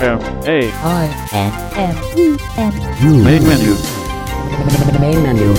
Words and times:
M 0.00 0.20
A 0.46 0.70
I 0.72 1.28
N 1.32 1.52
M 1.74 1.96
E 2.16 2.38
N 2.56 3.24
main 3.24 3.42
menu. 3.42 3.74
main 5.00 5.22
menu. 5.24 5.54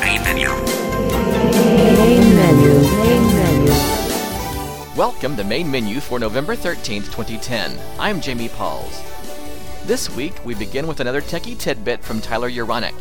main 0.00 0.24
menu 0.24 0.54
main 2.98 3.26
menu. 3.36 3.70
Welcome 4.96 5.36
to 5.36 5.44
Main 5.44 5.70
Menu 5.70 6.00
for 6.00 6.18
November 6.18 6.56
13th, 6.56 7.04
2010. 7.12 7.78
I'm 8.00 8.20
Jamie 8.20 8.48
Pauls. 8.48 9.04
This 9.84 10.10
week, 10.16 10.44
we 10.44 10.56
begin 10.56 10.88
with 10.88 10.98
another 10.98 11.20
techie 11.22 11.56
tidbit 11.56 12.02
from 12.02 12.20
Tyler 12.20 12.50
Uronic. 12.50 12.94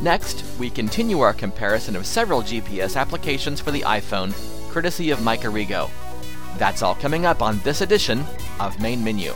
Next, 0.00 0.44
we 0.58 0.70
continue 0.70 1.20
our 1.20 1.32
comparison 1.32 1.94
of 1.94 2.04
several 2.04 2.42
GPS 2.42 2.96
applications 3.00 3.60
for 3.60 3.70
the 3.70 3.82
iPhone, 3.82 4.34
courtesy 4.72 5.10
of 5.10 5.22
Mike 5.22 5.42
Arrigo. 5.42 5.88
That's 6.58 6.82
all 6.82 6.96
coming 6.96 7.26
up 7.26 7.42
on 7.42 7.60
this 7.60 7.80
edition 7.80 8.24
of 8.58 8.80
Main 8.80 9.04
Menu. 9.04 9.32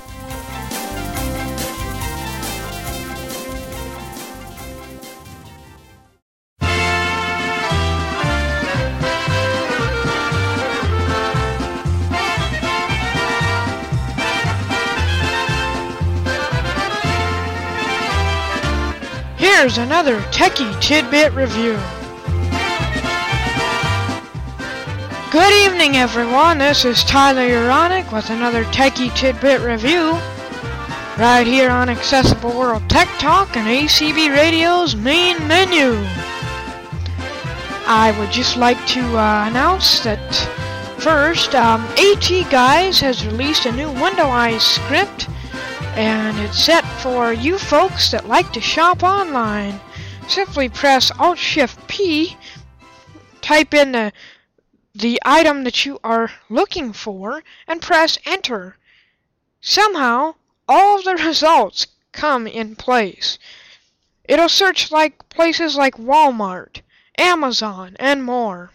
Here's 19.66 19.78
another 19.78 20.20
Techie 20.30 20.80
Tidbit 20.80 21.32
Review. 21.32 21.76
Good 25.32 25.52
evening, 25.66 25.96
everyone. 25.96 26.58
This 26.58 26.84
is 26.84 27.02
Tyler 27.02 27.48
Uronic 27.48 28.12
with 28.12 28.30
another 28.30 28.62
Techie 28.66 29.12
Tidbit 29.16 29.62
Review. 29.62 30.12
Right 31.18 31.44
here 31.44 31.70
on 31.70 31.88
Accessible 31.88 32.56
World 32.56 32.88
Tech 32.88 33.08
Talk 33.18 33.56
and 33.56 33.66
ACB 33.66 34.32
Radio's 34.32 34.94
main 34.94 35.36
menu. 35.48 35.94
I 37.88 38.14
would 38.20 38.30
just 38.30 38.56
like 38.56 38.78
to 38.90 39.00
uh, 39.18 39.48
announce 39.48 39.98
that 40.04 40.32
first, 41.00 41.56
um, 41.56 41.84
AT 41.98 42.52
Guys 42.52 43.00
has 43.00 43.26
released 43.26 43.66
a 43.66 43.72
new 43.72 43.90
Window-Eyes 43.90 44.62
script 44.62 45.28
and 45.96 46.38
it's 46.38 46.62
set 46.62 46.84
for 47.00 47.32
you 47.32 47.58
folks 47.58 48.10
that 48.10 48.28
like 48.28 48.52
to 48.52 48.60
shop 48.60 49.02
online. 49.02 49.80
Simply 50.28 50.68
press 50.68 51.10
Alt 51.18 51.38
Shift 51.38 51.88
P, 51.88 52.36
type 53.40 53.72
in 53.72 53.92
the 53.92 54.12
the 54.94 55.18
item 55.24 55.64
that 55.64 55.86
you 55.86 55.98
are 56.04 56.30
looking 56.50 56.92
for, 56.92 57.42
and 57.66 57.80
press 57.80 58.18
Enter. 58.26 58.76
Somehow, 59.62 60.34
all 60.68 61.02
the 61.02 61.14
results 61.26 61.86
come 62.12 62.46
in 62.46 62.76
place. 62.76 63.38
It'll 64.24 64.50
search 64.50 64.90
like 64.90 65.28
places 65.30 65.76
like 65.76 65.96
Walmart, 65.96 66.82
Amazon, 67.16 67.96
and 67.98 68.22
more. 68.22 68.70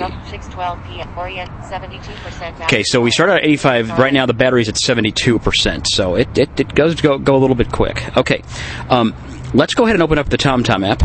612 0.56 0.84
p.m. 0.86 1.18
Orient 1.18 1.50
72%. 1.62 2.64
Okay, 2.64 2.82
so 2.82 3.00
we 3.00 3.10
started 3.10 3.34
at 3.34 3.44
85. 3.44 3.98
Right 3.98 4.12
now, 4.12 4.24
the 4.26 4.34
battery's 4.34 4.68
at 4.68 4.76
72%, 4.76 5.86
so 5.86 6.14
it, 6.14 6.38
it, 6.38 6.58
it 6.58 6.74
goes 6.74 7.00
go, 7.00 7.18
go 7.18 7.36
a 7.36 7.38
little 7.38 7.56
bit 7.56 7.70
quick. 7.70 8.16
Okay, 8.16 8.42
um, 8.88 9.14
let's 9.52 9.74
go 9.74 9.84
ahead 9.84 9.96
and 9.96 10.02
open 10.02 10.18
up 10.18 10.28
the 10.30 10.38
TomTom 10.38 10.86
app. 10.88 11.00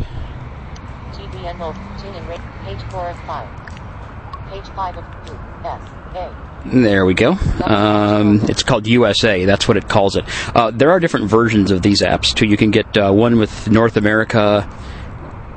TBN 1.14 1.58
mode. 1.58 1.76
Tune 2.00 2.16
in 2.16 2.28
rate. 2.28 2.40
Page 2.64 2.82
4 2.92 3.10
of 3.10 3.20
5. 3.26 4.50
Page 4.50 4.68
5 4.74 4.98
of 4.98 5.28
2. 5.28 5.34
S. 5.64 5.82
A. 6.16 6.48
There 6.66 7.06
we 7.06 7.14
go. 7.14 7.34
Um, 7.64 8.42
it's 8.44 8.64
called 8.64 8.88
USA. 8.88 9.46
That's 9.46 9.68
what 9.68 9.78
it 9.78 9.90
calls 9.90 10.16
it. 10.16 10.26
Uh, 10.56 10.72
there 10.72 10.92
are 10.92 11.00
different 11.00 11.28
versions 11.28 11.72
of 11.72 11.82
these 11.82 12.02
apps 12.02 12.34
too. 12.34 12.48
You 12.48 12.58
can 12.58 12.72
get 12.72 12.98
uh, 12.98 13.12
one 13.12 13.38
with 13.38 13.70
North 13.70 13.98
America, 13.98 14.70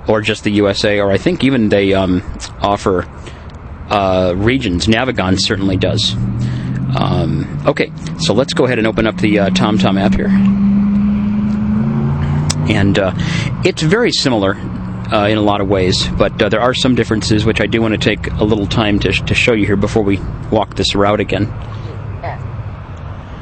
or 0.09 0.21
just 0.21 0.45
the 0.45 0.51
USA, 0.53 1.01
or 1.01 1.11
I 1.11 1.19
think 1.19 1.45
even 1.45 1.69
they 1.69 1.95
um, 1.95 2.23
offer 2.61 3.07
uh, 3.95 4.35
regions. 4.37 4.87
Navigon 4.87 5.41
certainly 5.41 5.77
does. 5.77 6.15
Um, 6.97 7.63
okay, 7.67 7.93
so 8.19 8.35
let's 8.35 8.53
go 8.53 8.65
ahead 8.65 8.79
and 8.79 8.87
open 8.87 9.07
up 9.07 9.17
the 9.17 9.39
uh, 9.39 9.51
TomTom 9.51 10.01
app 10.01 10.15
here, 10.15 10.29
and 12.69 12.99
uh, 12.99 13.13
it's 13.65 13.83
very 13.83 14.11
similar 14.11 14.55
uh, 15.13 15.29
in 15.29 15.39
a 15.39 15.43
lot 15.43 15.61
of 15.61 15.69
ways, 15.69 16.09
but 16.19 16.41
uh, 16.43 16.49
there 16.49 16.61
are 16.61 16.75
some 16.75 16.95
differences 16.95 17.45
which 17.45 17.61
I 17.61 17.67
do 17.67 17.81
want 17.81 17.93
to 17.93 17.99
take 17.99 18.31
a 18.33 18.45
little 18.45 18.67
time 18.67 18.99
to, 19.01 19.13
to 19.13 19.35
show 19.35 19.53
you 19.53 19.67
here 19.67 19.77
before 19.77 20.03
we 20.03 20.19
walk 20.51 20.75
this 20.77 20.95
route 20.95 21.21
again. 21.21 21.47
S. 22.23 22.41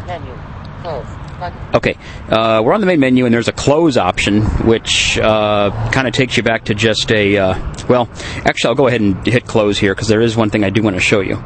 Menu. 0.06 0.34
Close. 0.82 1.06
Button. 1.06 1.31
Okay, 1.74 1.96
uh, 2.28 2.62
we're 2.64 2.72
on 2.72 2.80
the 2.80 2.86
main 2.86 3.00
menu, 3.00 3.24
and 3.24 3.34
there's 3.34 3.48
a 3.48 3.52
close 3.52 3.96
option, 3.96 4.42
which 4.66 5.18
uh, 5.18 5.70
kind 5.90 6.06
of 6.06 6.14
takes 6.14 6.36
you 6.36 6.42
back 6.42 6.64
to 6.66 6.74
just 6.74 7.10
a. 7.10 7.36
Uh, 7.36 7.74
well, 7.88 8.08
actually, 8.44 8.68
I'll 8.68 8.74
go 8.74 8.86
ahead 8.86 9.00
and 9.00 9.26
hit 9.26 9.46
close 9.46 9.78
here 9.78 9.94
because 9.94 10.08
there 10.08 10.20
is 10.20 10.36
one 10.36 10.50
thing 10.50 10.62
I 10.64 10.70
do 10.70 10.82
want 10.82 10.96
to 10.96 11.00
show 11.00 11.20
you. 11.20 11.36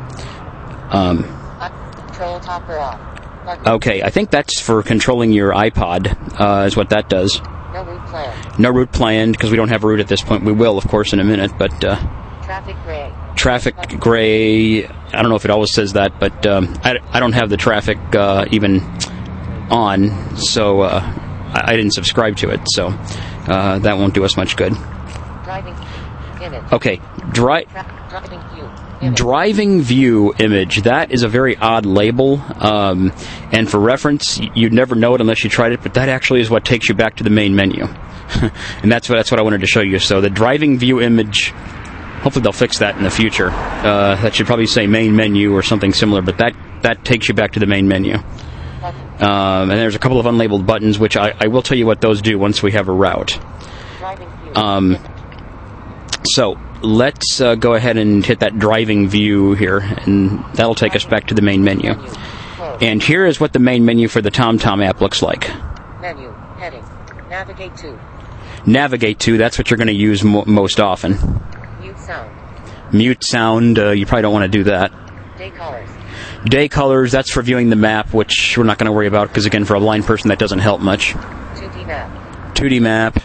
Um, 0.90 1.24
Control 2.06 2.40
top 2.40 2.68
off. 2.68 3.44
Button. 3.44 3.68
okay, 3.74 4.02
I 4.02 4.10
think 4.10 4.30
that's 4.30 4.60
for 4.60 4.82
controlling 4.82 5.30
your 5.32 5.52
iPod, 5.52 6.40
uh, 6.40 6.66
is 6.66 6.76
what 6.76 6.90
that 6.90 7.08
does. 7.08 7.40
No 7.72 7.84
route 7.84 8.06
plan. 8.06 8.54
No 8.58 8.70
route 8.70 8.92
planned 8.92 9.32
because 9.32 9.50
we 9.50 9.56
don't 9.56 9.68
have 9.68 9.84
a 9.84 9.86
route 9.86 10.00
at 10.00 10.08
this 10.08 10.20
point. 10.22 10.42
We 10.44 10.52
will, 10.52 10.78
of 10.78 10.88
course, 10.88 11.12
in 11.12 11.20
a 11.20 11.24
minute, 11.24 11.52
but 11.56 11.84
uh, 11.84 11.94
Traffic 12.42 12.76
gray. 12.84 13.12
traffic 13.36 13.76
gray. 14.00 14.84
I 14.86 15.22
don't 15.22 15.28
know 15.28 15.36
if 15.36 15.44
it 15.44 15.50
always 15.50 15.72
says 15.72 15.92
that, 15.92 16.18
but 16.18 16.44
um, 16.46 16.74
I, 16.82 16.98
I 17.12 17.20
don't 17.20 17.32
have 17.34 17.48
the 17.50 17.56
traffic 17.56 17.98
uh, 18.14 18.46
even 18.50 18.80
on, 19.70 20.36
so 20.36 20.80
uh, 20.80 21.00
I, 21.00 21.72
I 21.72 21.76
didn't 21.76 21.92
subscribe 21.92 22.36
to 22.38 22.50
it, 22.50 22.60
so 22.66 22.88
uh, 22.88 23.78
that 23.80 23.98
won't 23.98 24.14
do 24.14 24.24
us 24.24 24.36
much 24.36 24.56
good. 24.56 24.72
Driving. 25.44 25.74
Image. 26.42 26.72
Okay, 26.72 27.00
dri- 27.32 27.66
driving 28.10 28.40
view. 28.54 28.70
Image. 29.02 29.16
driving 29.18 29.82
view 29.82 30.34
image. 30.38 30.82
That 30.82 31.10
is 31.10 31.22
a 31.22 31.28
very 31.28 31.56
odd 31.56 31.86
label, 31.86 32.42
um, 32.56 33.12
and 33.52 33.70
for 33.70 33.78
reference, 33.78 34.38
you'd 34.54 34.72
never 34.72 34.94
know 34.94 35.14
it 35.14 35.20
unless 35.20 35.44
you 35.44 35.50
tried 35.50 35.72
it. 35.72 35.82
But 35.82 35.94
that 35.94 36.08
actually 36.08 36.40
is 36.40 36.50
what 36.50 36.64
takes 36.64 36.88
you 36.88 36.94
back 36.94 37.16
to 37.16 37.24
the 37.24 37.30
main 37.30 37.54
menu, 37.54 37.84
and 38.82 38.92
that's 38.92 39.08
what 39.08 39.16
that's 39.16 39.30
what 39.30 39.40
I 39.40 39.42
wanted 39.42 39.60
to 39.60 39.66
show 39.66 39.80
you. 39.82 39.98
So 39.98 40.20
the 40.20 40.30
driving 40.30 40.78
view 40.78 41.00
image. 41.00 41.52
Hopefully 42.20 42.42
they'll 42.42 42.52
fix 42.52 42.78
that 42.78 42.96
in 42.96 43.04
the 43.04 43.10
future. 43.10 43.50
Uh, 43.50 44.16
that 44.16 44.34
should 44.34 44.46
probably 44.46 44.66
say 44.66 44.88
main 44.88 45.14
menu 45.14 45.52
or 45.52 45.62
something 45.62 45.92
similar, 45.92 46.22
but 46.22 46.38
that 46.38 46.54
that 46.82 47.04
takes 47.04 47.28
you 47.28 47.34
back 47.34 47.52
to 47.52 47.60
the 47.60 47.66
main 47.66 47.86
menu. 47.86 48.16
Um, 49.20 49.70
and 49.70 49.72
there's 49.72 49.94
a 49.94 49.98
couple 49.98 50.20
of 50.20 50.26
unlabeled 50.26 50.66
buttons, 50.66 50.98
which 50.98 51.16
I, 51.16 51.34
I 51.40 51.46
will 51.46 51.62
tell 51.62 51.78
you 51.78 51.86
what 51.86 52.00
those 52.00 52.20
do 52.20 52.38
once 52.38 52.62
we 52.62 52.72
have 52.72 52.88
a 52.88 52.92
route. 52.92 53.38
Driving 53.98 54.28
view. 54.42 54.52
Um, 54.54 54.98
So 56.24 56.58
let's 56.82 57.40
uh, 57.40 57.54
go 57.54 57.74
ahead 57.74 57.96
and 57.96 58.24
hit 58.26 58.40
that 58.40 58.58
driving 58.58 59.08
view 59.08 59.54
here, 59.54 59.78
and 59.78 60.44
that'll 60.54 60.74
take 60.74 60.94
us 60.96 61.04
back 61.04 61.28
to 61.28 61.34
the 61.34 61.42
main 61.42 61.64
menu. 61.64 61.92
And 62.80 63.02
here 63.02 63.24
is 63.24 63.40
what 63.40 63.52
the 63.52 63.58
main 63.58 63.84
menu 63.86 64.08
for 64.08 64.20
the 64.20 64.30
TomTom 64.30 64.84
app 64.84 65.00
looks 65.00 65.22
like. 65.22 65.48
Menu. 66.00 66.30
Heading. 66.58 66.84
Navigate 67.30 67.74
to. 67.78 67.98
Navigate 68.66 69.18
to, 69.20 69.38
that's 69.38 69.56
what 69.56 69.70
you're 69.70 69.78
going 69.78 69.86
to 69.86 69.94
use 69.94 70.22
mo- 70.24 70.44
most 70.46 70.80
often. 70.80 71.12
Mute 71.80 71.98
sound. 71.98 72.30
Mute 72.92 73.24
sound, 73.24 73.78
uh, 73.78 73.90
you 73.90 74.04
probably 74.04 74.22
don't 74.22 74.32
want 74.32 74.50
to 74.50 74.58
do 74.58 74.64
that. 74.64 74.92
Day 75.38 75.50
colors. 75.50 75.88
Day 76.46 76.68
colors, 76.68 77.12
that's 77.12 77.30
for 77.30 77.42
viewing 77.42 77.70
the 77.70 77.76
map, 77.76 78.14
which 78.14 78.56
we're 78.56 78.64
not 78.64 78.78
going 78.78 78.86
to 78.86 78.92
worry 78.92 79.08
about 79.08 79.28
because, 79.28 79.46
again, 79.46 79.64
for 79.64 79.74
a 79.74 79.80
blind 79.80 80.04
person, 80.04 80.28
that 80.28 80.38
doesn't 80.38 80.60
help 80.60 80.80
much. 80.80 81.12
2D 81.12 81.86
map. 81.86 82.54
2D 82.54 82.80
map, 82.80 83.18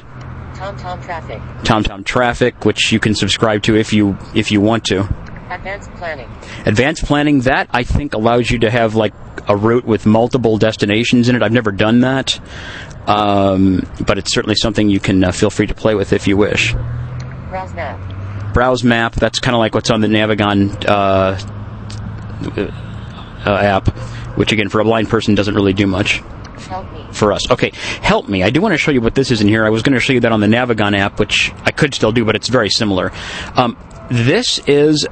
TomTom 0.62 1.04
traffic. 1.04 1.40
TomTom 1.64 2.06
traffic, 2.06 2.66
which 2.66 2.92
you 2.92 3.00
can 3.00 3.16
subscribe 3.16 3.64
to 3.64 3.76
if 3.76 3.94
you 3.94 4.16
if 4.36 4.52
you 4.52 4.62
want 4.62 4.86
to. 4.86 5.02
Advanced 5.50 5.92
planning. 5.94 6.30
Advanced 6.66 7.06
planning, 7.06 7.42
that 7.42 7.68
I 7.72 7.84
think 7.84 8.14
allows 8.14 8.52
you 8.52 8.60
to 8.60 8.70
have 8.70 8.94
like 8.94 9.14
a 9.48 9.56
route 9.58 9.86
with 9.86 10.06
multiple 10.06 10.58
destinations 10.58 11.30
in 11.30 11.36
it. 11.36 11.42
I've 11.42 11.52
never 11.52 11.72
done 11.72 12.02
that, 12.02 12.40
um, 13.08 13.82
but 14.06 14.20
it's 14.20 14.32
certainly 14.32 14.56
something 14.56 14.90
you 14.90 15.00
can 15.00 15.24
uh, 15.24 15.32
feel 15.32 15.50
free 15.50 15.68
to 15.68 15.74
play 15.74 15.96
with 15.96 16.14
if 16.14 16.28
you 16.28 16.38
wish. 16.38 16.74
Browse 17.50 17.74
map. 17.74 18.54
Browse 18.54 18.84
map, 18.84 19.14
that's 19.14 19.40
kind 19.40 19.56
of 19.56 19.60
like 19.60 19.74
what's 19.74 19.90
on 19.90 20.02
the 20.02 20.08
Navigon 20.08 20.86
uh, 20.88 21.38
uh, 23.46 23.56
app, 23.56 23.88
which 24.38 24.52
again, 24.52 24.70
for 24.70 24.80
a 24.80 24.84
blind 24.84 25.10
person, 25.10 25.36
doesn't 25.36 25.56
really 25.56 25.74
do 25.74 25.88
much 25.88 26.22
Help 26.68 26.92
me. 26.94 27.06
for 27.12 27.34
us. 27.34 27.50
Okay, 27.52 27.72
help 28.02 28.28
me. 28.30 28.44
I 28.44 28.50
do 28.50 28.62
want 28.62 28.74
to 28.74 28.78
show 28.78 28.92
you 28.92 29.02
what 29.02 29.16
this 29.16 29.32
is 29.32 29.42
in 29.42 29.48
here. 29.48 29.66
I 29.66 29.70
was 29.70 29.84
going 29.84 29.94
to 29.94 30.00
show 30.00 30.14
you 30.14 30.20
that 30.22 30.32
on 30.32 30.40
the 30.40 30.48
Navigon 30.48 30.98
app, 30.98 31.20
which 31.20 31.52
I 31.64 31.72
could 31.72 31.94
still 31.94 32.12
do, 32.12 32.24
but 32.26 32.36
it's 32.36 32.48
very 32.50 32.70
similar. 32.70 33.12
Um, 33.56 33.78
this 34.10 34.60
is, 34.68 35.08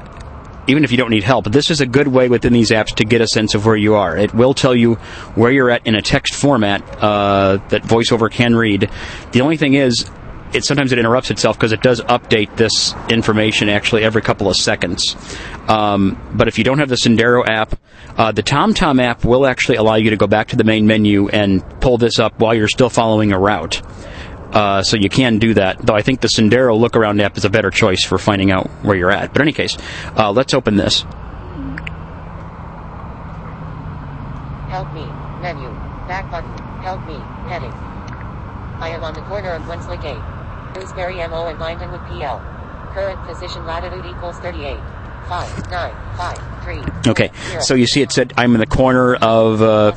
even 0.67 0.83
if 0.83 0.91
you 0.91 0.97
don't 0.97 1.09
need 1.09 1.23
help, 1.23 1.45
this 1.45 1.69
is 1.71 1.81
a 1.81 1.85
good 1.85 2.07
way 2.07 2.29
within 2.29 2.53
these 2.53 2.69
apps 2.71 2.95
to 2.95 3.05
get 3.05 3.21
a 3.21 3.27
sense 3.27 3.55
of 3.55 3.65
where 3.65 3.75
you 3.75 3.95
are. 3.95 4.17
It 4.17 4.33
will 4.33 4.53
tell 4.53 4.75
you 4.75 4.95
where 5.35 5.51
you're 5.51 5.69
at 5.69 5.85
in 5.87 5.95
a 5.95 6.01
text 6.01 6.35
format 6.35 6.81
uh, 7.03 7.57
that 7.69 7.83
VoiceOver 7.83 8.31
can 8.31 8.55
read. 8.55 8.89
The 9.31 9.41
only 9.41 9.57
thing 9.57 9.73
is, 9.73 10.09
it 10.53 10.63
sometimes 10.65 10.91
it 10.91 10.99
interrupts 10.99 11.31
itself 11.31 11.57
because 11.57 11.71
it 11.71 11.81
does 11.81 12.01
update 12.01 12.55
this 12.55 12.93
information 13.09 13.69
actually 13.69 14.03
every 14.03 14.21
couple 14.21 14.49
of 14.49 14.55
seconds. 14.55 15.15
Um, 15.67 16.19
but 16.33 16.47
if 16.47 16.57
you 16.57 16.63
don't 16.63 16.79
have 16.79 16.89
the 16.89 16.95
Sendero 16.95 17.47
app, 17.47 17.79
uh, 18.17 18.31
the 18.31 18.43
TomTom 18.43 19.01
app 19.01 19.23
will 19.23 19.45
actually 19.45 19.77
allow 19.77 19.95
you 19.95 20.09
to 20.09 20.17
go 20.17 20.27
back 20.27 20.49
to 20.49 20.55
the 20.55 20.63
main 20.63 20.87
menu 20.87 21.29
and 21.29 21.63
pull 21.79 21.97
this 21.97 22.19
up 22.19 22.39
while 22.39 22.55
you're 22.55 22.67
still 22.67 22.89
following 22.89 23.31
a 23.31 23.39
route. 23.39 23.81
Uh, 24.53 24.81
so 24.81 24.97
you 24.97 25.09
can 25.09 25.37
do 25.37 25.53
that, 25.53 25.77
though 25.85 25.93
I 25.93 26.01
think 26.01 26.21
the 26.21 26.27
Sendero 26.27 26.77
look 26.77 26.95
around 26.95 27.21
app 27.21 27.37
is 27.37 27.45
a 27.45 27.49
better 27.49 27.69
choice 27.69 28.03
for 28.03 28.17
finding 28.17 28.51
out 28.51 28.67
where 28.83 28.97
you're 28.97 29.11
at. 29.11 29.31
But 29.31 29.41
in 29.41 29.47
any 29.49 29.53
case, 29.53 29.77
uh, 30.17 30.31
let's 30.31 30.55
open 30.55 30.75
this. 30.75 31.05
Help 34.69 34.91
me. 34.93 35.05
Menu. 35.41 35.69
Back 36.07 36.31
button. 36.31 36.51
Help 36.81 37.05
me. 37.05 37.15
Heading. 37.47 37.88
I 38.79 38.89
am 38.89 39.03
on 39.03 39.13
the 39.13 39.21
corner 39.21 39.51
of 39.51 39.67
Wensley 39.67 39.97
Gate. 39.97 40.21
Dewsbury 40.73 41.15
MO 41.27 41.47
and 41.47 41.59
Lindenwood 41.59 42.07
PL. 42.07 42.39
Current 42.93 43.19
position 43.27 43.65
latitude 43.65 44.05
equals 44.05 44.37
38. 44.39 44.79
5, 45.27 45.69
9, 45.69 46.17
5, 46.17 46.63
3. 46.63 47.11
Okay, 47.11 47.31
zero. 47.49 47.61
so 47.61 47.75
you 47.75 47.85
see 47.85 48.01
it 48.01 48.11
said 48.11 48.33
I'm 48.35 48.53
in 48.55 48.59
the 48.59 48.65
corner 48.65 49.15
of, 49.15 49.61
uh, 49.61 49.91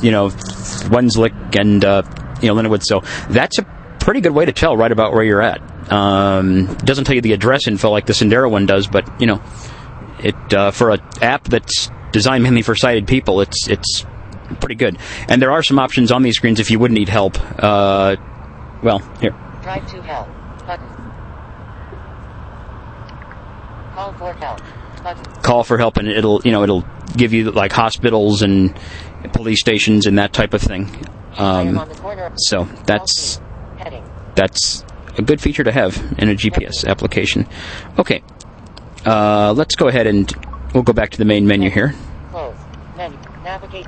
you 0.00 0.10
know, 0.12 0.28
Wenzlick 0.28 1.58
and, 1.58 1.84
uh, 1.84 2.02
you 2.40 2.48
know, 2.48 2.54
Lindenwood. 2.54 2.84
So 2.84 3.00
that's 3.28 3.58
a 3.58 3.64
pretty 3.98 4.20
good 4.20 4.32
way 4.32 4.44
to 4.44 4.52
tell 4.52 4.76
right 4.76 4.92
about 4.92 5.12
where 5.12 5.24
you're 5.24 5.42
at. 5.42 5.60
Um, 5.90 6.68
it 6.68 6.84
doesn't 6.84 7.04
tell 7.04 7.14
you 7.16 7.20
the 7.20 7.32
address 7.32 7.66
info 7.66 7.90
like 7.90 8.06
the 8.06 8.12
Sendero 8.12 8.50
one 8.50 8.66
does, 8.66 8.86
but, 8.86 9.08
you 9.20 9.26
know, 9.26 9.42
it 10.20 10.54
uh, 10.54 10.70
for 10.70 10.90
an 10.90 11.00
app 11.20 11.44
that's 11.44 11.90
designed 12.12 12.42
mainly 12.42 12.62
for 12.62 12.74
sighted 12.74 13.06
people, 13.06 13.40
it's 13.40 13.68
it's 13.68 14.06
pretty 14.60 14.74
good. 14.76 14.98
And 15.28 15.40
there 15.42 15.50
are 15.52 15.62
some 15.62 15.78
options 15.78 16.10
on 16.12 16.22
these 16.22 16.36
screens 16.36 16.60
if 16.60 16.70
you 16.70 16.78
would 16.78 16.92
need 16.92 17.08
help. 17.08 17.36
Uh, 17.62 18.16
well, 18.82 18.98
here. 19.20 19.34
Drive 19.62 19.90
to 19.90 20.02
help. 20.02 20.28
Button. 20.66 20.86
Call 23.94 24.12
for 24.14 24.32
help. 24.34 24.60
Button. 25.02 25.24
call 25.42 25.62
for 25.62 25.78
help 25.78 25.98
and 25.98 26.08
it'll 26.08 26.40
you 26.44 26.50
know 26.50 26.64
it'll 26.64 26.84
give 27.16 27.32
you 27.32 27.52
like 27.52 27.70
hospitals 27.72 28.42
and 28.42 28.74
police 29.32 29.60
stations 29.60 30.06
and 30.06 30.18
that 30.18 30.32
type 30.32 30.52
of 30.52 30.60
thing 30.60 30.88
um, 31.36 31.78
on 31.78 31.88
the 31.88 31.94
corner 31.94 32.24
of 32.24 32.32
so 32.36 32.64
that's 32.86 33.36
Help 33.36 33.42
me. 33.76 33.84
Heading. 33.84 34.10
that's 34.34 34.84
a 35.16 35.22
good 35.22 35.40
feature 35.40 35.62
to 35.62 35.70
have 35.70 35.96
in 36.18 36.28
a 36.28 36.34
gps 36.34 36.84
application 36.88 37.46
okay 38.00 38.20
uh, 39.04 39.52
let's 39.56 39.76
go 39.76 39.86
ahead 39.86 40.08
and 40.08 40.32
we'll 40.74 40.82
go 40.82 40.92
back 40.92 41.10
to 41.10 41.18
the 41.18 41.24
main 41.24 41.46
menu 41.46 41.70
here 41.70 41.94
Close. 42.32 42.56
Menu. 42.96 43.16
Navigate. 43.44 43.86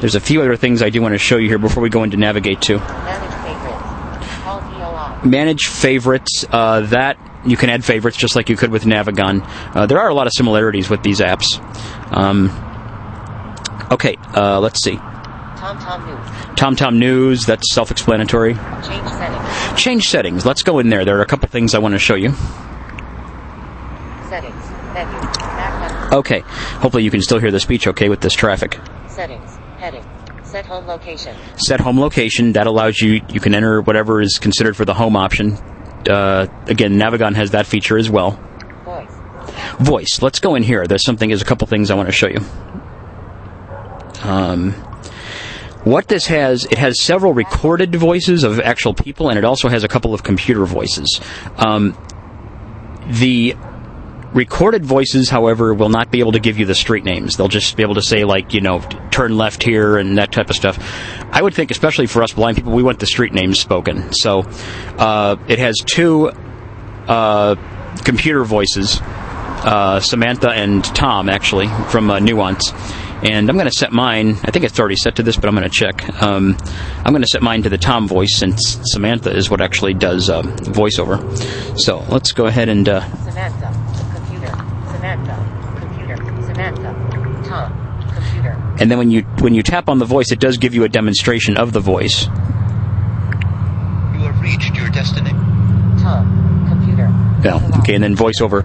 There's 0.00 0.14
a 0.14 0.20
few 0.20 0.40
other 0.40 0.56
things 0.56 0.82
i 0.82 0.90
do 0.90 1.00
want 1.00 1.12
to 1.12 1.18
show 1.18 1.36
you 1.36 1.48
here 1.48 1.58
before 1.58 1.82
we 1.82 1.88
go 1.88 2.02
into 2.02 2.16
navigate 2.16 2.60
to 2.60 2.78
Manage 2.78 3.32
favorites. 3.44 5.24
Manage 5.24 5.66
favorites 5.66 6.44
uh, 6.50 6.80
that 6.80 7.18
you 7.46 7.56
can 7.56 7.70
add 7.70 7.84
favorites 7.84 8.16
just 8.16 8.36
like 8.36 8.48
you 8.48 8.56
could 8.56 8.70
with 8.70 8.84
navigon 8.84 9.46
uh, 9.74 9.86
there 9.86 9.98
are 9.98 10.08
a 10.08 10.14
lot 10.14 10.26
of 10.26 10.32
similarities 10.34 10.90
with 10.90 11.02
these 11.02 11.20
apps 11.20 11.60
um, 12.12 12.50
okay 13.90 14.16
uh, 14.34 14.58
let's 14.60 14.82
see 14.82 14.98
TomTom 15.62 16.06
News. 16.06 16.28
TomTom 16.56 16.96
News, 16.96 17.46
that's 17.46 17.72
self 17.72 17.92
explanatory. 17.92 18.54
Change 18.54 19.08
settings. 19.08 19.80
Change 19.80 20.08
settings. 20.08 20.44
Let's 20.44 20.64
go 20.64 20.80
in 20.80 20.88
there. 20.88 21.04
There 21.04 21.16
are 21.18 21.22
a 21.22 21.26
couple 21.26 21.48
things 21.48 21.72
I 21.76 21.78
want 21.78 21.94
to 21.94 22.00
show 22.00 22.16
you. 22.16 22.32
Settings. 24.28 24.70
Menu. 24.92 25.41
Okay. 26.12 26.40
Hopefully 26.40 27.04
you 27.04 27.10
can 27.10 27.22
still 27.22 27.38
hear 27.38 27.50
the 27.50 27.60
speech 27.60 27.86
okay 27.86 28.08
with 28.08 28.20
this 28.20 28.34
traffic. 28.34 28.78
Settings. 29.08 29.56
Heading. 29.78 30.04
Set 30.44 30.66
home 30.66 30.86
location. 30.86 31.34
Set 31.56 31.80
home 31.80 31.98
location. 31.98 32.52
That 32.52 32.66
allows 32.66 33.00
you, 33.00 33.22
you 33.30 33.40
can 33.40 33.54
enter 33.54 33.80
whatever 33.80 34.20
is 34.20 34.38
considered 34.38 34.76
for 34.76 34.84
the 34.84 34.94
home 34.94 35.16
option. 35.16 35.54
Uh, 36.08 36.46
again, 36.66 36.94
Navigon 36.94 37.34
has 37.34 37.52
that 37.52 37.66
feature 37.66 37.96
as 37.96 38.10
well. 38.10 38.38
Voice. 38.84 39.10
Voice. 39.78 40.22
Let's 40.22 40.40
go 40.40 40.54
in 40.54 40.62
here. 40.62 40.86
There's 40.86 41.04
something, 41.04 41.30
there's 41.30 41.42
a 41.42 41.46
couple 41.46 41.66
things 41.66 41.90
I 41.90 41.94
want 41.94 42.08
to 42.08 42.12
show 42.12 42.28
you. 42.28 42.40
Um, 44.22 44.72
what 45.84 46.06
this 46.08 46.26
has, 46.26 46.64
it 46.66 46.78
has 46.78 47.00
several 47.00 47.32
recorded 47.32 47.94
voices 47.94 48.44
of 48.44 48.60
actual 48.60 48.94
people, 48.94 49.30
and 49.30 49.38
it 49.38 49.44
also 49.44 49.68
has 49.68 49.82
a 49.82 49.88
couple 49.88 50.12
of 50.14 50.22
computer 50.22 50.64
voices. 50.64 51.20
Um, 51.56 51.96
the 53.06 53.56
recorded 54.34 54.84
voices, 54.84 55.28
however, 55.28 55.74
will 55.74 55.88
not 55.88 56.10
be 56.10 56.20
able 56.20 56.32
to 56.32 56.40
give 56.40 56.58
you 56.58 56.64
the 56.64 56.74
street 56.74 57.04
names. 57.04 57.36
They'll 57.36 57.48
just 57.48 57.76
be 57.76 57.82
able 57.82 57.94
to 57.94 58.02
say, 58.02 58.24
like, 58.24 58.54
you 58.54 58.60
know, 58.60 58.80
turn 59.10 59.36
left 59.36 59.62
here 59.62 59.96
and 59.96 60.18
that 60.18 60.32
type 60.32 60.50
of 60.50 60.56
stuff. 60.56 60.78
I 61.30 61.42
would 61.42 61.54
think, 61.54 61.70
especially 61.70 62.06
for 62.06 62.22
us 62.22 62.32
blind 62.32 62.56
people, 62.56 62.72
we 62.72 62.82
want 62.82 62.98
the 62.98 63.06
street 63.06 63.32
names 63.32 63.58
spoken. 63.58 64.12
So 64.12 64.40
uh, 64.98 65.36
it 65.48 65.58
has 65.58 65.76
two 65.84 66.30
uh, 67.08 67.56
computer 68.04 68.44
voices, 68.44 69.00
uh, 69.02 70.00
Samantha 70.00 70.50
and 70.50 70.84
Tom, 70.84 71.28
actually, 71.28 71.68
from 71.88 72.10
uh, 72.10 72.18
Nuance. 72.18 72.72
And 73.22 73.48
I'm 73.48 73.54
going 73.54 73.70
to 73.70 73.78
set 73.78 73.92
mine. 73.92 74.30
I 74.42 74.50
think 74.50 74.64
it's 74.64 74.80
already 74.80 74.96
set 74.96 75.16
to 75.16 75.22
this, 75.22 75.36
but 75.36 75.48
I'm 75.48 75.54
going 75.54 75.68
to 75.68 75.70
check. 75.70 76.20
Um, 76.20 76.56
I'm 77.04 77.12
going 77.12 77.22
to 77.22 77.28
set 77.28 77.40
mine 77.40 77.62
to 77.62 77.68
the 77.68 77.78
Tom 77.78 78.08
voice 78.08 78.34
since 78.36 78.80
Samantha 78.82 79.30
is 79.30 79.48
what 79.48 79.60
actually 79.60 79.94
does 79.94 80.28
uh, 80.28 80.42
voiceover. 80.42 81.20
So 81.78 82.00
let's 82.08 82.32
go 82.32 82.46
ahead 82.46 82.68
and. 82.68 82.88
Uh, 82.88 83.08
Samantha. 83.18 83.81
Computer. 85.02 85.26
Samantha. 85.26 85.80
Computer. 85.80 86.16
Samantha. 86.46 87.48
Tom. 87.48 87.78
Computer. 88.14 88.56
and 88.80 88.90
then 88.90 88.98
when 88.98 89.10
you 89.10 89.22
when 89.40 89.54
you 89.54 89.62
tap 89.62 89.88
on 89.88 89.98
the 89.98 90.04
voice, 90.04 90.30
it 90.32 90.38
does 90.40 90.58
give 90.58 90.74
you 90.74 90.84
a 90.84 90.88
demonstration 90.88 91.56
of 91.56 91.72
the 91.72 91.80
voice. 91.80 92.26
You 92.26 92.30
have 94.28 94.40
reached 94.40 94.74
your 94.76 94.88
destiny. 94.90 95.30
Tom. 96.00 96.66
Computer. 96.68 97.08
Yeah. 97.44 97.78
Okay, 97.80 97.94
and 97.94 98.04
then 98.04 98.14
voiceover, 98.16 98.62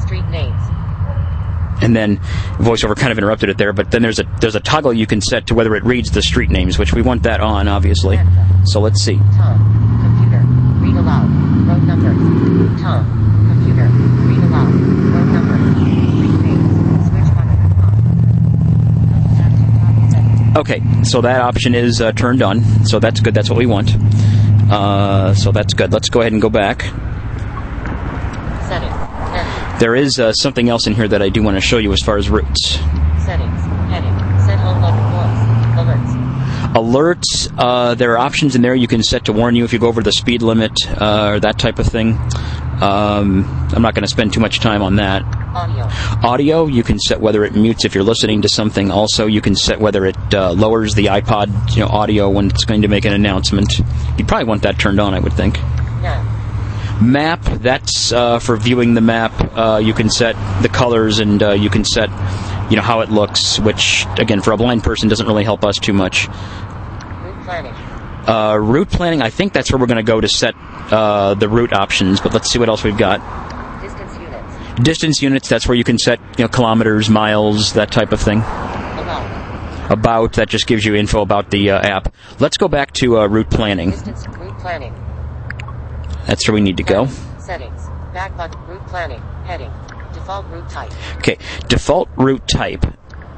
Street 0.00 0.24
names. 0.28 0.60
and 1.82 1.96
then 1.96 2.18
voiceover 2.58 2.94
kind 2.96 3.10
of 3.12 3.18
interrupted 3.18 3.48
it 3.48 3.56
there. 3.58 3.72
But 3.72 3.90
then 3.90 4.02
there's 4.02 4.18
a 4.18 4.24
there's 4.40 4.56
a 4.56 4.60
toggle 4.60 4.92
you 4.92 5.06
can 5.06 5.20
set 5.20 5.46
to 5.46 5.54
whether 5.54 5.74
it 5.74 5.84
reads 5.84 6.10
the 6.10 6.22
street 6.22 6.50
names, 6.50 6.78
which 6.78 6.92
we 6.92 7.00
want 7.02 7.22
that 7.22 7.40
on, 7.40 7.68
obviously. 7.68 8.18
So 8.64 8.80
let's 8.80 9.02
see. 9.02 9.16
Tom. 9.36 9.56
Computer. 10.02 10.44
Read 10.84 10.96
aloud. 10.96 11.28
Road 11.68 11.82
numbers. 11.84 12.80
Tom. 12.82 13.06
Computer. 13.48 13.86
Read 14.28 14.42
aloud. 14.44 14.72
Road 15.14 15.28
numbers. 15.32 15.62
Street 15.72 16.40
names. 16.44 17.08
Switch 17.08 17.30
button. 17.34 17.58
On. 17.82 17.94
Tap 19.36 19.50
to 19.56 19.64
toggle 19.80 20.06
settings. 20.10 20.41
Okay, 20.54 20.82
so 21.02 21.22
that 21.22 21.40
option 21.40 21.74
is 21.74 22.00
uh, 22.02 22.12
turned 22.12 22.42
on. 22.42 22.84
So 22.84 22.98
that's 22.98 23.20
good. 23.20 23.32
That's 23.32 23.48
what 23.48 23.58
we 23.58 23.66
want. 23.66 23.94
Uh, 24.70 25.34
so 25.34 25.50
that's 25.50 25.72
good. 25.72 25.92
Let's 25.92 26.10
go 26.10 26.20
ahead 26.20 26.32
and 26.32 26.42
go 26.42 26.50
back. 26.50 26.82
Settings. 28.68 29.80
There 29.80 29.94
is 29.94 30.20
uh, 30.20 30.32
something 30.34 30.68
else 30.68 30.86
in 30.86 30.94
here 30.94 31.08
that 31.08 31.22
I 31.22 31.30
do 31.30 31.42
want 31.42 31.56
to 31.56 31.60
show 31.60 31.78
you 31.78 31.92
as 31.92 32.00
far 32.00 32.18
as 32.18 32.28
routes. 32.28 32.72
Settings. 33.24 33.60
Heading. 33.88 34.12
Set 34.46 34.58
home 34.58 34.82
local. 34.82 35.02
Alerts. 35.72 36.22
Alerts, 36.74 37.52
uh, 37.58 37.94
there 37.94 38.12
are 38.12 38.18
options 38.18 38.54
in 38.54 38.62
there 38.62 38.74
you 38.74 38.86
can 38.86 39.02
set 39.02 39.24
to 39.24 39.32
warn 39.32 39.56
you 39.56 39.64
if 39.64 39.72
you 39.72 39.78
go 39.78 39.88
over 39.88 40.02
the 40.02 40.12
speed 40.12 40.42
limit 40.42 40.72
uh, 40.88 41.32
or 41.32 41.40
that 41.40 41.58
type 41.58 41.78
of 41.78 41.86
thing. 41.86 42.18
Um, 42.80 43.44
I'm 43.74 43.82
not 43.82 43.94
going 43.94 44.04
to 44.04 44.08
spend 44.08 44.32
too 44.32 44.40
much 44.40 44.60
time 44.60 44.82
on 44.82 44.96
that. 44.96 45.41
Audio. 45.54 45.86
Audio, 46.26 46.66
you 46.66 46.82
can 46.82 46.98
set 46.98 47.20
whether 47.20 47.44
it 47.44 47.54
mutes 47.54 47.84
if 47.84 47.94
you're 47.94 48.04
listening 48.04 48.40
to 48.42 48.48
something. 48.48 48.90
Also, 48.90 49.26
you 49.26 49.42
can 49.42 49.54
set 49.54 49.78
whether 49.78 50.06
it 50.06 50.16
uh, 50.34 50.52
lowers 50.52 50.94
the 50.94 51.06
iPod 51.06 51.74
you 51.76 51.82
know, 51.82 51.88
audio 51.88 52.30
when 52.30 52.46
it's 52.46 52.64
going 52.64 52.82
to 52.82 52.88
make 52.88 53.04
an 53.04 53.12
announcement. 53.12 53.78
You'd 54.16 54.28
probably 54.28 54.46
want 54.46 54.62
that 54.62 54.78
turned 54.78 54.98
on, 54.98 55.12
I 55.12 55.18
would 55.18 55.34
think. 55.34 55.58
Now. 56.00 56.28
Map, 57.02 57.42
that's 57.42 58.12
uh, 58.12 58.38
for 58.38 58.56
viewing 58.56 58.94
the 58.94 59.02
map. 59.02 59.32
Uh, 59.54 59.80
you 59.82 59.92
can 59.92 60.08
set 60.08 60.36
the 60.62 60.68
colors 60.70 61.18
and 61.18 61.42
uh, 61.42 61.52
you 61.52 61.68
can 61.68 61.84
set, 61.84 62.08
you 62.70 62.76
know, 62.76 62.82
how 62.82 63.00
it 63.00 63.10
looks, 63.10 63.58
which, 63.58 64.06
again, 64.18 64.40
for 64.40 64.52
a 64.52 64.56
blind 64.56 64.82
person 64.82 65.08
doesn't 65.08 65.26
really 65.26 65.44
help 65.44 65.64
us 65.64 65.76
too 65.76 65.92
much. 65.92 66.28
Route 66.28 67.44
planning. 67.44 67.74
Uh, 68.26 68.56
route 68.56 68.88
planning, 68.88 69.20
I 69.20 69.30
think 69.30 69.52
that's 69.52 69.70
where 69.70 69.78
we're 69.78 69.86
going 69.86 69.96
to 69.96 70.02
go 70.02 70.20
to 70.20 70.28
set 70.28 70.54
uh, 70.92 71.34
the 71.34 71.48
route 71.48 71.72
options, 71.72 72.20
but 72.20 72.32
let's 72.32 72.50
see 72.50 72.58
what 72.58 72.68
else 72.68 72.84
we've 72.84 72.96
got. 72.96 73.20
Distance 74.82 75.22
units. 75.22 75.48
That's 75.48 75.68
where 75.68 75.76
you 75.76 75.84
can 75.84 75.98
set, 75.98 76.18
you 76.38 76.44
know, 76.44 76.48
kilometers, 76.48 77.08
miles, 77.08 77.72
that 77.74 77.92
type 77.92 78.12
of 78.12 78.20
thing. 78.20 78.38
About. 78.38 79.92
About, 79.92 80.32
that 80.34 80.48
just 80.48 80.66
gives 80.66 80.84
you 80.84 80.94
info 80.94 81.22
about 81.22 81.50
the 81.50 81.70
uh, 81.70 81.80
app. 81.80 82.12
Let's 82.40 82.56
go 82.56 82.68
back 82.68 82.92
to 82.94 83.18
uh, 83.18 83.26
route 83.26 83.50
planning. 83.50 83.90
Distance. 83.90 84.26
Route 84.26 84.58
planning. 84.58 84.94
That's 86.26 86.46
where 86.48 86.54
we 86.54 86.60
need 86.60 86.76
to 86.78 86.82
go. 86.82 87.06
Settings. 87.38 87.86
Back 88.12 88.36
button. 88.36 88.60
Route 88.66 88.86
planning. 88.86 89.20
Heading. 89.44 89.70
Default 90.14 90.46
route 90.46 90.68
type. 90.68 90.92
Okay, 91.18 91.38
default 91.68 92.08
route 92.16 92.46
type. 92.48 92.84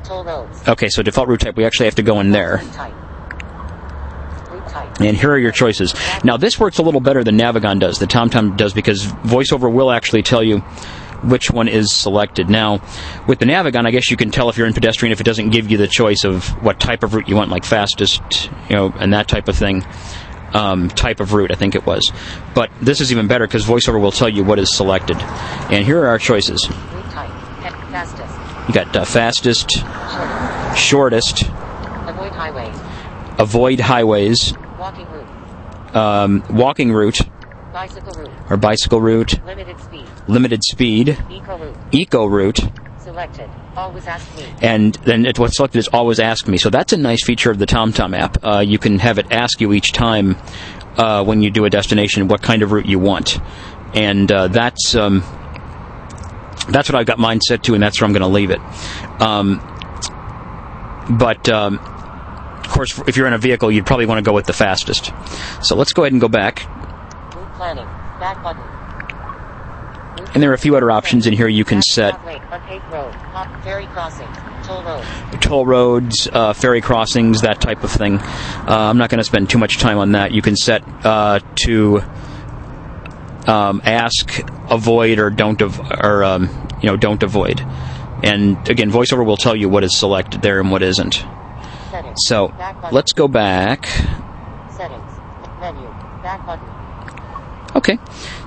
Toll 0.02 0.24
roads. 0.24 0.68
Okay, 0.68 0.88
so 0.88 1.02
default 1.02 1.28
route 1.28 1.40
type, 1.40 1.56
we 1.56 1.64
actually 1.64 1.86
have 1.86 1.94
to 1.94 2.02
go 2.02 2.20
in 2.20 2.30
there. 2.30 2.58
Type. 2.72 2.92
Route 4.50 4.68
type. 4.68 5.00
And 5.00 5.16
here 5.16 5.30
are 5.30 5.38
your 5.38 5.52
choices. 5.52 5.94
Now, 6.24 6.36
this 6.36 6.58
works 6.58 6.78
a 6.78 6.82
little 6.82 7.00
better 7.00 7.24
than 7.24 7.38
Navigon 7.38 7.80
does, 7.80 7.98
the 7.98 8.06
TomTom 8.06 8.56
does, 8.56 8.74
because 8.74 9.06
VoiceOver 9.06 9.72
will 9.72 9.90
actually 9.90 10.22
tell 10.22 10.42
you 10.42 10.62
which 11.23 11.50
one 11.50 11.68
is 11.68 11.92
selected. 11.92 12.49
Now, 12.50 12.83
with 13.26 13.38
the 13.38 13.44
Navigon, 13.47 13.87
I 13.87 13.90
guess 13.90 14.11
you 14.11 14.16
can 14.16 14.30
tell 14.30 14.49
if 14.49 14.56
you're 14.56 14.66
in 14.66 14.73
pedestrian 14.75 15.12
if 15.12 15.21
it 15.21 15.25
doesn't 15.25 15.50
give 15.50 15.71
you 15.71 15.76
the 15.78 15.88
choice 15.88 16.25
of 16.25 16.49
what 16.62 16.80
type 16.80 17.02
of 17.02 17.14
route 17.14 17.28
you 17.28 17.37
want, 17.37 17.50
like 17.50 17.64
fastest, 17.64 18.21
you 18.68 18.76
know, 18.76 18.92
and 18.99 19.12
that 19.12 19.28
type 19.28 19.49
of 19.49 19.56
thing. 19.56 19.85
Um, 20.52 20.88
type 20.88 21.18
of 21.18 21.33
route, 21.33 21.50
I 21.50 21.56
think 21.56 21.75
it 21.75 21.85
was. 21.85 22.12
But 22.54 22.71
this 22.80 23.00
is 23.00 23.11
even 23.11 23.26
better 23.26 23.44
because 23.44 23.64
VoiceOver 23.66 24.00
will 24.00 24.12
tell 24.12 24.28
you 24.28 24.44
what 24.44 24.61
is 24.61 24.73
selected. 24.76 25.16
And 25.21 25.85
here 25.85 26.00
are 26.02 26.06
our 26.06 26.18
choices. 26.18 26.68
Route 26.71 27.11
type. 27.11 27.28
Head 27.61 27.73
fastest. 27.90 28.68
You 28.68 28.73
got 28.75 28.94
uh, 28.97 29.04
fastest, 29.04 29.71
Shortest. 30.76 31.38
shortest, 31.38 31.42
Avoid 31.42 32.33
highways, 32.33 32.76
avoid 33.40 33.80
highways, 33.80 34.54
Walking 34.78 35.06
route. 35.06 35.97
um, 35.97 36.44
walking 36.50 36.92
route 36.92 37.18
Bicycle 37.84 38.12
route. 38.22 38.30
or 38.50 38.56
bicycle 38.56 39.00
route, 39.00 39.44
Limited 39.44 39.78
speed. 39.80 40.06
limited 40.26 40.64
speed, 40.64 41.18
Eco 41.30 41.58
route. 41.58 41.76
eco 41.92 42.24
route, 42.26 42.60
Selected. 42.98 43.50
Always 43.76 44.06
ask 44.06 44.34
me. 44.38 44.46
and 44.62 44.94
then 45.04 45.26
it, 45.26 45.38
what's 45.38 45.56
selected 45.56 45.78
is 45.78 45.88
always 45.88 46.18
ask 46.18 46.48
me. 46.48 46.56
So 46.56 46.70
that's 46.70 46.92
a 46.94 46.96
nice 46.96 47.22
feature 47.22 47.50
of 47.50 47.58
the 47.58 47.66
TomTom 47.66 48.16
app. 48.18 48.38
Uh, 48.42 48.60
you 48.66 48.78
can 48.78 48.98
have 49.00 49.18
it 49.18 49.26
ask 49.30 49.60
you 49.60 49.72
each 49.74 49.92
time 49.92 50.36
uh, 50.96 51.22
when 51.24 51.42
you 51.42 51.50
do 51.50 51.66
a 51.66 51.70
destination 51.70 52.26
what 52.28 52.40
kind 52.40 52.62
of 52.62 52.72
route 52.72 52.86
you 52.86 52.98
want, 52.98 53.38
and 53.94 54.32
uh, 54.32 54.48
that's 54.48 54.94
um, 54.94 55.20
that's 56.70 56.88
what 56.88 56.94
I've 56.98 57.04
got 57.06 57.18
mine 57.18 57.40
set 57.42 57.62
to, 57.64 57.74
and 57.74 57.82
that's 57.82 58.00
where 58.00 58.06
I'm 58.06 58.12
going 58.14 58.22
to 58.22 58.28
leave 58.28 58.50
it. 58.50 58.60
Um, 59.20 59.58
but 61.18 61.46
um, 61.50 61.78
of 61.78 62.68
course, 62.70 62.98
if 63.06 63.18
you're 63.18 63.26
in 63.26 63.34
a 63.34 63.38
vehicle, 63.38 63.70
you'd 63.70 63.84
probably 63.84 64.06
want 64.06 64.18
to 64.18 64.22
go 64.28 64.32
with 64.32 64.46
the 64.46 64.54
fastest. 64.54 65.12
So 65.62 65.76
let's 65.76 65.92
go 65.92 66.04
ahead 66.04 66.12
and 66.12 66.20
go 66.20 66.28
back. 66.28 66.66
Planning. 67.56 67.87
Back 68.20 68.42
button. 68.42 68.62
And 70.34 70.42
there 70.42 70.50
are 70.50 70.54
a 70.54 70.58
few 70.58 70.76
other 70.76 70.90
options 70.90 71.26
in 71.26 71.32
here 71.34 71.49
you 71.49 71.64
can 71.64 71.82
set. 71.82 72.14
Stop 72.14 72.26
lane. 72.26 72.42
Unpaved 72.50 72.84
road. 72.92 73.12
Hop. 73.14 73.64
Ferry 73.64 73.87
crossing. 73.87 74.28
Toll 74.64 74.82
road. 74.82 75.04
toll 75.42 75.66
roads, 75.66 76.28
uh, 76.32 76.52
ferry 76.54 76.80
crossings, 76.80 77.42
that 77.42 77.61
type 77.61 77.84
of 77.84 77.90
thing. 77.90 78.18
Uh, 78.18 78.64
I'm 78.66 78.96
not 78.96 79.11
going 79.11 79.18
to 79.18 79.25
spend 79.25 79.50
too 79.50 79.58
much 79.58 79.78
time 79.78 79.99
on 79.99 80.12
that. 80.12 80.32
You 80.32 80.40
can 80.40 80.56
set 80.56 80.82
uh, 81.04 81.40
to 81.66 82.00
um, 83.46 83.82
ask, 83.84 84.40
avoid, 84.70 85.18
or 85.18 85.30
don't 85.30 85.61
av- 85.61 85.80
or 85.80 86.25
um, 86.25 86.49
you 86.80 86.88
know 86.88 86.96
don't 86.96 87.23
avoid. 87.23 87.61
And 88.23 88.66
again, 88.70 88.90
VoiceOver 88.90 89.25
will 89.25 89.37
tell 89.37 89.54
you 89.54 89.68
what 89.68 89.84
is 89.84 89.94
selected 89.94 90.40
there 90.40 90.61
and 90.61 90.70
what 90.70 90.82
isn't. 90.82 91.25
Settings. 91.90 92.16
So 92.25 92.54
let's 92.90 93.12
go 93.12 93.28
back. 93.28 93.87
Settings. 94.70 95.12
Menu. 95.61 95.87
Back 96.23 96.46
button. 96.46 96.73
Okay, 97.86 97.98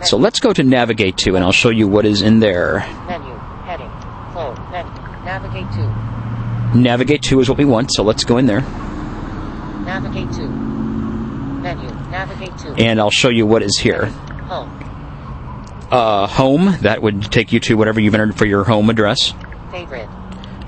so 0.03 0.17
let's 0.17 0.39
go 0.39 0.51
to 0.51 0.63
navigate 0.63 1.15
to, 1.17 1.35
and 1.35 1.43
I'll 1.43 1.51
show 1.51 1.69
you 1.69 1.87
what 1.87 2.07
is 2.07 2.23
in 2.23 2.39
there. 2.39 2.79
Menu. 3.07 3.35
Heading. 3.65 3.91
Flow. 4.33 4.55
Navigate 5.23 5.71
to. 5.73 6.77
Navigate 6.77 7.21
to 7.23 7.39
is 7.39 7.47
what 7.47 7.59
we 7.59 7.65
want, 7.65 7.93
so 7.93 8.01
let's 8.01 8.23
go 8.23 8.37
in 8.37 8.47
there, 8.47 8.61
Navigate 9.85 10.31
to. 10.37 10.47
Menu. 10.47 11.87
Navigate 12.09 12.57
to. 12.57 12.73
and 12.79 12.99
I'll 12.99 13.11
show 13.11 13.29
you 13.29 13.45
what 13.45 13.61
is 13.61 13.77
here. 13.77 14.07
Home. 14.07 14.73
Uh, 15.91 16.25
home 16.25 16.75
that 16.81 17.03
would 17.03 17.21
take 17.31 17.53
you 17.53 17.59
to 17.59 17.75
whatever 17.75 17.99
you've 17.99 18.15
entered 18.15 18.35
for 18.35 18.45
your 18.45 18.63
home 18.63 18.89
address. 18.89 19.33
Favorite. 19.71 20.09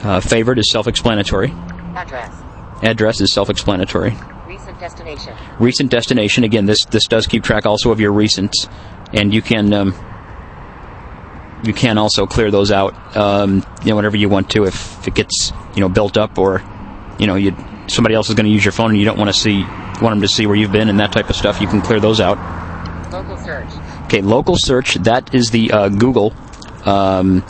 Uh, 0.04 0.20
favorite 0.20 0.60
is 0.60 0.70
self-explanatory. 0.70 1.50
Address. 1.96 2.34
Address 2.84 3.20
is 3.20 3.34
self-explanatory. 3.34 4.12
Recent 4.12 4.39
destination. 4.80 5.36
Recent 5.60 5.92
destination. 5.92 6.44
Again, 6.44 6.66
this 6.66 6.86
this 6.86 7.08
does 7.08 7.28
keep 7.28 7.44
track 7.44 7.66
also 7.66 7.92
of 7.92 8.00
your 8.00 8.14
recents, 8.14 8.70
and 9.14 9.34
you 9.34 9.42
can 9.42 9.74
um, 9.74 9.94
you 11.64 11.74
can 11.74 11.98
also 11.98 12.26
clear 12.26 12.52
those 12.52 12.72
out. 12.72 13.16
Um, 13.16 13.66
you 13.84 13.90
know, 13.90 13.96
whenever 13.96 14.18
you 14.18 14.30
want 14.30 14.50
to, 14.52 14.66
if 14.66 15.08
it 15.08 15.16
gets 15.16 15.52
you 15.76 15.82
know 15.82 15.90
built 15.90 16.18
up, 16.18 16.38
or 16.38 16.64
you 17.20 17.28
know, 17.28 17.36
you 17.36 17.56
somebody 17.88 18.16
else 18.16 18.30
is 18.30 18.36
going 18.36 18.46
to 18.46 18.52
use 18.52 18.64
your 18.64 18.72
phone 18.72 18.92
and 18.92 19.00
you 19.00 19.06
don't 19.06 19.18
want 19.18 19.30
to 19.30 19.40
see 19.40 19.64
want 20.02 20.14
them 20.16 20.22
to 20.22 20.28
see 20.28 20.46
where 20.46 20.56
you've 20.56 20.72
been 20.72 20.90
and 20.90 21.00
that 21.00 21.12
type 21.12 21.30
of 21.30 21.36
stuff. 21.36 21.60
You 21.60 21.68
can 21.68 21.82
clear 21.82 22.00
those 22.00 22.22
out. 22.22 22.38
Local 23.12 23.38
search. 23.38 23.70
Okay, 24.06 24.22
local 24.22 24.56
search. 24.58 24.96
That 24.96 25.34
is 25.36 25.52
the 25.52 25.72
uh, 25.72 25.90
Google 25.90 26.34
um, 26.86 27.44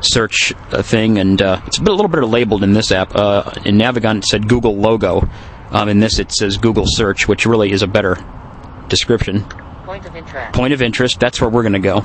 search 0.00 0.54
uh, 0.70 0.82
thing, 0.82 1.18
and 1.18 1.42
uh, 1.42 1.60
it's 1.66 1.78
a, 1.78 1.82
bit, 1.82 1.90
a 1.90 1.94
little 1.94 2.08
bit 2.08 2.22
labeled 2.22 2.62
in 2.62 2.72
this 2.72 2.90
app. 2.90 3.14
Uh, 3.14 3.50
in 3.64 3.76
Navigon, 3.76 4.18
it 4.18 4.24
said 4.24 4.48
Google 4.48 4.76
logo. 4.76 5.28
Um, 5.72 5.88
in 5.88 6.00
this, 6.00 6.18
it 6.18 6.32
says 6.32 6.58
Google 6.58 6.84
search, 6.86 7.26
which 7.26 7.46
really 7.46 7.72
is 7.72 7.82
a 7.82 7.86
better 7.86 8.16
description. 8.88 9.44
Point 9.84 10.06
of 10.06 10.14
interest. 10.14 10.52
Point 10.52 10.72
of 10.74 10.82
interest. 10.82 11.18
That's 11.18 11.40
where 11.40 11.48
we're 11.48 11.62
going 11.62 11.72
to 11.72 11.78
go. 11.78 12.02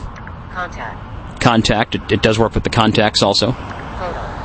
Contact. 0.52 1.42
Contact. 1.42 1.96
It, 1.96 2.12
it 2.14 2.22
does 2.22 2.40
work 2.40 2.56
with 2.56 2.64
the 2.64 2.70
contacts 2.70 3.22
also. 3.22 3.52
Photo. 3.52 4.38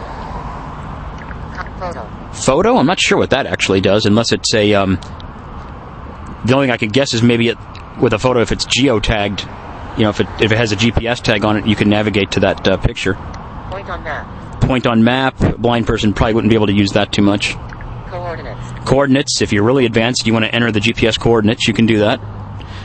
Photo. 1.79 2.33
Photo. 2.33 2.77
I'm 2.77 2.87
not 2.87 3.01
sure 3.01 3.17
what 3.17 3.31
that 3.31 3.47
actually 3.47 3.81
does, 3.81 4.07
unless 4.07 4.33
it's 4.33 4.53
a. 4.55 4.75
Um, 4.75 4.99
the 6.45 6.55
only 6.55 6.67
thing 6.67 6.73
I 6.73 6.77
could 6.77 6.93
guess 6.93 7.15
is 7.15 7.23
maybe 7.23 7.49
it, 7.49 7.59
with 8.01 8.13
a 8.13 8.19
photo, 8.19 8.41
if 8.41 8.51
it's 8.51 8.67
geotagged, 8.67 9.43
you 9.97 10.05
know, 10.05 10.11
if 10.11 10.21
it 10.21 10.27
if 10.41 10.51
it 10.51 10.59
has 10.59 10.73
a 10.73 10.77
GPS 10.77 11.23
tag 11.23 11.45
on 11.45 11.57
it, 11.57 11.67
you 11.67 11.77
can 11.77 11.89
navigate 11.89 12.33
to 12.33 12.41
that 12.41 12.67
uh, 12.67 12.77
picture. 12.77 13.15
Point 13.71 13.89
on 13.89 14.03
map. 14.03 14.61
point 14.61 14.87
on 14.87 15.05
map. 15.05 15.41
A 15.41 15.57
blind 15.57 15.87
person 15.87 16.13
probably 16.13 16.35
wouldn't 16.35 16.51
be 16.51 16.57
able 16.57 16.67
to 16.67 16.73
use 16.73 16.93
that 16.93 17.13
too 17.13 17.23
much. 17.23 17.55
Coordinates. 18.09 18.52
Coordinates, 18.85 19.41
if 19.41 19.53
you're 19.53 19.63
really 19.63 19.87
advanced, 19.87 20.27
you 20.27 20.33
want 20.33 20.45
to 20.45 20.55
enter 20.55 20.71
the 20.71 20.81
GPS 20.81 21.19
coordinates, 21.19 21.67
you 21.67 21.75
can 21.75 21.87
do 21.87 21.99
that. 22.01 22.21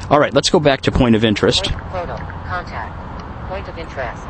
All 0.10 0.20
right, 0.20 0.34
let's 0.34 0.50
go 0.50 0.60
back 0.60 0.82
to 0.82 0.92
point 0.92 1.16
of 1.16 1.26
interest. 1.26 1.66
Point, 1.66 1.92
photo. 1.92 2.16
Contact. 2.16 3.50
Point 3.50 3.68
of 3.68 3.78
interest. 3.78 4.24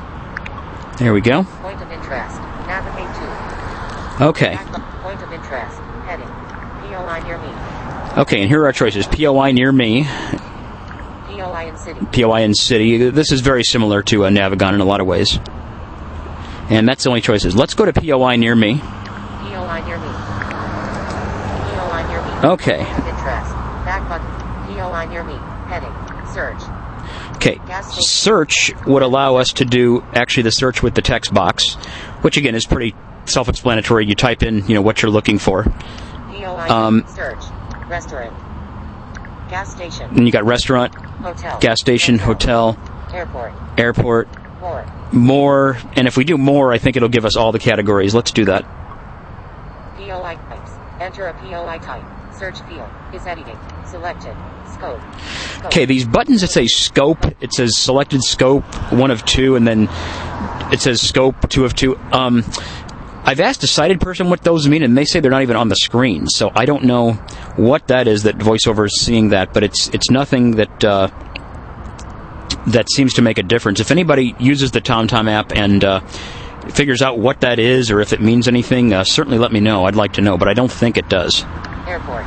There 1.00 1.14
we 1.14 1.22
go. 1.22 1.44
Point 1.44 1.82
of 1.82 1.92
interest. 1.92 2.38
Navigate 2.66 3.16
to. 3.16 4.26
Okay. 4.26 4.56
Point 5.04 5.22
of 5.22 5.32
interest. 5.32 5.78
Heading. 6.08 6.28
POI 6.88 7.22
near 7.24 7.38
me. 7.38 7.78
Okay, 8.22 8.42
and 8.42 8.50
here 8.50 8.62
are 8.62 8.66
our 8.66 8.74
choices. 8.74 9.06
POI 9.06 9.52
near 9.52 9.72
me, 9.72 10.06
POI 11.38 11.70
in 11.70 11.78
city. 11.78 12.00
POI 12.12 12.42
in 12.42 12.54
city. 12.56 13.10
This 13.10 13.32
is 13.32 13.42
very 13.42 13.64
similar 13.64 14.02
to 14.04 14.26
uh, 14.26 14.30
Navigon 14.30 14.74
in 14.74 14.82
a 14.82 14.86
lot 14.86 15.02
of 15.02 15.08
ways. 15.08 15.40
And 16.70 16.88
that's 16.88 17.04
the 17.04 17.10
only 17.10 17.22
choices. 17.22 17.56
Let's 17.56 17.76
go 17.76 17.86
to 17.86 17.94
POI 17.94 18.38
near 18.38 18.56
me. 18.56 18.80
POI 18.80 19.86
near 19.86 19.98
me. 19.98 20.10
POI 21.78 22.08
near 22.10 22.22
me. 22.22 22.27
Okay. 22.44 22.80
Interest. 22.80 23.52
Back 23.86 24.08
button. 24.10 24.38
Near 25.10 25.24
me. 25.24 25.34
Heading. 25.68 25.92
Search. 26.34 26.62
Okay. 27.38 27.60
Search 28.02 28.72
would 28.86 29.02
allow 29.04 29.38
us 29.38 29.54
to 29.54 29.66
do 29.66 30.04
actually 30.14 30.44
the 30.44 30.52
search 30.52 30.84
with 30.84 30.96
the 30.96 31.02
text 31.02 31.34
box, 31.34 31.76
which 32.22 32.38
again 32.38 32.56
is 32.56 32.66
pretty 32.66 32.96
self-explanatory. 33.26 34.06
You 34.06 34.16
type 34.16 34.44
in, 34.44 34.68
you 34.68 34.76
know, 34.76 34.82
what 34.82 35.02
you're 35.02 35.12
looking 35.12 35.40
for. 35.40 35.66
Um, 36.70 37.06
search. 37.16 37.44
Restaurant. 37.88 38.34
Gas 39.50 39.72
station. 39.74 40.10
And 40.12 40.26
you 40.26 40.32
got 40.32 40.46
restaurant, 40.46 40.94
Hotel. 40.96 41.58
gas 41.60 41.80
station, 41.80 42.20
hotel, 42.20 42.78
Airport. 43.14 43.54
airport, 43.78 44.28
More. 44.60 44.86
more, 45.14 45.78
and 45.96 46.08
if 46.08 46.18
we 46.18 46.26
do 46.26 46.38
more, 46.38 46.74
I 46.74 46.78
think 46.80 46.98
it'll 46.98 47.08
give 47.10 47.24
us 47.26 47.38
all 47.38 47.52
the 47.54 47.60
categories. 47.60 48.14
Let's 48.14 48.32
do 48.32 48.46
that. 48.46 48.64
POI 49.96 50.36
types. 50.50 50.72
Enter 51.00 51.28
a 51.28 51.34
POI 51.34 51.78
type. 51.80 52.04
Search 52.38 52.60
field. 52.62 52.90
Is 53.14 53.26
editing. 53.26 53.58
Selected. 53.86 54.36
Scope. 54.72 55.02
Okay, 55.66 55.86
these 55.86 56.06
buttons 56.06 56.42
that 56.42 56.50
say 56.50 56.68
scope, 56.68 57.26
it 57.42 57.52
says 57.54 57.76
selected 57.76 58.22
scope, 58.22 58.64
one 58.92 59.12
of 59.12 59.26
two, 59.26 59.56
and 59.56 59.68
then 59.68 59.88
it 60.72 60.82
says 60.82 61.02
scope, 61.02 61.50
two 61.50 61.66
of 61.66 61.74
two. 61.74 61.98
Um, 62.12 62.44
I've 63.24 63.40
asked 63.40 63.64
a 63.64 63.68
sighted 63.68 64.00
person 64.00 64.30
what 64.30 64.44
those 64.44 64.68
mean, 64.68 64.84
and 64.84 64.98
they 64.98 65.04
say 65.04 65.20
they're 65.20 65.32
not 65.32 65.42
even 65.42 65.56
on 65.56 65.68
the 65.68 65.76
screen. 65.76 66.28
So 66.28 66.52
I 66.56 66.66
don't 66.66 66.84
know 66.84 67.14
what 67.56 67.88
that 67.88 68.08
is 68.08 68.24
that 68.24 68.38
VoiceOver 68.38 68.86
is 68.86 69.02
seeing 69.02 69.30
that, 69.30 69.54
but 69.54 69.64
it's 69.64 69.90
it's 69.90 70.10
nothing 70.10 70.52
that 70.52 70.84
uh, 70.84 71.10
that 72.68 72.90
seems 72.92 73.16
to 73.16 73.22
make 73.22 73.38
a 73.38 73.44
difference. 73.44 73.80
If 73.80 73.92
anybody 73.92 74.36
uses 74.40 74.72
the 74.72 74.82
TomTom 74.82 75.30
app 75.30 75.52
and 75.54 75.84
uh, 75.84 76.00
figures 76.70 77.02
out 77.02 77.18
what 77.20 77.42
that 77.42 77.60
is, 77.60 77.92
or 77.92 78.00
if 78.00 78.14
it 78.14 78.22
means 78.22 78.48
anything, 78.48 78.94
uh, 78.94 79.04
certainly 79.04 79.40
let 79.40 79.52
me 79.52 79.60
know. 79.60 79.86
I'd 79.86 79.96
like 79.96 80.14
to 80.14 80.22
know, 80.22 80.38
but 80.38 80.48
I 80.48 80.54
don't 80.54 80.72
think 80.72 80.98
it 80.98 81.10
does. 81.10 81.44
Airport. 81.88 82.26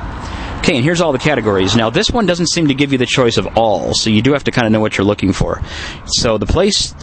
Okay, 0.59 0.77
and 0.77 0.85
here's 0.85 1.01
all 1.01 1.13
the 1.13 1.19
categories. 1.19 1.75
Now, 1.77 1.91
this 1.91 2.11
one 2.11 2.27
doesn't 2.27 2.49
seem 2.49 2.69
to 2.69 2.75
give 2.75 2.93
you 2.93 2.99
the 2.99 3.07
choice 3.07 3.37
of 3.39 3.47
all, 3.57 3.95
so 3.95 4.11
you 4.11 4.23
do 4.23 4.33
have 4.33 4.45
to 4.45 4.51
kind 4.51 4.67
of 4.67 4.73
know 4.73 4.81
what 4.81 4.99
you're 4.99 5.07
looking 5.07 5.33
for. 5.33 5.61
So 6.07 6.39
the 6.39 6.47
place 6.47 6.95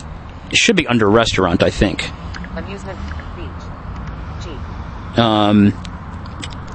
should 0.54 0.76
be 0.76 0.86
under 0.88 1.10
restaurant, 1.10 1.64
I 1.64 1.70
think. 1.70 2.10
Amusement. 2.56 2.98
Beach. 3.36 5.18
Um, 5.18 5.74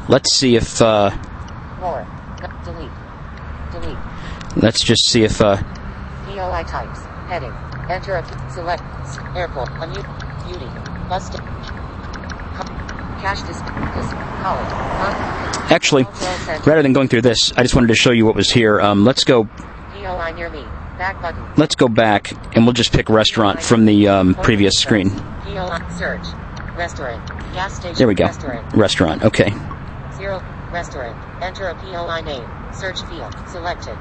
let's 0.08 0.34
see 0.34 0.56
if 0.56 0.82
uh, 0.82 1.10
More. 1.80 2.06
Delete. 2.64 2.90
Delete. 3.70 3.98
let's 4.56 4.82
just 4.82 5.06
see 5.08 5.22
if 5.22 5.40
uh, 5.40 5.56
POI 6.26 6.64
types. 6.64 7.00
Heading. 7.28 7.52
Enter 7.88 8.16
a 8.16 8.50
select 8.52 8.82
airport. 9.36 9.70
Amu- 9.80 10.02
beauty. 10.46 10.66
Bus. 11.08 11.30
Actually, 15.70 16.04
cultural 16.04 16.38
center. 16.38 16.70
rather 16.70 16.82
than 16.82 16.92
going 16.92 17.08
through 17.08 17.22
this, 17.22 17.52
I 17.56 17.62
just 17.62 17.74
wanted 17.74 17.88
to 17.88 17.94
show 17.94 18.10
you 18.10 18.26
what 18.26 18.34
was 18.34 18.50
here. 18.50 18.80
Um, 18.80 19.04
let's 19.04 19.24
go. 19.24 19.48
Near 20.36 20.50
me. 20.50 20.62
Back 20.98 21.20
button. 21.20 21.44
Let's 21.56 21.74
go 21.74 21.88
back, 21.88 22.32
and 22.54 22.64
we'll 22.64 22.72
just 22.72 22.92
pick 22.92 23.08
restaurant 23.08 23.62
from 23.62 23.86
the 23.86 24.08
um, 24.08 24.34
previous 24.34 24.74
screen. 24.78 25.10
Search. 25.98 26.26
Restaurant. 26.76 27.28
Gas 27.52 27.76
station. 27.76 27.96
There 27.96 28.08
we 28.08 28.14
go. 28.14 28.24
Restaurant. 28.26 28.74
Restaurant. 28.74 29.24
Okay. 29.24 29.50
Zero. 30.16 30.42
Restaurant. 30.72 31.42
Enter 31.42 31.68
a 31.68 31.74
POI 31.74 32.20
name. 32.22 32.48
Search 32.72 33.02
field. 33.02 33.34
Selected. 33.48 33.96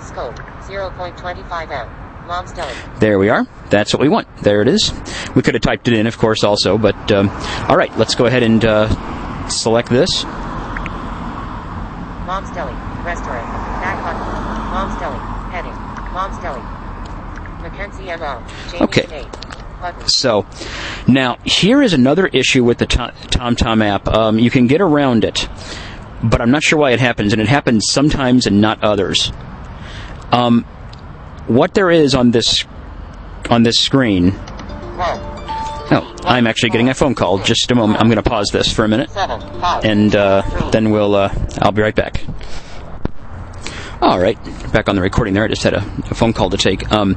Scope. 0.00 0.36
0.25 0.66 1.70
M. 1.70 2.07
Mom's 2.28 2.52
Deli. 2.52 2.72
There 3.00 3.18
we 3.18 3.30
are. 3.30 3.44
That's 3.70 3.92
what 3.92 4.00
we 4.00 4.08
want. 4.08 4.28
There 4.42 4.60
it 4.60 4.68
is. 4.68 4.92
We 5.34 5.42
could 5.42 5.54
have 5.54 5.62
typed 5.62 5.88
it 5.88 5.94
in, 5.94 6.06
of 6.06 6.18
course, 6.18 6.44
also. 6.44 6.76
But 6.78 7.10
um, 7.10 7.30
all 7.68 7.76
right, 7.76 7.90
let's 7.98 8.14
go 8.14 8.26
ahead 8.26 8.42
and 8.42 8.62
uh, 8.64 9.48
select 9.48 9.88
this. 9.88 10.24
Mom's 12.26 12.50
Deli. 12.50 12.74
Restaurant. 13.04 13.46
Back 13.80 14.04
button. 14.04 14.20
Mom's 14.70 15.00
Deli. 15.00 15.18
Heading. 15.50 15.72
Mom's 16.12 16.38
Deli. 16.42 16.60
Mackenzie 17.62 18.10
M.O. 18.10 18.46
Jamie 18.70 18.82
Okay. 18.84 19.26
Button. 19.80 20.08
So, 20.08 20.46
now 21.06 21.38
here 21.44 21.82
is 21.82 21.94
another 21.94 22.26
issue 22.26 22.62
with 22.64 22.78
the 22.78 22.86
To- 22.86 23.14
TomTom 23.28 23.82
app. 23.82 24.06
Um, 24.08 24.38
you 24.38 24.50
can 24.50 24.66
get 24.66 24.80
around 24.82 25.24
it, 25.24 25.48
but 26.22 26.40
I'm 26.42 26.50
not 26.50 26.62
sure 26.62 26.78
why 26.78 26.90
it 26.90 27.00
happens, 27.00 27.32
and 27.32 27.40
it 27.40 27.48
happens 27.48 27.84
sometimes 27.88 28.46
and 28.46 28.60
not 28.60 28.82
others. 28.84 29.32
Um, 30.32 30.66
what 31.48 31.74
there 31.74 31.90
is 31.90 32.14
on 32.14 32.30
this 32.30 32.64
on 33.50 33.62
this 33.62 33.78
screen. 33.78 34.32
Oh, 35.90 36.16
I'm 36.24 36.46
actually 36.46 36.70
getting 36.70 36.90
a 36.90 36.94
phone 36.94 37.14
call. 37.14 37.38
Just 37.38 37.70
a 37.70 37.74
moment. 37.74 38.00
I'm 38.00 38.08
going 38.08 38.22
to 38.22 38.28
pause 38.28 38.48
this 38.52 38.70
for 38.72 38.84
a 38.84 38.88
minute, 38.88 39.10
and 39.82 40.14
uh, 40.14 40.42
then 40.70 40.90
we'll. 40.90 41.14
Uh, 41.14 41.34
I'll 41.60 41.72
be 41.72 41.82
right 41.82 41.94
back. 41.94 42.22
All 44.00 44.18
right, 44.20 44.38
back 44.72 44.88
on 44.88 44.96
the 44.96 45.02
recording 45.02 45.34
there. 45.34 45.44
I 45.44 45.48
just 45.48 45.62
had 45.62 45.74
a, 45.74 45.78
a 46.10 46.14
phone 46.14 46.32
call 46.32 46.50
to 46.50 46.56
take. 46.58 46.90
Um, 46.92 47.16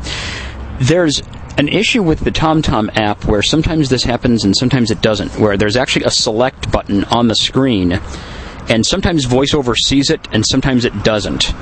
there's 0.79 1.21
an 1.57 1.67
issue 1.67 2.01
with 2.01 2.21
the 2.21 2.31
TomTom 2.31 2.97
app 2.97 3.25
where 3.25 3.43
sometimes 3.43 3.89
this 3.89 4.03
happens 4.03 4.45
and 4.45 4.55
sometimes 4.55 4.89
it 4.89 5.01
doesn't, 5.01 5.37
where 5.37 5.57
there's 5.57 5.75
actually 5.75 6.05
a 6.05 6.09
select 6.09 6.71
button 6.71 7.03
on 7.05 7.27
the 7.27 7.35
screen, 7.35 7.99
and 8.69 8.85
sometimes 8.85 9.25
VoiceOver 9.25 9.75
sees 9.75 10.09
it 10.09 10.27
and 10.31 10.45
sometimes 10.47 10.85
it 10.85 11.03
doesn't. 11.03 11.53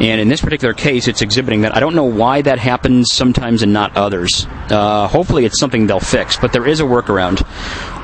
And 0.00 0.20
in 0.20 0.28
this 0.28 0.40
particular 0.40 0.74
case, 0.74 1.06
it's 1.06 1.22
exhibiting 1.22 1.60
that. 1.62 1.76
I 1.76 1.80
don't 1.80 1.94
know 1.94 2.04
why 2.04 2.42
that 2.42 2.58
happens 2.58 3.12
sometimes 3.12 3.62
and 3.62 3.72
not 3.72 3.96
others. 3.96 4.46
Uh, 4.68 5.06
hopefully, 5.06 5.44
it's 5.44 5.58
something 5.58 5.86
they'll 5.86 6.00
fix, 6.00 6.36
but 6.36 6.52
there 6.52 6.66
is 6.66 6.80
a 6.80 6.84
workaround. 6.84 7.40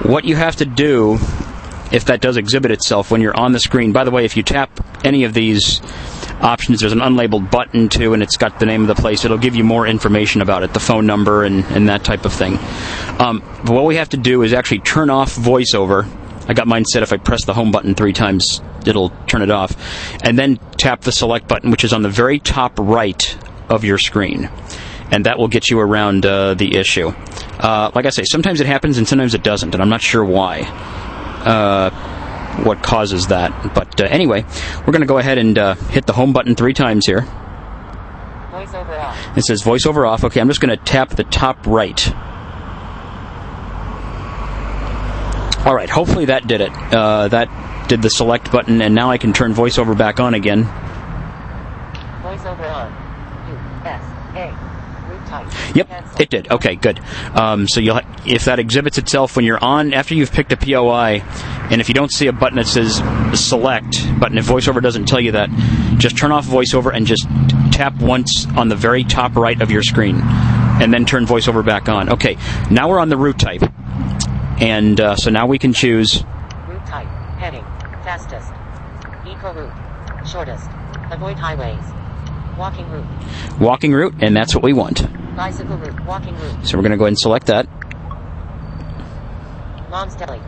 What 0.08 0.24
you 0.24 0.36
have 0.36 0.56
to 0.56 0.64
do 0.64 1.18
if 1.90 2.04
that 2.04 2.20
does 2.20 2.36
exhibit 2.36 2.70
itself 2.70 3.10
when 3.10 3.20
you're 3.20 3.36
on 3.36 3.52
the 3.52 3.60
screen. 3.60 3.92
By 3.92 4.04
the 4.04 4.10
way, 4.10 4.24
if 4.24 4.36
you 4.36 4.42
tap 4.42 4.70
any 5.04 5.24
of 5.24 5.34
these 5.34 5.80
options, 6.40 6.80
there's 6.80 6.92
an 6.92 7.00
unlabeled 7.00 7.50
button 7.50 7.88
too, 7.88 8.14
and 8.14 8.22
it's 8.22 8.36
got 8.36 8.60
the 8.60 8.66
name 8.66 8.82
of 8.82 8.88
the 8.88 8.94
place. 8.94 9.24
It'll 9.24 9.38
give 9.38 9.56
you 9.56 9.64
more 9.64 9.86
information 9.86 10.40
about 10.40 10.62
it, 10.62 10.72
the 10.72 10.80
phone 10.80 11.06
number 11.06 11.44
and, 11.44 11.64
and 11.66 11.88
that 11.88 12.04
type 12.04 12.24
of 12.24 12.32
thing. 12.32 12.58
Um, 13.18 13.42
but 13.64 13.72
what 13.72 13.84
we 13.84 13.96
have 13.96 14.10
to 14.10 14.16
do 14.16 14.42
is 14.42 14.52
actually 14.52 14.80
turn 14.80 15.10
off 15.10 15.34
VoiceOver. 15.34 16.08
I 16.50 16.52
got 16.52 16.66
mine 16.66 16.84
set 16.84 17.04
if 17.04 17.12
I 17.12 17.16
press 17.16 17.44
the 17.44 17.54
home 17.54 17.70
button 17.70 17.94
three 17.94 18.12
times, 18.12 18.60
it'll 18.84 19.10
turn 19.28 19.42
it 19.42 19.52
off. 19.52 19.76
And 20.24 20.36
then 20.36 20.56
tap 20.78 21.02
the 21.02 21.12
select 21.12 21.46
button, 21.46 21.70
which 21.70 21.84
is 21.84 21.92
on 21.92 22.02
the 22.02 22.08
very 22.08 22.40
top 22.40 22.76
right 22.76 23.38
of 23.68 23.84
your 23.84 23.98
screen. 23.98 24.50
And 25.12 25.26
that 25.26 25.38
will 25.38 25.46
get 25.46 25.70
you 25.70 25.78
around 25.78 26.26
uh, 26.26 26.54
the 26.54 26.76
issue. 26.76 27.10
Uh, 27.60 27.92
like 27.94 28.04
I 28.04 28.10
say, 28.10 28.24
sometimes 28.24 28.60
it 28.60 28.66
happens 28.66 28.98
and 28.98 29.06
sometimes 29.06 29.32
it 29.34 29.44
doesn't, 29.44 29.76
and 29.76 29.80
I'm 29.80 29.90
not 29.90 30.02
sure 30.02 30.24
why 30.24 30.62
uh, 31.44 31.90
what 32.64 32.82
causes 32.82 33.28
that. 33.28 33.72
But 33.72 34.00
uh, 34.00 34.06
anyway, 34.06 34.44
we're 34.78 34.92
going 34.92 35.02
to 35.02 35.06
go 35.06 35.18
ahead 35.18 35.38
and 35.38 35.56
uh, 35.56 35.74
hit 35.74 36.06
the 36.06 36.14
home 36.14 36.32
button 36.32 36.56
three 36.56 36.74
times 36.74 37.06
here. 37.06 37.20
Voiceover 38.50 38.98
off. 38.98 39.38
It 39.38 39.44
says 39.44 39.62
voiceover 39.62 40.08
off. 40.08 40.24
Okay, 40.24 40.40
I'm 40.40 40.48
just 40.48 40.60
going 40.60 40.76
to 40.76 40.84
tap 40.84 41.10
the 41.10 41.22
top 41.22 41.64
right. 41.64 42.12
All 45.66 45.74
right, 45.74 45.90
hopefully 45.90 46.24
that 46.26 46.46
did 46.46 46.60
it. 46.62 46.72
Uh, 46.72 47.28
that 47.28 47.86
did 47.88 48.02
the 48.02 48.10
select 48.10 48.50
button, 48.50 48.80
and 48.80 48.94
now 48.94 49.10
I 49.10 49.18
can 49.18 49.32
turn 49.32 49.52
voiceover 49.52 49.96
back 49.96 50.18
on 50.18 50.32
again. 50.34 50.64
Voiceover 52.22 52.70
on. 52.72 52.90
U 53.48 53.56
S 53.84 54.02
A. 54.36 55.10
Root 55.10 55.26
type. 55.26 55.76
Yep, 55.76 55.88
Cancel. 55.88 56.22
it 56.22 56.30
did. 56.30 56.50
Okay, 56.50 56.76
good. 56.76 57.00
Um, 57.34 57.68
so 57.68 57.80
you'll 57.80 57.96
ha- 57.96 58.22
if 58.26 58.44
that 58.46 58.58
exhibits 58.58 58.96
itself 58.96 59.36
when 59.36 59.44
you're 59.44 59.62
on 59.62 59.92
after 59.92 60.14
you've 60.14 60.32
picked 60.32 60.52
a 60.52 60.56
POI, 60.56 61.22
and 61.70 61.80
if 61.80 61.88
you 61.88 61.94
don't 61.94 62.12
see 62.12 62.26
a 62.26 62.32
button 62.32 62.56
that 62.56 62.66
says 62.66 63.02
select 63.34 63.96
button, 64.18 64.38
if 64.38 64.46
VoiceOver 64.46 64.80
doesn't 64.80 65.06
tell 65.06 65.20
you 65.20 65.32
that, 65.32 65.50
just 65.98 66.16
turn 66.16 66.32
off 66.32 66.46
VoiceOver 66.46 66.94
and 66.94 67.06
just 67.06 67.26
tap 67.72 67.94
once 68.00 68.46
on 68.56 68.68
the 68.68 68.76
very 68.76 69.04
top 69.04 69.36
right 69.36 69.60
of 69.60 69.70
your 69.70 69.82
screen, 69.82 70.20
and 70.22 70.92
then 70.92 71.04
turn 71.04 71.26
VoiceOver 71.26 71.64
back 71.64 71.88
on. 71.88 72.08
Okay, 72.14 72.36
now 72.70 72.88
we're 72.88 72.98
on 73.00 73.08
the 73.08 73.16
root 73.18 73.38
type, 73.38 73.62
and 74.60 75.00
uh, 75.00 75.16
so 75.16 75.30
now 75.30 75.46
we 75.46 75.58
can 75.58 75.72
choose. 75.72 76.22
Route 76.68 76.86
type. 76.86 77.08
Heading. 77.38 77.64
Fastest. 78.04 78.50
Eco 79.26 79.52
route. 79.52 80.28
Shortest. 80.28 80.68
Avoid 81.10 81.36
highways. 81.36 81.82
Walking 82.58 82.88
route. 82.90 83.06
Walking 83.58 83.92
route, 83.92 84.14
and 84.20 84.36
that's 84.36 84.54
what 84.54 84.62
we 84.62 84.72
want. 84.72 85.02
Bicycle 85.34 85.76
route. 85.78 86.04
Walking 86.04 86.34
route. 86.36 86.66
So 86.66 86.76
we're 86.76 86.82
going 86.82 86.92
to 86.92 86.98
go 86.98 87.04
ahead 87.04 87.12
and 87.12 87.18
select 87.18 87.46
that. 87.46 87.66
Mom's 89.90 90.14
Deli. 90.14 90.40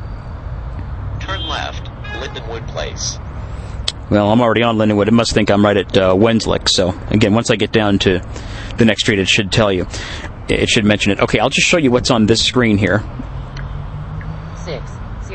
Turn 1.21 1.43
left, 1.49 1.85
Lindenwood 2.21 2.69
Place. 2.69 3.19
Well, 4.11 4.31
I'm 4.31 4.41
already 4.41 4.63
on 4.63 4.77
Lindenwood. 4.77 5.09
It 5.09 5.13
must 5.13 5.33
think 5.33 5.51
I'm 5.51 5.65
right 5.65 5.77
at 5.77 5.97
uh, 5.97 6.15
Wenzlick. 6.15 6.69
So 6.69 6.91
again, 7.09 7.35
once 7.35 7.51
I 7.51 7.57
get 7.57 7.73
down 7.73 7.99
to 8.01 8.21
the 8.77 8.85
next 8.85 9.03
street, 9.03 9.19
it 9.19 9.29
should 9.29 9.51
tell 9.51 9.73
you. 9.73 9.87
It 10.49 10.69
should 10.69 10.85
mention 10.85 11.13
it. 11.13 11.21
Okay, 11.21 11.39
I'll 11.39 11.49
just 11.49 11.67
show 11.67 11.79
you 11.79 11.91
what's 11.91 12.11
on 12.11 12.27
this 12.27 12.45
screen 12.45 12.77
here. 12.77 13.03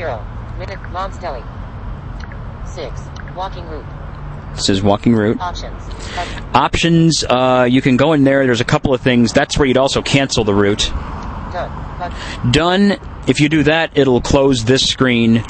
Six. 0.08 0.16
Zero. 0.16 0.58
Minute. 0.58 0.90
Mom's 0.90 1.18
Deli. 1.18 1.42
Six. 2.66 3.00
Walking 3.36 3.66
route. 3.66 3.84
This 4.54 4.70
is 4.70 4.82
walking 4.82 5.14
route. 5.14 5.38
Options. 5.40 5.82
Options, 6.54 7.24
uh, 7.28 7.68
you 7.70 7.82
can 7.82 7.96
go 7.96 8.12
in 8.14 8.24
there. 8.24 8.44
There's 8.44 8.60
a 8.60 8.64
couple 8.64 8.94
of 8.94 9.00
things. 9.00 9.32
That's 9.32 9.58
where 9.58 9.68
you'd 9.68 9.76
also 9.76 10.02
cancel 10.02 10.44
the 10.44 10.54
route. 10.54 10.90
Done. 11.52 12.50
Done. 12.50 12.98
If 13.28 13.40
you 13.40 13.48
do 13.48 13.64
that, 13.64 13.96
it'll 13.96 14.22
close 14.22 14.64
this 14.64 14.88
screen 14.88 15.44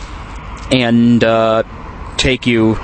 and 0.72 1.22
uh, 1.22 1.62
take 2.16 2.46
you 2.46 2.74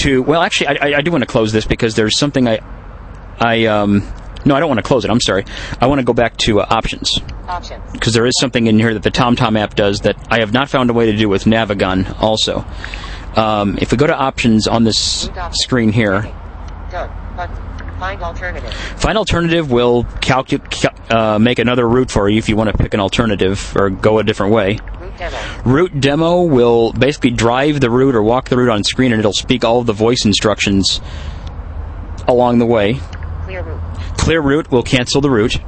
to. 0.00 0.22
Well, 0.22 0.40
actually, 0.40 0.68
I, 0.68 0.96
I, 0.96 1.00
do 1.02 1.10
want 1.10 1.22
to 1.22 1.26
close 1.26 1.52
this 1.52 1.66
because 1.66 1.94
there's 1.94 2.18
something 2.18 2.48
I, 2.48 2.60
I 3.38 3.66
um, 3.66 4.02
no, 4.44 4.56
I 4.56 4.60
don't 4.60 4.68
want 4.68 4.78
to 4.78 4.82
close 4.82 5.04
it. 5.04 5.10
I'm 5.10 5.20
sorry. 5.20 5.44
I 5.80 5.86
want 5.86 6.00
to 6.00 6.04
go 6.04 6.14
back 6.14 6.36
to 6.38 6.60
uh, 6.60 6.66
Options. 6.68 7.20
Because 7.92 8.14
there 8.14 8.26
is 8.26 8.34
something 8.38 8.66
in 8.66 8.78
here 8.78 8.94
that 8.94 9.02
the 9.02 9.10
TomTom 9.10 9.58
app 9.58 9.74
does 9.74 10.00
that 10.00 10.16
I 10.30 10.40
have 10.40 10.52
not 10.52 10.68
found 10.68 10.90
a 10.90 10.92
way 10.92 11.06
to 11.10 11.16
do 11.16 11.28
with 11.28 11.44
Navigon. 11.44 12.20
Also, 12.20 12.64
um, 13.36 13.78
if 13.80 13.90
we 13.90 13.96
go 13.96 14.06
to 14.06 14.16
options 14.16 14.66
on 14.66 14.84
this 14.84 15.30
screen 15.52 15.92
here. 15.92 16.30
Find 17.98 18.22
alternative. 18.22 18.72
Find 18.72 19.18
alternative 19.18 19.72
will 19.72 20.04
calcu- 20.04 20.70
cal- 20.70 20.94
uh, 21.10 21.38
make 21.40 21.58
another 21.58 21.88
route 21.88 22.12
for 22.12 22.28
you 22.28 22.38
if 22.38 22.48
you 22.48 22.54
want 22.54 22.70
to 22.70 22.78
pick 22.78 22.94
an 22.94 23.00
alternative 23.00 23.74
or 23.76 23.90
go 23.90 24.20
a 24.20 24.22
different 24.24 24.52
way. 24.52 24.78
Route 25.00 25.18
demo. 25.18 25.38
Route 25.64 26.00
demo 26.00 26.42
will 26.42 26.92
basically 26.92 27.30
drive 27.30 27.80
the 27.80 27.90
route 27.90 28.14
or 28.14 28.22
walk 28.22 28.50
the 28.50 28.56
route 28.56 28.68
on 28.68 28.84
screen, 28.84 29.10
and 29.10 29.18
it'll 29.18 29.32
speak 29.32 29.64
all 29.64 29.80
of 29.80 29.86
the 29.86 29.92
voice 29.92 30.24
instructions 30.24 31.00
along 32.28 32.58
the 32.60 32.66
way. 32.66 33.00
Clear 33.46 33.62
route. 33.62 33.80
Clear 34.16 34.40
route 34.42 34.70
will 34.70 34.84
cancel 34.84 35.20
the 35.20 35.30
route. 35.30 35.58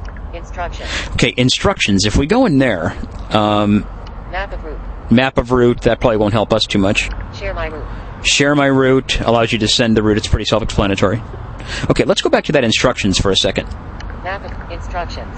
Instructions. 0.41 0.89
Okay, 1.13 1.33
instructions. 1.37 2.05
If 2.05 2.17
we 2.17 2.25
go 2.27 2.45
in 2.45 2.57
there, 2.59 2.95
um, 3.29 3.81
Map 4.31 4.51
of 4.53 4.63
route. 4.63 4.79
map 5.11 5.37
of 5.37 5.51
route, 5.51 5.81
that 5.81 5.99
probably 5.99 6.17
won't 6.17 6.33
help 6.33 6.51
us 6.53 6.65
too 6.65 6.79
much. 6.79 7.09
Share 7.37 7.53
my 7.53 7.67
route. 7.67 8.25
Share 8.25 8.53
my 8.55 8.65
route 8.67 9.19
allows 9.21 9.51
you 9.51 9.59
to 9.59 9.67
send 9.67 9.95
the 9.97 10.03
route. 10.03 10.17
It's 10.17 10.27
pretty 10.27 10.45
self-explanatory. 10.45 11.21
Okay, 11.89 12.03
let's 12.05 12.21
go 12.21 12.29
back 12.29 12.43
to 12.45 12.51
that 12.53 12.63
instructions 12.63 13.17
for 13.17 13.31
a 13.31 13.35
second. 13.35 13.65
Map 14.23 14.43
of 14.45 14.71
instructions. 14.71 15.35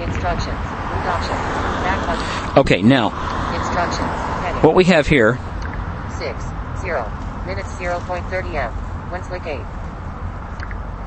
Instructions. 0.00 0.58
Route 0.58 1.06
options. 1.06 1.38
Back 1.86 2.06
button. 2.06 2.58
Okay, 2.60 2.82
now 2.82 3.06
Instructions. 3.56 4.00
Heading. 4.42 4.62
what 4.62 4.74
we 4.74 4.84
have 4.84 5.06
here 5.06 5.38
Six. 6.18 6.42
Zero. 6.80 7.10
Minutes 7.46 7.68
0.30 7.74 8.54
M. 8.54 8.72
Wenzlick 9.10 9.46
8. 9.46 9.60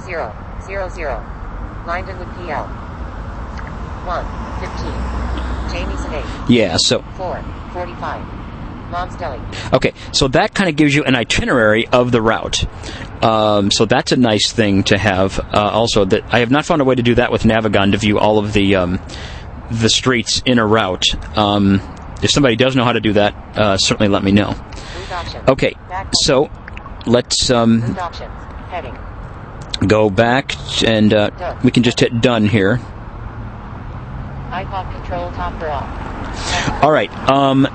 Zero. 0.06 0.34
Zero 0.66 0.90
zero. 0.90 1.24
Lindenwood 1.86 2.34
PL. 2.36 2.66
One. 4.06 4.26
Fifteen. 4.60 5.16
Jamieson 5.72 6.14
8. 6.14 6.50
Yeah, 6.50 6.78
so 6.78 7.02
Four. 7.18 7.42
Forty-five. 7.74 8.24
Mom's 8.92 9.16
Deli. 9.16 9.42
okay, 9.74 9.94
so 10.14 10.28
that 10.30 10.54
kind 10.54 10.70
of 10.70 10.76
gives 10.76 10.94
you 10.94 11.04
an 11.04 11.16
itinerary 11.16 11.88
of 11.88 12.12
the 12.12 12.22
route. 12.22 12.64
Um, 13.24 13.72
so 13.72 13.86
that's 13.86 14.12
a 14.12 14.16
nice 14.16 14.52
thing 14.54 14.84
to 14.84 14.98
have. 14.98 15.40
Uh, 15.40 15.70
also, 15.74 16.06
that 16.06 16.24
I 16.34 16.40
have 16.40 16.52
not 16.52 16.66
found 16.66 16.82
a 16.82 16.86
way 16.86 16.94
to 16.96 17.02
do 17.02 17.16
that 17.16 17.32
with 17.32 17.44
Navigon 17.44 17.92
to 17.94 17.98
view 17.98 18.20
all 18.20 18.38
of 18.38 18.54
the 18.54 18.76
um, 18.76 19.00
the 19.72 19.90
streets 19.90 20.42
in 20.46 20.60
a 20.60 20.66
route. 20.66 21.04
Um, 21.38 21.82
if 22.22 22.30
somebody 22.30 22.56
does 22.56 22.76
know 22.76 22.84
how 22.86 22.94
to 22.94 23.02
do 23.02 23.14
that, 23.14 23.34
uh, 23.58 23.78
certainly 23.78 24.08
let 24.08 24.24
me 24.24 24.32
know. 24.32 24.54
Okay, 25.48 25.76
so 26.22 26.50
let's 27.08 27.50
um, 27.50 27.82
Route 27.82 27.98
options. 27.98 28.32
Heading. 28.70 28.96
Go 29.86 30.10
back 30.10 30.56
and 30.84 31.14
uh, 31.14 31.58
we 31.64 31.72
can 31.72 31.84
just 31.84 32.00
hit 32.00 32.22
done 32.22 32.48
here. 32.48 32.78
iPod 34.50 34.92
control 34.94 35.32
top 35.32 35.60
for 35.60 35.70
off. 35.70 36.84
All 36.84 36.92
right. 36.92 37.12
Um, 37.30 37.68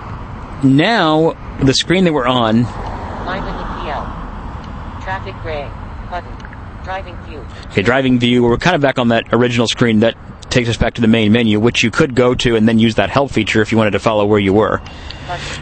now 0.63 1.33
the 1.63 1.75
screen 1.75 2.05
that 2.05 2.13
we're 2.13 2.27
on. 2.27 2.65
Lindenwood 2.65 3.83
PL. 3.83 5.03
Traffic 5.03 5.35
gray. 5.43 5.71
Button. 6.11 6.37
Driving 6.85 7.17
view. 7.25 7.47
Okay, 7.67 7.83
driving 7.83 8.19
view. 8.19 8.43
We're 8.43 8.57
kind 8.57 8.75
of 8.75 8.83
back 8.83 8.99
on 8.99 9.09
that 9.09 9.33
original 9.33 9.67
screen 9.67 10.01
that 10.01 10.17
takes 10.51 10.69
us 10.69 10.77
back 10.77 10.95
to 10.95 11.01
the 11.01 11.09
main 11.09 11.31
menu, 11.33 11.61
which 11.61 11.83
you 11.83 11.91
could 11.91 12.15
go 12.15 12.35
to 12.35 12.57
and 12.57 12.67
then 12.67 12.79
use 12.79 12.97
that 12.97 13.11
help 13.11 13.31
feature 13.31 13.63
if 13.63 13.71
you 13.71 13.79
wanted 13.79 13.93
to 13.93 14.01
follow 14.01 14.27
where 14.27 14.41
you 14.41 14.53
were. 14.53 14.81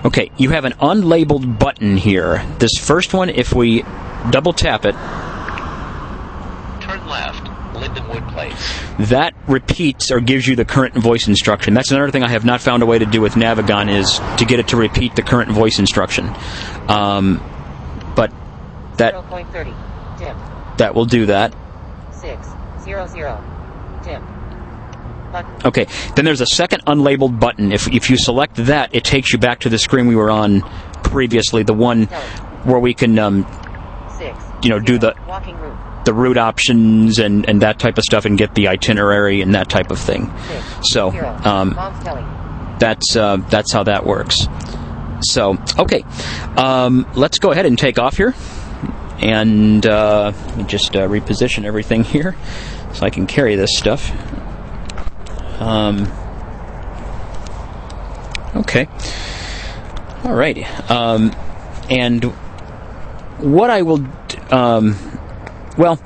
Okay, 0.05 0.31
you 0.39 0.51
have 0.51 0.65
an 0.65 0.73
unlabeled 0.75 1.59
button 1.59 1.97
here. 1.97 2.45
This 2.59 2.73
first 2.81 3.13
one, 3.13 3.29
if 3.29 3.53
we 3.53 3.83
double 4.31 4.53
tap 4.53 4.87
it, 4.87 4.95
left, 7.09 7.45
Lindenwood 7.75 8.31
Place. 8.33 9.09
that 9.11 9.35
repeats 9.47 10.11
or 10.11 10.21
gives 10.21 10.47
you 10.47 10.57
the 10.57 10.65
current 10.65 10.95
voice 10.95 11.29
instruction. 11.29 11.75
That's 11.75 11.91
another 11.91 12.11
thing 12.11 12.23
I 12.23 12.29
have 12.29 12.45
not 12.45 12.61
found 12.61 12.83
a 12.83 12.87
way 12.87 12.99
to 12.99 13.07
do 13.07 13.21
with 13.21 13.35
Navigon 13.35 13.91
is 13.91 14.19
to 14.39 14.45
get 14.45 14.59
it 14.61 14.69
to 14.69 14.77
repeat 14.77 15.17
the 15.17 15.23
current 15.23 15.51
voice 15.51 15.79
instruction. 15.79 16.29
Um, 16.89 17.39
but 18.17 18.33
that 18.97 19.15
0.30. 19.15 20.19
Dim. 20.19 20.37
that 20.79 20.95
will 20.95 21.05
do 21.05 21.27
that. 21.27 21.55
Six. 22.13 22.49
Zero 22.83 23.07
zero. 23.07 23.43
Dim. 24.05 24.23
Button. 25.31 25.53
Okay, 25.67 25.87
then 26.17 26.25
there's 26.25 26.41
a 26.41 26.47
second 26.47 26.85
unlabeled 26.87 27.39
button. 27.39 27.71
If 27.71 27.87
if 27.93 28.09
you 28.11 28.17
select 28.17 28.57
that, 28.57 28.95
it 28.95 29.05
takes 29.05 29.31
you 29.33 29.39
back 29.39 29.61
to 29.61 29.69
the 29.69 29.79
screen 29.79 30.07
we 30.07 30.17
were 30.17 30.31
on 30.31 30.63
previously, 31.05 31.63
the 31.63 31.75
one 31.75 32.07
where 32.65 32.79
we 32.81 32.95
can 32.95 33.19
um, 33.19 33.45
Six. 34.19 34.43
You 34.63 34.71
know, 34.71 34.81
do 34.81 34.99
zero. 34.99 35.13
the- 35.15 35.15
Walking 35.29 35.57
route. 35.59 35.78
The 36.05 36.15
route 36.15 36.39
options 36.39 37.19
and, 37.19 37.49
and 37.49 37.63
that 37.63 37.79
type 37.79 37.99
of 37.99 38.05
stuff 38.05 38.25
and 38.25 38.39
get 38.39 38.55
the 38.55 38.69
itinerary 38.69 39.43
and 39.43 39.55
that 39.55 39.69
type 39.69 39.91
of 39.91 39.99
thing. 39.99 40.31
So 40.83 41.11
um, 41.45 41.75
that's 42.79 43.17
uh, 43.17 43.37
that's 43.51 43.73
how 43.73 43.83
that 43.85 44.07
works. 44.07 44.47
So 45.21 45.59
okay, 45.79 46.05
um, 46.57 47.07
let's 47.15 47.39
go 47.41 47.51
ahead 47.51 47.67
and 47.67 47.77
take 47.79 47.99
off 47.99 48.17
here, 48.17 48.35
and 49.19 49.85
uh, 49.85 50.33
let 50.47 50.57
me 50.57 50.65
just 50.65 50.95
uh, 50.95 51.09
reposition 51.09 51.65
everything 51.65 52.05
here 52.05 52.37
so 52.95 53.05
I 53.05 53.11
can 53.11 53.27
carry 53.27 53.57
this 53.57 53.71
stuff. 53.77 54.11
Um, 55.61 56.07
okay, 58.55 58.87
all 60.25 60.35
right, 60.35 60.91
um, 60.91 61.35
and 61.91 62.23
what 63.43 63.71
I 63.71 63.83
will, 63.83 63.99
d- 63.99 64.39
um, 64.53 64.93
well. 65.79 66.01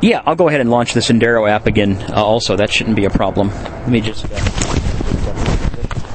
Yeah, 0.00 0.22
I'll 0.24 0.36
go 0.36 0.48
ahead 0.48 0.60
and 0.60 0.70
launch 0.70 0.94
the 0.94 1.00
Sendero 1.00 1.50
app 1.50 1.66
again. 1.66 1.96
Uh, 2.12 2.22
also, 2.22 2.54
that 2.56 2.72
shouldn't 2.72 2.94
be 2.94 3.04
a 3.04 3.10
problem. 3.10 3.48
Let 3.48 3.88
me 3.88 4.00
just 4.00 4.26
uh, 4.26 4.28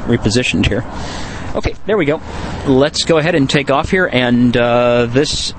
repositioned 0.06 0.68
here. 0.68 0.86
Okay, 1.56 1.76
there 1.86 1.98
we 1.98 2.06
go. 2.06 2.22
Let's 2.66 3.04
go 3.04 3.18
ahead 3.18 3.36
and 3.36 3.50
take 3.50 3.70
off 3.70 3.89
here, 3.89 4.10
and 4.12 4.56
uh, 4.56 5.08
this 5.08 5.54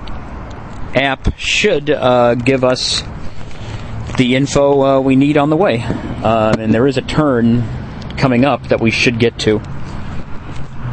app 0.95 1.37
should 1.37 1.91
uh, 1.91 2.33
give 2.35 2.63
us 2.63 3.03
the 4.17 4.35
info 4.35 4.81
uh, 4.81 4.99
we 5.01 5.15
need 5.15 5.37
on 5.37 5.49
the 5.49 5.57
way. 5.57 5.81
Um, 5.81 6.59
and 6.59 6.73
there 6.73 6.87
is 6.87 6.97
a 6.97 7.01
turn 7.01 7.63
coming 8.17 8.45
up 8.45 8.69
that 8.69 8.79
we 8.79 8.89
should 8.89 9.19
get 9.19 9.37
to. 9.39 9.59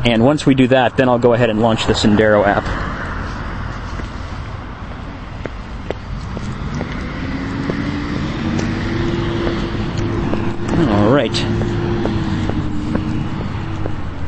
And 0.05 0.25
once 0.25 0.45
we 0.45 0.55
do 0.55 0.67
that, 0.69 0.97
then 0.97 1.09
I'll 1.09 1.19
go 1.19 1.33
ahead 1.33 1.49
and 1.49 1.61
launch 1.61 1.87
the 1.87 1.93
Sendero 1.93 2.45
app. 2.45 2.67
All 10.89 11.13
right. 11.13 11.33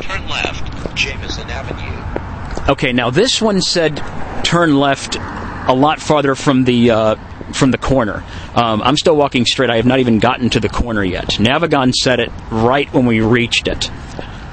Turn 0.00 0.28
left, 0.28 0.94
Jamieson 0.94 1.50
Avenue. 1.50 2.53
Okay, 2.66 2.92
now 2.92 3.10
this 3.10 3.42
one 3.42 3.60
said 3.60 4.02
turn 4.42 4.78
left 4.78 5.16
a 5.16 5.74
lot 5.74 6.00
farther 6.00 6.34
from 6.34 6.64
the 6.64 6.90
uh, 6.90 7.14
from 7.52 7.70
the 7.70 7.76
corner. 7.76 8.24
Um, 8.54 8.80
I'm 8.82 8.96
still 8.96 9.16
walking 9.16 9.44
straight. 9.44 9.68
I 9.68 9.76
have 9.76 9.84
not 9.84 9.98
even 9.98 10.18
gotten 10.18 10.48
to 10.48 10.60
the 10.60 10.70
corner 10.70 11.04
yet. 11.04 11.26
Navigon 11.38 11.92
said 11.92 12.20
it 12.20 12.32
right 12.50 12.90
when 12.94 13.04
we 13.04 13.20
reached 13.20 13.68
it. 13.68 13.90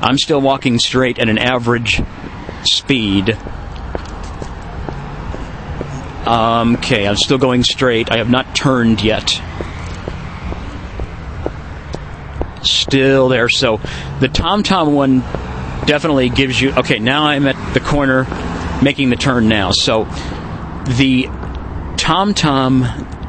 I'm 0.01 0.17
still 0.17 0.41
walking 0.41 0.77
straight 0.77 1.19
at 1.19 1.29
an 1.29 1.37
average 1.37 2.01
speed. 2.63 3.37
Um, 6.25 6.75
okay, 6.75 7.07
I'm 7.07 7.15
still 7.15 7.37
going 7.37 7.63
straight. 7.63 8.11
I 8.11 8.17
have 8.17 8.29
not 8.29 8.53
turned 8.55 9.01
yet. 9.01 9.41
Still 12.63 13.29
there. 13.29 13.47
So 13.47 13.77
the 14.19 14.27
TomTom 14.27 14.93
one 14.93 15.23
definitely 15.85 16.29
gives 16.29 16.59
you. 16.59 16.71
Okay, 16.71 16.99
now 16.99 17.25
I'm 17.25 17.47
at 17.47 17.73
the 17.73 17.79
corner, 17.79 18.25
making 18.83 19.09
the 19.09 19.15
turn 19.15 19.47
now. 19.47 19.71
So 19.71 20.05
the 20.85 21.25
TomTom 21.97 22.83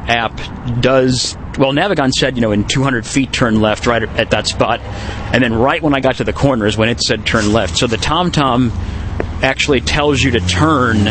app 0.08 0.80
does 0.80 1.36
well, 1.58 1.72
Navigon 1.72 2.10
said, 2.12 2.36
you 2.36 2.40
know, 2.40 2.52
in 2.52 2.64
200 2.64 3.06
feet, 3.06 3.32
turn 3.32 3.60
left 3.60 3.86
right 3.86 4.02
at 4.02 4.30
that 4.30 4.46
spot. 4.46 4.80
And 4.80 5.42
then 5.42 5.52
right 5.52 5.82
when 5.82 5.94
I 5.94 6.00
got 6.00 6.16
to 6.16 6.24
the 6.24 6.32
corner 6.32 6.66
is 6.66 6.76
when 6.76 6.88
it 6.88 7.00
said 7.00 7.26
turn 7.26 7.52
left. 7.52 7.76
So 7.76 7.86
the 7.86 7.96
TomTom 7.96 8.70
actually 9.42 9.80
tells 9.80 10.20
you 10.20 10.30
to 10.32 10.40
turn 10.40 11.08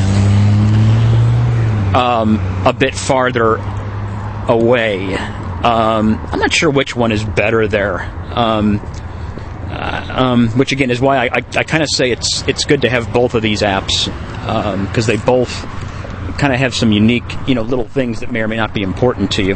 um, 1.95 2.39
a 2.65 2.73
bit 2.73 2.95
farther 2.95 3.55
away. 4.47 5.13
Um, 5.15 6.17
I'm 6.31 6.39
not 6.39 6.51
sure 6.51 6.71
which 6.71 6.95
one 6.95 7.11
is 7.11 7.23
better 7.23 7.67
there. 7.67 8.01
Um, 8.33 8.79
um, 9.71 10.49
which 10.49 10.71
again 10.71 10.91
is 10.91 10.99
why 10.99 11.17
I, 11.17 11.25
I, 11.25 11.45
I 11.57 11.63
kind 11.63 11.83
of 11.83 11.89
say 11.89 12.11
it's 12.11 12.47
it's 12.47 12.65
good 12.65 12.81
to 12.81 12.89
have 12.89 13.11
both 13.13 13.35
of 13.35 13.41
these 13.41 13.61
apps 13.61 14.05
because 14.87 15.05
they 15.05 15.17
both 15.17 15.51
kind 16.37 16.53
of 16.53 16.59
have 16.59 16.73
some 16.73 16.91
unique 16.91 17.35
you 17.47 17.55
know 17.55 17.61
little 17.61 17.87
things 17.87 18.19
that 18.21 18.31
may 18.31 18.41
or 18.41 18.47
may 18.47 18.57
not 18.57 18.73
be 18.73 18.81
important 18.81 19.31
to 19.33 19.43
you. 19.43 19.55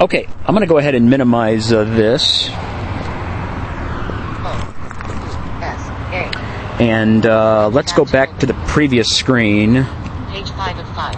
Okay, 0.00 0.28
I'm 0.44 0.54
going 0.54 0.60
to 0.60 0.66
go 0.66 0.78
ahead 0.78 0.94
and 0.94 1.08
minimize 1.10 1.72
uh, 1.72 1.84
this 1.84 2.50
and 6.80 7.24
uh, 7.24 7.68
let's 7.68 7.92
go 7.92 8.04
back 8.04 8.38
to 8.38 8.46
the 8.46 8.54
previous 8.66 9.08
screen. 9.08 9.84
Page 10.30 10.50
five 10.50 10.78
of 10.78 10.86
five. 10.94 11.14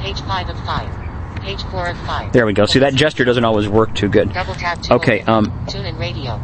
Page 0.00 0.20
five 0.22 0.48
of 0.48 0.56
five. 0.64 1.40
Page 1.42 1.62
four 1.64 1.88
of 1.88 1.98
five. 2.06 2.32
There 2.32 2.46
we 2.46 2.52
go. 2.52 2.66
See 2.66 2.78
that 2.78 2.94
gesture 2.94 3.24
doesn't 3.24 3.44
always 3.44 3.68
work 3.68 3.94
too 3.94 4.08
good. 4.08 4.32
Double 4.32 4.54
tap 4.54 4.78
Okay, 4.90 5.20
um, 5.22 5.66
Tune 5.68 5.84
in 5.84 5.96
radio. 5.98 6.40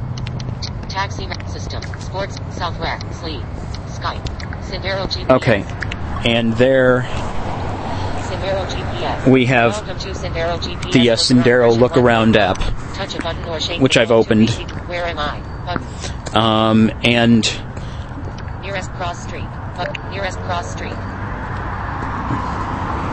Taxi 0.99 1.29
system. 1.47 1.81
Sports. 2.01 2.39
Southwest. 2.51 3.07
Sleep. 3.21 3.41
Skype. 3.87 4.21
Sendero 4.65 5.07
GPS. 5.07 5.31
Okay, 5.31 5.65
and 6.29 6.53
there 6.55 7.03
Sendero 8.27 8.67
GPS. 8.67 9.31
We 9.31 9.47
have 9.47 9.87
to 9.87 10.09
Sendero 10.09 10.59
GPS. 10.59 10.93
the 10.93 11.11
uh, 11.11 11.15
Look 11.15 11.21
around 11.21 11.45
Sendero 11.45 11.79
look 11.79 11.97
around 11.97 12.37
app, 12.37 12.59
Touch 12.95 13.15
a 13.15 13.23
button 13.23 13.45
or 13.45 13.61
shake 13.61 13.81
which 13.81 13.97
I've 13.97 14.11
opened. 14.11 14.51
Where 14.89 15.05
am 15.05 15.21
I? 15.21 15.39
Button. 15.67 16.37
um, 16.37 16.91
and 17.05 17.45
Nearest 18.63 18.91
cross 18.95 19.23
street. 19.23 19.47
Button. 19.77 20.11
Nearest 20.11 20.39
cross 20.41 20.73
street. 20.73 20.99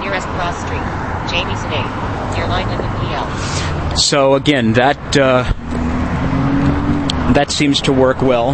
Nearest 0.02 0.28
cross 0.34 0.58
street. 0.66 0.86
Jamie 1.30 1.54
Sinead. 1.54 2.36
Near 2.36 2.48
Lyndon 2.48 2.82
and 2.82 3.90
PL. 3.92 3.96
so 3.98 4.34
again 4.34 4.74
that 4.74 5.18
uh, 5.18 5.44
that 7.34 7.52
seems 7.52 7.82
to 7.82 7.94
work 7.94 8.22
well. 8.22 8.52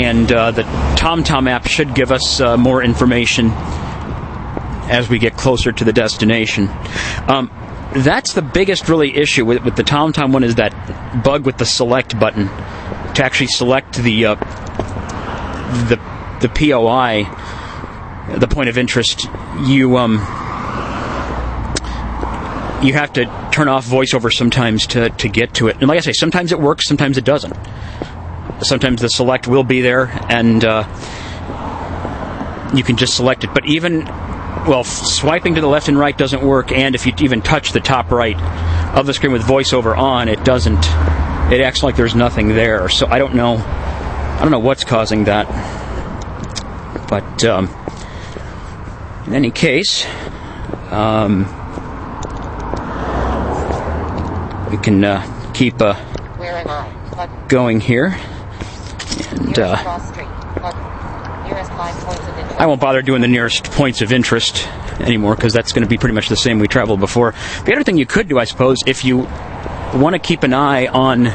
And 0.00 0.30
uh, 0.32 0.52
the 0.52 0.62
TomTom 0.96 1.50
app 1.50 1.66
should 1.66 1.94
give 1.94 2.12
us 2.12 2.40
uh, 2.40 2.56
more 2.56 2.82
information 2.82 3.50
as 4.90 5.08
we 5.08 5.18
get 5.18 5.36
closer 5.36 5.72
to 5.72 5.84
the 5.84 5.92
destination. 5.92 6.68
Um, 7.26 7.50
that's 7.94 8.32
the 8.32 8.42
biggest 8.42 8.88
really 8.88 9.16
issue 9.16 9.44
with, 9.44 9.64
with 9.64 9.76
the 9.76 9.82
TomTom 9.82 10.32
one 10.32 10.44
is 10.44 10.56
that 10.56 11.22
bug 11.24 11.46
with 11.46 11.58
the 11.58 11.66
select 11.66 12.18
button 12.18 12.46
to 13.14 13.24
actually 13.24 13.48
select 13.48 13.96
the 13.96 14.26
uh, 14.26 14.34
the 15.88 15.96
the 16.40 16.48
POI, 16.48 17.24
the 18.38 18.48
point 18.48 18.68
of 18.68 18.78
interest. 18.78 19.26
You 19.66 19.96
um 19.96 20.18
you 22.82 22.92
have 22.92 23.12
to 23.14 23.24
turn 23.52 23.68
off 23.68 23.86
voiceover 23.86 24.32
sometimes 24.32 24.86
to, 24.88 25.10
to 25.10 25.28
get 25.28 25.54
to 25.54 25.68
it. 25.68 25.76
And 25.78 25.88
like 25.88 25.98
I 25.98 26.00
say, 26.00 26.12
sometimes 26.12 26.52
it 26.52 26.60
works, 26.60 26.86
sometimes 26.86 27.18
it 27.18 27.24
doesn't. 27.24 27.56
Sometimes 28.62 29.00
the 29.00 29.08
select 29.08 29.46
will 29.46 29.64
be 29.64 29.80
there, 29.80 30.06
and 30.28 30.64
uh, 30.64 30.82
you 32.74 32.82
can 32.82 32.96
just 32.96 33.14
select 33.14 33.44
it. 33.44 33.50
But 33.54 33.66
even, 33.66 34.04
well, 34.04 34.84
swiping 34.84 35.54
to 35.56 35.60
the 35.60 35.68
left 35.68 35.88
and 35.88 35.98
right 35.98 36.16
doesn't 36.16 36.42
work, 36.42 36.72
and 36.72 36.94
if 36.94 37.06
you 37.06 37.12
even 37.20 37.40
touch 37.40 37.72
the 37.72 37.80
top 37.80 38.10
right 38.10 38.40
of 38.96 39.06
the 39.06 39.14
screen 39.14 39.32
with 39.32 39.42
voiceover 39.42 39.96
on, 39.96 40.28
it 40.28 40.44
doesn't. 40.44 40.84
It 41.52 41.60
acts 41.60 41.82
like 41.82 41.96
there's 41.96 42.14
nothing 42.14 42.48
there. 42.48 42.88
So 42.88 43.06
I 43.06 43.18
don't 43.18 43.34
know. 43.34 43.56
I 43.56 44.38
don't 44.42 44.50
know 44.50 44.58
what's 44.58 44.84
causing 44.84 45.24
that. 45.24 45.46
But 47.08 47.44
um, 47.44 47.68
in 49.26 49.34
any 49.34 49.50
case, 49.50 50.04
um, 50.90 51.44
we 54.70 54.76
can 54.78 55.04
uh, 55.04 55.52
keep 55.54 55.80
uh, 55.80 55.94
Where 56.36 56.56
am 56.56 56.68
I? 56.68 57.14
Button. 57.14 57.48
going 57.48 57.80
here. 57.80 58.16
And 59.30 59.58
uh, 59.58 59.76
cross 59.76 60.08
street. 60.08 60.28
Button. 60.60 61.44
Nearest 61.48 61.70
five 61.72 61.94
points 62.04 62.20
of 62.20 62.38
interest. 62.38 62.60
I 62.60 62.66
won't 62.66 62.80
bother 62.80 63.02
doing 63.02 63.22
the 63.22 63.28
nearest 63.28 63.64
points 63.64 64.02
of 64.02 64.12
interest 64.12 64.68
anymore 65.00 65.34
because 65.34 65.52
that's 65.52 65.72
going 65.72 65.82
to 65.82 65.88
be 65.88 65.96
pretty 65.96 66.14
much 66.14 66.28
the 66.28 66.36
same 66.36 66.58
we 66.58 66.68
traveled 66.68 67.00
before. 67.00 67.34
The 67.64 67.72
other 67.72 67.82
thing 67.82 67.96
you 67.96 68.06
could 68.06 68.28
do, 68.28 68.38
I 68.38 68.44
suppose, 68.44 68.78
if 68.86 69.04
you 69.04 69.18
want 69.94 70.14
to 70.14 70.18
keep 70.18 70.42
an 70.42 70.52
eye 70.52 70.86
on 70.86 71.26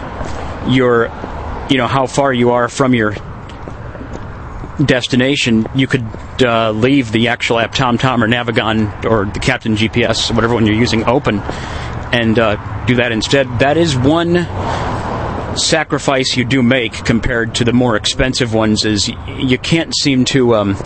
your, 0.71 1.05
you 1.69 1.77
know, 1.77 1.87
how 1.87 2.05
far 2.05 2.31
you 2.31 2.51
are 2.51 2.69
from 2.69 2.93
your 2.93 3.15
destination, 4.85 5.65
you 5.73 5.87
could 5.87 6.05
uh, 6.41 6.71
leave 6.71 7.11
the 7.11 7.27
actual 7.29 7.59
app 7.59 7.73
TomTom 7.73 8.21
or 8.21 8.27
Navigon 8.27 9.05
or 9.05 9.25
the 9.25 9.39
Captain 9.39 9.75
GPS, 9.75 10.33
whatever 10.33 10.53
one 10.53 10.65
you're 10.65 10.75
using, 10.75 11.03
open 11.05 11.41
and 12.13 12.37
uh, 12.37 12.85
do 12.85 12.95
that 12.95 13.11
instead. 13.11 13.47
That 13.59 13.75
is 13.75 13.97
one 13.97 14.45
sacrifice 15.57 16.37
you 16.37 16.45
do 16.45 16.63
make 16.63 16.93
compared 16.93 17.55
to 17.55 17.63
the 17.63 17.73
more 17.73 17.95
expensive 17.95 18.53
ones 18.53 18.85
is 18.85 19.11
you 19.37 19.57
can't 19.57 19.93
seem 19.95 20.23
to 20.25 20.55
um, 20.55 20.77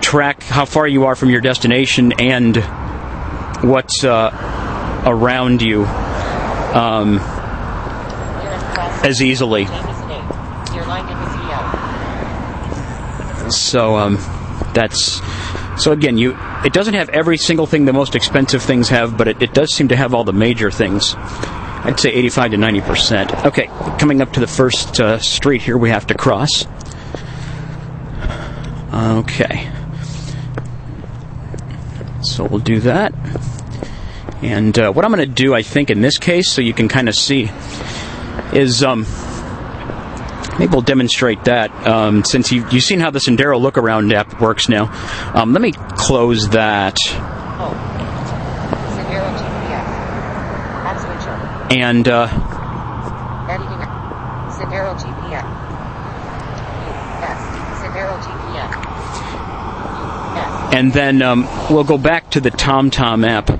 track 0.00 0.42
how 0.44 0.64
far 0.64 0.86
you 0.86 1.04
are 1.04 1.16
from 1.16 1.30
your 1.30 1.40
destination 1.40 2.12
and 2.20 2.56
what's 3.62 4.04
uh, 4.04 4.30
around 5.06 5.60
you 5.60 5.84
um, 6.74 7.18
as 9.04 9.20
easily. 9.20 9.66
So 13.50 13.96
um, 13.96 14.16
that's 14.72 15.20
so 15.82 15.92
again, 15.92 16.16
you 16.16 16.36
it 16.64 16.72
doesn't 16.72 16.94
have 16.94 17.10
every 17.10 17.36
single 17.36 17.66
thing 17.66 17.84
the 17.84 17.92
most 17.92 18.14
expensive 18.14 18.62
things 18.62 18.88
have, 18.88 19.16
but 19.16 19.28
it, 19.28 19.42
it 19.42 19.52
does 19.54 19.72
seem 19.72 19.88
to 19.88 19.96
have 19.96 20.14
all 20.14 20.24
the 20.24 20.32
major 20.32 20.70
things. 20.70 21.14
I'd 21.16 22.00
say 22.00 22.10
85 22.10 22.52
to 22.52 22.56
90 22.56 22.80
percent. 22.80 23.44
Okay, 23.44 23.66
coming 23.98 24.22
up 24.22 24.32
to 24.32 24.40
the 24.40 24.46
first 24.46 25.00
uh, 25.00 25.18
street 25.18 25.60
here, 25.60 25.76
we 25.76 25.90
have 25.90 26.06
to 26.06 26.14
cross. 26.14 26.66
Okay, 28.92 29.70
so 32.22 32.44
we'll 32.44 32.60
do 32.60 32.80
that. 32.80 33.12
And 34.40 34.78
uh, 34.78 34.92
what 34.92 35.04
I'm 35.04 35.10
going 35.10 35.26
to 35.26 35.34
do, 35.34 35.54
I 35.54 35.62
think, 35.62 35.90
in 35.90 36.00
this 36.00 36.18
case, 36.18 36.50
so 36.50 36.62
you 36.62 36.72
can 36.72 36.88
kind 36.88 37.08
of 37.08 37.14
see, 37.14 37.50
is 38.52 38.82
um, 38.82 39.04
Maybe 40.58 40.66
we'll 40.70 40.82
demonstrate 40.82 41.44
that 41.44 41.70
um, 41.86 42.24
since 42.24 42.52
you, 42.52 42.66
you've 42.70 42.84
seen 42.84 43.00
how 43.00 43.10
the 43.10 43.18
Sendero 43.18 43.60
look 43.60 43.76
around 43.76 44.12
app 44.12 44.40
works 44.40 44.68
now. 44.68 44.86
Um, 45.34 45.52
let 45.52 45.60
me 45.60 45.72
close 45.72 46.48
that 46.50 46.96
Home. 47.58 47.74
Sendero 48.94 49.28
GPS. 49.36 49.86
App 50.84 50.98
switcher. 51.00 51.78
and 51.78 52.08
uh, 52.08 52.28
Editing. 53.50 53.80
Sendero 54.54 54.94
GPS. 54.96 55.44
Yes. 57.20 57.38
Sendero 57.82 58.14
GPS. 58.22 58.70
Yes. 60.36 60.74
and 60.74 60.92
then 60.92 61.22
um, 61.22 61.48
we'll 61.70 61.84
go 61.84 61.98
back 61.98 62.30
to 62.30 62.40
the 62.40 62.50
TomTom 62.50 63.26
app 63.26 63.50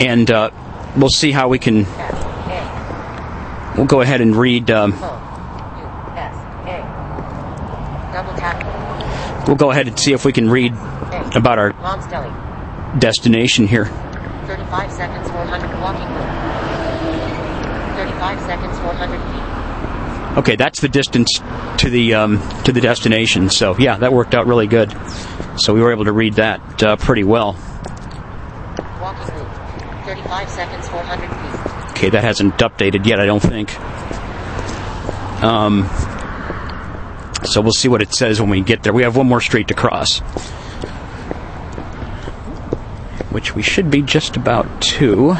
and 0.00 0.30
uh, 0.30 0.50
we'll 0.96 1.08
see 1.08 1.32
how 1.32 1.48
we 1.48 1.58
can. 1.58 1.86
We'll 3.76 3.86
go 3.86 4.00
ahead 4.02 4.20
and 4.20 4.36
read. 4.36 4.70
Um, 4.70 4.92
Home. 4.92 5.18
U. 5.78 6.18
S. 6.18 6.34
A. 6.66 8.12
Double 8.12 8.34
tap. 8.38 9.31
We'll 9.46 9.56
go 9.56 9.70
ahead 9.70 9.88
and 9.88 9.98
see 9.98 10.12
if 10.12 10.24
we 10.24 10.32
can 10.32 10.48
read 10.50 10.72
about 11.34 11.58
our 11.58 11.72
destination 12.98 13.66
here. 13.66 13.86
35 14.46 14.92
seconds, 14.92 15.30
400 15.30 15.80
walking 15.80 16.08
35 17.96 18.40
seconds, 18.40 18.78
400 18.78 19.18
feet. 19.32 20.38
Okay, 20.38 20.56
that's 20.56 20.80
the 20.80 20.88
distance 20.88 21.28
to 21.78 21.90
the 21.90 22.14
um, 22.14 22.40
to 22.64 22.72
the 22.72 22.80
destination. 22.80 23.50
So 23.50 23.76
yeah, 23.78 23.98
that 23.98 24.12
worked 24.12 24.34
out 24.34 24.46
really 24.46 24.66
good. 24.66 24.90
So 25.58 25.74
we 25.74 25.82
were 25.82 25.92
able 25.92 26.06
to 26.06 26.12
read 26.12 26.34
that 26.34 26.82
uh, 26.82 26.96
pretty 26.96 27.24
well. 27.24 27.52
Walking 29.00 29.34
route. 29.34 30.06
35 30.06 30.48
seconds, 30.48 30.88
400 30.88 31.28
feet. 31.28 31.90
Okay, 31.90 32.10
that 32.10 32.24
hasn't 32.24 32.54
updated 32.54 33.06
yet, 33.06 33.20
I 33.20 33.26
don't 33.26 33.40
think. 33.40 33.78
Um, 35.42 35.82
so 37.52 37.60
we'll 37.60 37.72
see 37.72 37.88
what 37.88 38.00
it 38.00 38.14
says 38.14 38.40
when 38.40 38.48
we 38.48 38.62
get 38.62 38.82
there. 38.82 38.94
We 38.94 39.02
have 39.02 39.14
one 39.14 39.28
more 39.28 39.40
street 39.40 39.68
to 39.68 39.74
cross, 39.74 40.20
which 43.30 43.54
we 43.54 43.62
should 43.62 43.90
be 43.90 44.00
just 44.00 44.36
about 44.36 44.80
to. 44.80 45.32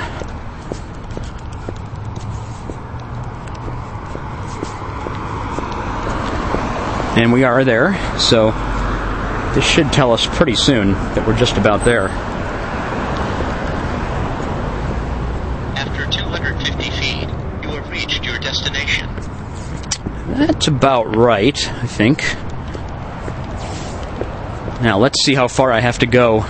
And 7.15 7.33
we 7.33 7.45
are 7.45 7.65
there, 7.65 7.95
so 8.19 8.51
this 9.55 9.65
should 9.65 9.91
tell 9.93 10.13
us 10.13 10.27
pretty 10.27 10.55
soon 10.55 10.93
that 10.93 11.27
we're 11.27 11.37
just 11.37 11.57
about 11.57 11.85
there. 11.85 12.09
That's 20.47 20.67
about 20.67 21.15
right, 21.15 21.57
I 21.57 21.87
think. 21.87 22.25
Now 24.83 24.99
let's 24.99 25.23
see 25.23 25.37
how 25.37 25.47
far 25.47 25.71
I 25.71 25.79
have 25.79 26.01
to 26.01 26.07
go, 26.07 26.43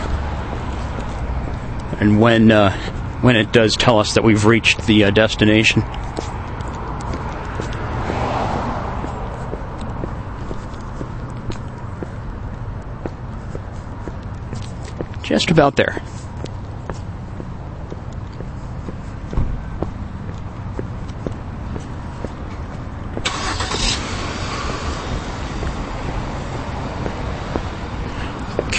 and 2.01 2.19
when 2.19 2.51
uh, 2.51 2.75
when 3.21 3.37
it 3.37 3.53
does 3.53 3.77
tell 3.77 3.99
us 3.99 4.15
that 4.15 4.25
we've 4.25 4.47
reached 4.47 4.87
the 4.87 5.05
uh, 5.05 5.11
destination. 5.11 5.83
Just 15.23 15.51
about 15.51 15.77
there. 15.77 16.01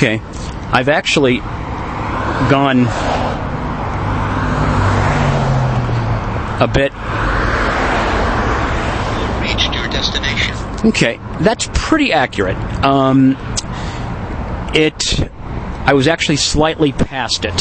Okay. 0.03 0.19
I've 0.73 0.89
actually 0.89 1.37
gone 2.49 2.87
a 6.59 6.67
bit. 6.67 6.91
Reached 9.41 9.73
your 9.73 9.87
destination. 9.87 10.89
Okay, 10.89 11.21
that's 11.39 11.69
pretty 11.71 12.11
accurate. 12.11 12.57
Um, 12.83 13.37
it. 14.75 15.21
I 15.85 15.93
was 15.93 16.09
actually 16.09 16.35
slightly 16.35 16.91
past 16.91 17.45
it, 17.45 17.55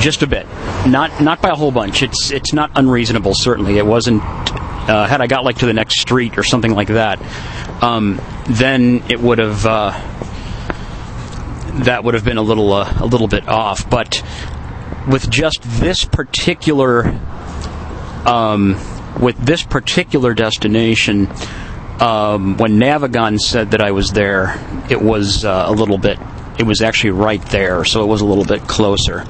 just 0.00 0.22
a 0.22 0.26
bit. 0.26 0.46
Not 0.86 1.20
not 1.20 1.42
by 1.42 1.50
a 1.50 1.54
whole 1.54 1.70
bunch. 1.70 2.02
It's 2.02 2.30
it's 2.30 2.54
not 2.54 2.70
unreasonable. 2.76 3.34
Certainly, 3.34 3.76
it 3.76 3.84
wasn't. 3.84 4.22
Uh, 4.24 5.06
had 5.06 5.20
I 5.20 5.26
got 5.26 5.44
like 5.44 5.58
to 5.58 5.66
the 5.66 5.74
next 5.74 6.00
street 6.00 6.38
or 6.38 6.44
something 6.44 6.72
like 6.72 6.88
that, 6.88 7.20
um, 7.82 8.22
then 8.48 9.02
it 9.10 9.20
would 9.20 9.36
have. 9.36 9.66
Uh, 9.66 10.09
that 11.84 12.04
would 12.04 12.14
have 12.14 12.24
been 12.24 12.36
a 12.36 12.42
little 12.42 12.72
uh, 12.72 12.92
a 13.00 13.06
little 13.06 13.28
bit 13.28 13.48
off. 13.48 13.88
But 13.88 14.22
with 15.08 15.30
just 15.30 15.62
this 15.62 16.04
particular 16.04 17.18
um, 18.26 18.76
with 19.20 19.36
this 19.38 19.62
particular 19.62 20.34
destination, 20.34 21.28
um, 22.00 22.56
when 22.56 22.78
Navigon 22.78 23.38
said 23.38 23.72
that 23.72 23.82
I 23.82 23.90
was 23.90 24.12
there, 24.12 24.58
it 24.88 25.00
was 25.00 25.44
uh, 25.44 25.64
a 25.66 25.72
little 25.72 25.98
bit. 25.98 26.18
It 26.58 26.64
was 26.64 26.82
actually 26.82 27.10
right 27.10 27.44
there, 27.46 27.84
so 27.84 28.02
it 28.02 28.06
was 28.06 28.20
a 28.20 28.26
little 28.26 28.44
bit 28.44 28.62
closer. 28.62 29.24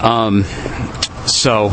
Um, 0.00 0.44
so, 1.26 1.72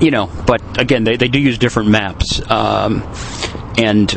you 0.00 0.10
know, 0.10 0.30
but 0.46 0.78
again, 0.78 1.04
they, 1.04 1.16
they 1.16 1.28
do 1.28 1.38
use 1.38 1.58
different 1.58 1.90
maps, 1.90 2.40
um, 2.50 3.02
and 3.78 4.10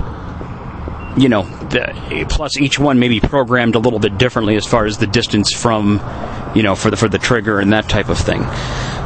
you 1.18 1.30
know, 1.30 1.44
the, 1.44 2.26
plus 2.30 2.58
each 2.58 2.80
one 2.80 3.00
may 3.00 3.08
be 3.08 3.20
programmed 3.20 3.76
a 3.76 3.80
little 3.80 4.00
bit 4.00 4.18
differently 4.18 4.56
as 4.56 4.66
far 4.66 4.86
as 4.86 4.98
the 4.98 5.08
distance 5.08 5.54
from, 5.54 6.02
you 6.56 6.64
know, 6.64 6.76
for 6.76 6.90
the 6.90 6.98
for 6.98 7.10
the 7.10 7.20
trigger 7.20 7.60
and 7.60 7.74
that 7.74 7.90
type 7.90 8.10
of 8.10 8.18
thing. 8.18 8.44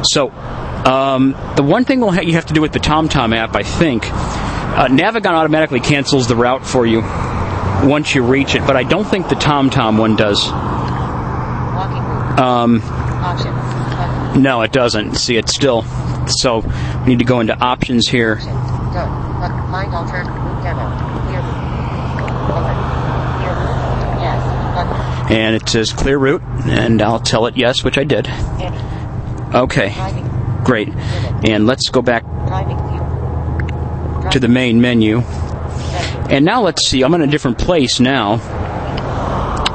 So, 0.02 0.30
um, 0.30 1.34
the 1.56 1.62
one 1.62 1.84
thing 1.84 2.00
we'll 2.00 2.12
ha- 2.12 2.20
you 2.20 2.34
have 2.34 2.46
to 2.46 2.54
do 2.54 2.60
with 2.60 2.72
the 2.72 2.80
TomTom 2.80 3.34
app, 3.36 3.56
I 3.56 3.62
think, 3.62 4.04
uh, 4.12 4.88
Navigon 4.88 5.32
automatically 5.32 5.80
cancels 5.80 6.28
the 6.28 6.36
route 6.36 6.66
for 6.66 6.84
you 6.86 7.00
once 7.88 8.14
you 8.14 8.22
reach 8.22 8.54
it, 8.54 8.66
but 8.66 8.76
I 8.76 8.82
don't 8.82 9.04
think 9.04 9.28
the 9.28 9.34
TomTom 9.34 9.98
one 9.98 10.16
does. 10.16 10.46
Um, 12.38 12.80
no, 14.42 14.62
it 14.62 14.72
doesn't. 14.72 15.14
See, 15.14 15.36
it's 15.36 15.54
still. 15.54 15.82
So 16.26 16.60
we 17.02 17.06
need 17.06 17.20
to 17.20 17.24
go 17.24 17.40
into 17.40 17.56
options 17.58 18.08
here. 18.08 18.36
Done. 18.36 19.40
Button. 19.40 19.70
Find 19.70 19.94
alternate 19.94 20.30
route 20.30 20.62
demo. 20.64 20.88
Clear 21.26 21.40
route. 21.40 21.64
Open. 22.50 22.76
Clear 23.38 23.54
route. 23.54 24.20
Yes. 24.20 24.74
Button. 24.74 25.13
And 25.30 25.56
it 25.56 25.68
says 25.68 25.92
clear 25.92 26.18
route, 26.18 26.42
and 26.66 27.00
I'll 27.00 27.20
tell 27.20 27.46
it 27.46 27.56
yes, 27.56 27.82
which 27.82 27.96
I 27.96 28.04
did. 28.04 28.28
Okay, 29.54 29.94
great. 30.64 30.88
And 31.48 31.66
let's 31.66 31.88
go 31.88 32.02
back 32.02 32.24
to 34.32 34.40
the 34.40 34.48
main 34.48 34.80
menu. 34.80 35.20
And 36.28 36.44
now 36.44 36.62
let's 36.62 36.88
see, 36.88 37.02
I'm 37.02 37.14
in 37.14 37.22
a 37.22 37.26
different 37.26 37.58
place 37.58 38.00
now. 38.00 38.40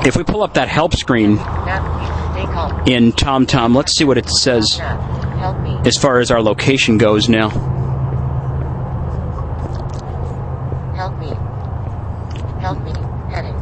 If 0.05 0.17
we 0.17 0.23
pull 0.23 0.43
up 0.43 0.55
that 0.55 0.67
help 0.67 0.93
screen 0.95 1.35
Nav. 1.35 2.35
Day 2.35 2.45
call. 2.45 2.71
in 2.89 3.11
TomTom, 3.13 3.75
let's 3.75 3.97
see 3.97 4.03
what 4.03 4.17
it 4.17 4.29
says 4.29 4.77
Nav. 4.79 4.99
Help 5.37 5.59
me. 5.61 5.77
as 5.85 5.95
far 5.95 6.19
as 6.19 6.31
our 6.31 6.41
location 6.41 6.97
goes 6.97 7.29
now. 7.29 7.49
Help 10.95 11.17
me. 11.19 11.27
Help 12.59 12.79
me. 12.83 12.91
Heading. 13.33 13.55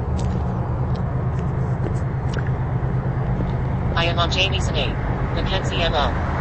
I 3.96 4.06
am 4.06 4.18
on 4.18 4.32
Jamieson 4.32 4.76
A. 4.76 4.88
Mackenzie 5.36 5.78
MO. 5.78 6.38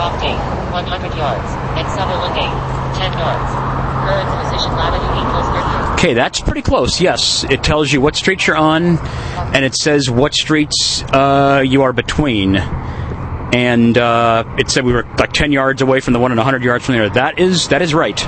Between 0.00 0.38
100 0.72 1.16
yards. 1.16 1.48
And 1.76 1.86
Sutherland 1.92 2.34
10 3.00 3.12
yards. 3.16 3.50
Current 4.04 4.28
position 4.44 4.72
latitude 4.76 5.16
equals 5.18 5.46
30. 5.46 5.92
Okay, 5.94 6.14
that's 6.14 6.40
pretty 6.40 6.62
close. 6.62 7.00
Yes, 7.00 7.44
it 7.44 7.62
tells 7.62 7.92
you 7.92 8.00
what 8.00 8.16
streets 8.16 8.46
you're 8.46 8.56
on, 8.56 8.98
and 9.54 9.64
it 9.64 9.74
says 9.74 10.10
what 10.10 10.34
streets 10.34 11.02
uh, 11.12 11.62
you 11.66 11.82
are 11.82 11.92
between. 11.92 12.56
And 12.56 13.98
uh, 13.98 14.44
it 14.58 14.70
said 14.70 14.84
we 14.84 14.92
were 14.92 15.06
like 15.18 15.32
10 15.32 15.52
yards 15.52 15.82
away 15.82 16.00
from 16.00 16.12
the 16.12 16.18
one 16.18 16.30
and 16.30 16.38
100 16.38 16.62
yards 16.62 16.84
from 16.84 16.94
the 16.94 17.04
other. 17.04 17.14
That 17.14 17.38
is 17.38 17.68
that 17.68 17.82
is 17.82 17.92
right. 17.92 18.18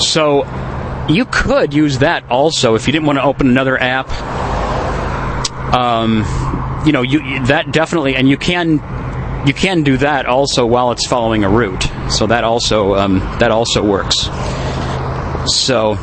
So 0.00 0.44
you 1.08 1.24
could 1.26 1.74
use 1.74 1.98
that 1.98 2.24
also 2.30 2.74
if 2.74 2.86
you 2.86 2.92
didn't 2.92 3.06
want 3.06 3.18
to 3.18 3.24
open 3.24 3.48
another 3.48 3.78
app. 3.78 4.08
Um, 5.74 6.24
you 6.86 6.92
know, 6.92 7.02
you 7.02 7.44
that 7.46 7.70
definitely, 7.70 8.16
and 8.16 8.28
you 8.28 8.36
can 8.36 8.78
you 9.46 9.54
can 9.54 9.82
do 9.82 9.96
that 9.98 10.26
also 10.26 10.66
while 10.66 10.92
it's 10.92 11.06
following 11.06 11.44
a 11.44 11.48
route. 11.48 11.82
So 12.10 12.26
that 12.26 12.44
also 12.44 12.94
um, 12.94 13.20
that 13.38 13.50
also 13.50 13.82
works. 13.82 14.28
So 15.46 15.96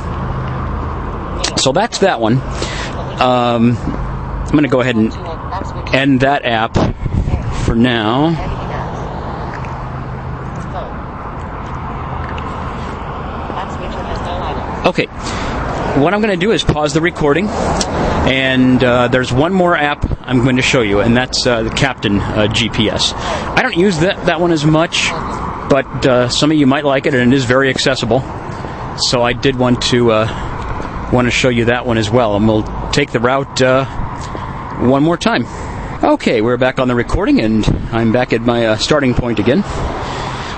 so 1.58 1.72
that's 1.72 2.00
that 2.00 2.20
one. 2.20 2.38
Um, 3.22 3.78
I'm 3.78 4.52
going 4.52 4.64
to 4.64 4.70
go 4.70 4.82
ahead 4.82 4.96
and 4.96 5.12
end 5.94 6.22
that 6.22 6.46
app 6.46 6.76
for 7.66 7.76
now. 7.76 8.28
Okay. 14.88 15.06
What 16.00 16.14
I'm 16.14 16.22
going 16.22 16.40
to 16.40 16.46
do 16.46 16.52
is 16.52 16.64
pause 16.64 16.94
the 16.94 17.02
recording, 17.02 17.48
and 17.50 18.82
uh, 18.84 19.10
there's 19.10 19.34
one 19.34 19.52
more 19.52 19.76
app 19.76 20.17
I'm 20.28 20.44
going 20.44 20.58
to 20.58 20.62
show 20.62 20.82
you, 20.82 21.00
and 21.00 21.16
that's 21.16 21.48
uh, 21.48 21.64
the 21.64 21.70
Captain 21.70 22.20
uh, 22.20 22.48
GPS. 22.48 23.14
I 23.16 23.62
don't 23.62 23.78
use 23.78 24.00
that, 24.00 24.26
that 24.26 24.42
one 24.42 24.52
as 24.52 24.66
much, 24.66 25.08
but 25.70 26.06
uh, 26.06 26.28
some 26.28 26.52
of 26.52 26.58
you 26.58 26.68
might 26.68 26.84
like 26.84 27.06
it, 27.06 27.14
and 27.14 27.32
it 27.32 27.36
is 27.36 27.46
very 27.46 27.70
accessible. 27.70 28.20
So 28.98 29.22
I 29.22 29.32
did 29.32 29.56
want 29.56 29.82
to 29.84 30.12
uh, 30.12 31.10
want 31.14 31.28
to 31.28 31.32
show 31.32 31.48
you 31.48 31.66
that 31.66 31.86
one 31.86 31.98
as 31.98 32.10
well, 32.10 32.36
and 32.36 32.46
we'll 32.46 32.64
take 32.92 33.14
the 33.14 33.22
route 33.22 33.62
uh, 33.62 33.86
one 34.86 35.02
more 35.02 35.16
time. 35.16 35.46
Okay, 36.04 36.42
we're 36.42 36.58
back 36.58 36.78
on 36.78 36.90
the 36.90 36.96
recording, 36.96 37.40
and 37.40 37.66
I'm 37.94 38.12
back 38.12 38.34
at 38.34 38.42
my 38.42 38.66
uh, 38.66 38.76
starting 38.76 39.14
point 39.14 39.40
again. 39.40 39.64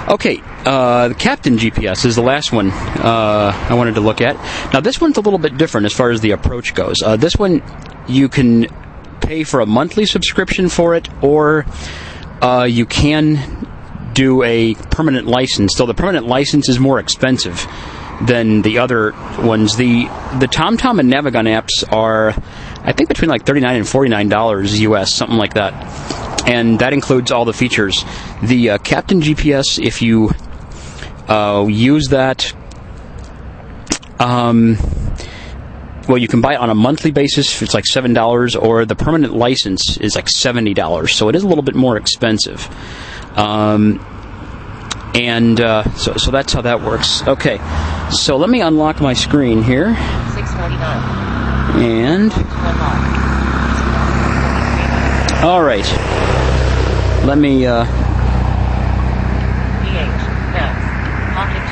Okay, 0.10 0.42
uh, 0.66 1.10
the 1.10 1.16
Captain 1.16 1.58
GPS 1.58 2.06
is 2.06 2.16
the 2.16 2.24
last 2.24 2.52
one 2.52 2.72
uh, 2.72 3.68
I 3.70 3.76
wanted 3.76 3.94
to 3.94 4.02
look 4.02 4.20
at. 4.20 4.36
Now, 4.74 4.80
this 4.80 5.00
one's 5.00 5.18
a 5.18 5.22
little 5.22 5.38
bit 5.38 5.58
different 5.58 5.86
as 5.86 5.94
far 5.94 6.10
as 6.10 6.22
the 6.22 6.32
approach 6.32 6.74
goes. 6.74 6.96
Uh, 7.04 7.16
this 7.16 7.36
one, 7.36 7.62
you 8.08 8.28
can 8.28 8.66
pay 9.30 9.44
for 9.44 9.60
a 9.60 9.66
monthly 9.68 10.08
subscription 10.08 10.70
for 10.70 10.96
it, 10.96 11.08
or 11.24 11.64
uh, 12.42 12.66
you 12.68 12.84
can 12.88 13.68
do 14.14 14.42
a 14.42 14.74
permanent 14.74 15.28
license. 15.28 15.76
Though 15.76 15.86
the 15.86 15.94
permanent 15.94 16.26
license 16.26 16.68
is 16.68 16.80
more 16.80 16.98
expensive 16.98 17.64
than 18.24 18.64
the 18.64 18.80
other 18.80 19.12
ones. 19.38 19.78
The 19.78 20.06
the 20.40 20.48
TomTom 20.48 21.00
and 21.00 21.14
Navigon 21.14 21.46
apps 21.46 21.84
are, 21.94 22.30
I 22.82 22.92
think, 22.92 23.08
between 23.08 23.30
like 23.30 23.46
thirty 23.46 23.60
nine 23.60 23.76
and 23.76 23.88
forty 23.88 24.10
nine 24.10 24.30
dollars 24.30 24.80
US, 24.82 25.14
something 25.14 25.38
like 25.38 25.54
that, 25.54 25.76
and 26.50 26.80
that 26.80 26.94
includes 26.94 27.32
all 27.32 27.46
the 27.46 27.54
features. 27.54 28.04
The 28.42 28.72
uh, 28.72 28.78
Captain 28.80 29.22
GPS, 29.22 29.78
if 29.78 30.02
you 30.02 30.32
uh, 31.28 31.68
use 31.70 32.08
that. 32.08 32.52
Um, 34.20 34.76
well, 36.10 36.18
you 36.18 36.28
can 36.28 36.42
buy 36.42 36.56
it 36.56 36.60
on 36.60 36.70
a 36.72 36.76
monthly 36.76 37.12
basis. 37.12 37.62
It's 37.62 37.74
like 37.76 37.86
seven 37.86 38.14
dollars, 38.14 38.56
or 38.56 38.84
the 38.86 38.96
permanent 38.96 39.34
license 39.34 39.98
is 39.98 40.16
like 40.16 40.28
seventy 40.28 40.74
dollars. 40.74 41.16
So 41.16 41.30
it 41.30 41.36
is 41.36 41.44
a 41.44 41.48
little 41.48 41.64
bit 41.64 41.76
more 41.76 41.96
expensive. 41.98 42.68
Um, 43.38 44.04
and 45.14 45.62
uh, 45.62 45.84
so, 45.96 46.16
so 46.18 46.32
that's 46.32 46.52
how 46.52 46.62
that 46.62 46.82
works. 46.82 47.26
Okay, 47.28 47.60
so 48.10 48.38
let 48.38 48.50
me 48.50 48.62
unlock 48.62 49.00
my 49.02 49.14
screen 49.14 49.62
here, 49.64 49.96
649. 50.34 51.84
and 51.84 52.34
all 55.44 55.64
right. 55.64 55.86
Let 57.26 57.38
me. 57.38 57.66
Uh, 57.66 57.86
PH. 57.86 57.94
Maps. 60.52 60.84
Pocket 61.34 61.64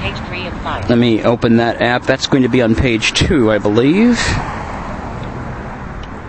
Page 0.00 0.16
3 0.28 0.46
of 0.46 0.51
5. 0.51 0.51
Let 0.64 0.98
me 0.98 1.22
open 1.22 1.56
that 1.56 1.80
app. 1.82 2.04
That's 2.04 2.26
going 2.26 2.42
to 2.44 2.48
be 2.48 2.62
on 2.62 2.74
page 2.74 3.12
two, 3.12 3.50
I 3.50 3.58
believe. 3.58 4.16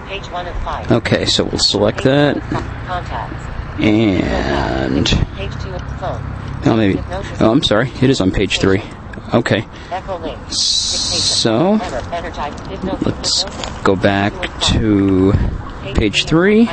Page 0.07 0.29
1 0.31 0.47
of 0.47 0.55
5. 0.63 0.91
Okay, 0.91 1.25
so 1.25 1.43
we'll 1.43 1.57
select 1.59 2.03
that. 2.03 2.39
Contacts. 2.85 3.81
And. 3.81 5.05
Page 5.35 5.53
2 5.63 5.69
of 5.69 5.99
phone. 5.99 6.21
Oh, 6.65 6.75
maybe. 6.77 6.99
Oh, 7.39 7.51
I'm 7.51 7.63
sorry. 7.63 7.89
It 8.01 8.09
is 8.09 8.21
on 8.21 8.31
page 8.31 8.59
three. 8.59 8.81
Okay. 9.33 9.61
EchoLink. 9.89 10.37
Dictation. 10.37 11.19
So, 11.19 11.79
Error. 11.81 12.03
Energize. 12.13 12.53
If 12.71 12.83
no- 12.83 12.93
if 12.93 13.05
let's 13.05 13.43
go 13.81 13.95
back 13.95 14.33
to 14.73 15.33
page 15.93 16.25
three. 16.25 16.67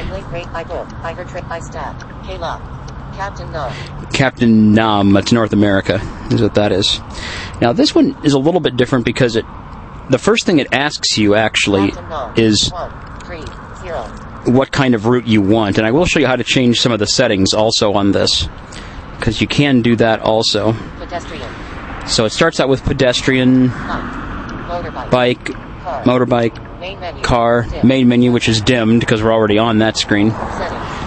I 3.12 3.30
blink 3.30 3.40
rate. 3.40 3.50
I 3.50 3.50
book. 3.50 3.50
I 3.50 3.50
heard 3.50 3.50
trick. 3.50 3.50
I 3.50 3.50
stab. 3.50 3.50
K-Lock. 3.50 3.50
Captain 3.50 3.52
No. 3.52 4.08
Captain 4.12 4.72
Nam. 4.72 5.10
Uh, 5.10 5.20
That's 5.20 5.32
North 5.32 5.52
America, 5.52 6.00
is 6.30 6.40
what 6.42 6.54
that 6.54 6.72
is. 6.72 7.00
Now, 7.60 7.72
this 7.72 7.94
one 7.94 8.16
is 8.24 8.32
a 8.32 8.38
little 8.38 8.60
bit 8.60 8.76
different 8.76 9.04
because 9.04 9.36
it. 9.36 9.44
The 10.10 10.18
first 10.18 10.44
thing 10.44 10.58
it 10.58 10.66
asks 10.72 11.18
you 11.18 11.34
actually 11.36 11.92
is 12.36 12.68
1, 12.70 13.20
3, 13.20 14.52
what 14.52 14.72
kind 14.72 14.94
of 14.96 15.06
route 15.06 15.26
you 15.26 15.40
want, 15.40 15.78
and 15.78 15.86
I 15.86 15.92
will 15.92 16.04
show 16.04 16.18
you 16.18 16.26
how 16.26 16.34
to 16.36 16.42
change 16.44 16.80
some 16.80 16.90
of 16.92 16.98
the 16.98 17.06
settings 17.06 17.54
also 17.54 17.92
on 17.92 18.10
this, 18.10 18.48
because 19.18 19.40
you 19.40 19.46
can 19.46 19.82
do 19.82 19.94
that 19.96 20.20
also. 20.20 20.72
Pedestrian. 20.98 21.48
So 22.08 22.24
it 22.24 22.30
starts 22.30 22.58
out 22.58 22.68
with 22.68 22.82
pedestrian, 22.82 23.68
Bike. 23.68 23.76
Motorbike. 24.68 25.10
bike, 25.10 25.44
Car. 25.84 26.02
motorbike, 26.04 26.80
Main 26.80 26.98
menu. 26.98 27.22
car, 27.22 27.66
main 27.84 28.08
menu, 28.08 28.32
which 28.32 28.48
is 28.48 28.60
dimmed 28.60 29.00
because 29.00 29.22
we're 29.22 29.32
already 29.32 29.58
on 29.58 29.78
that 29.78 29.96
screen. 29.96 30.30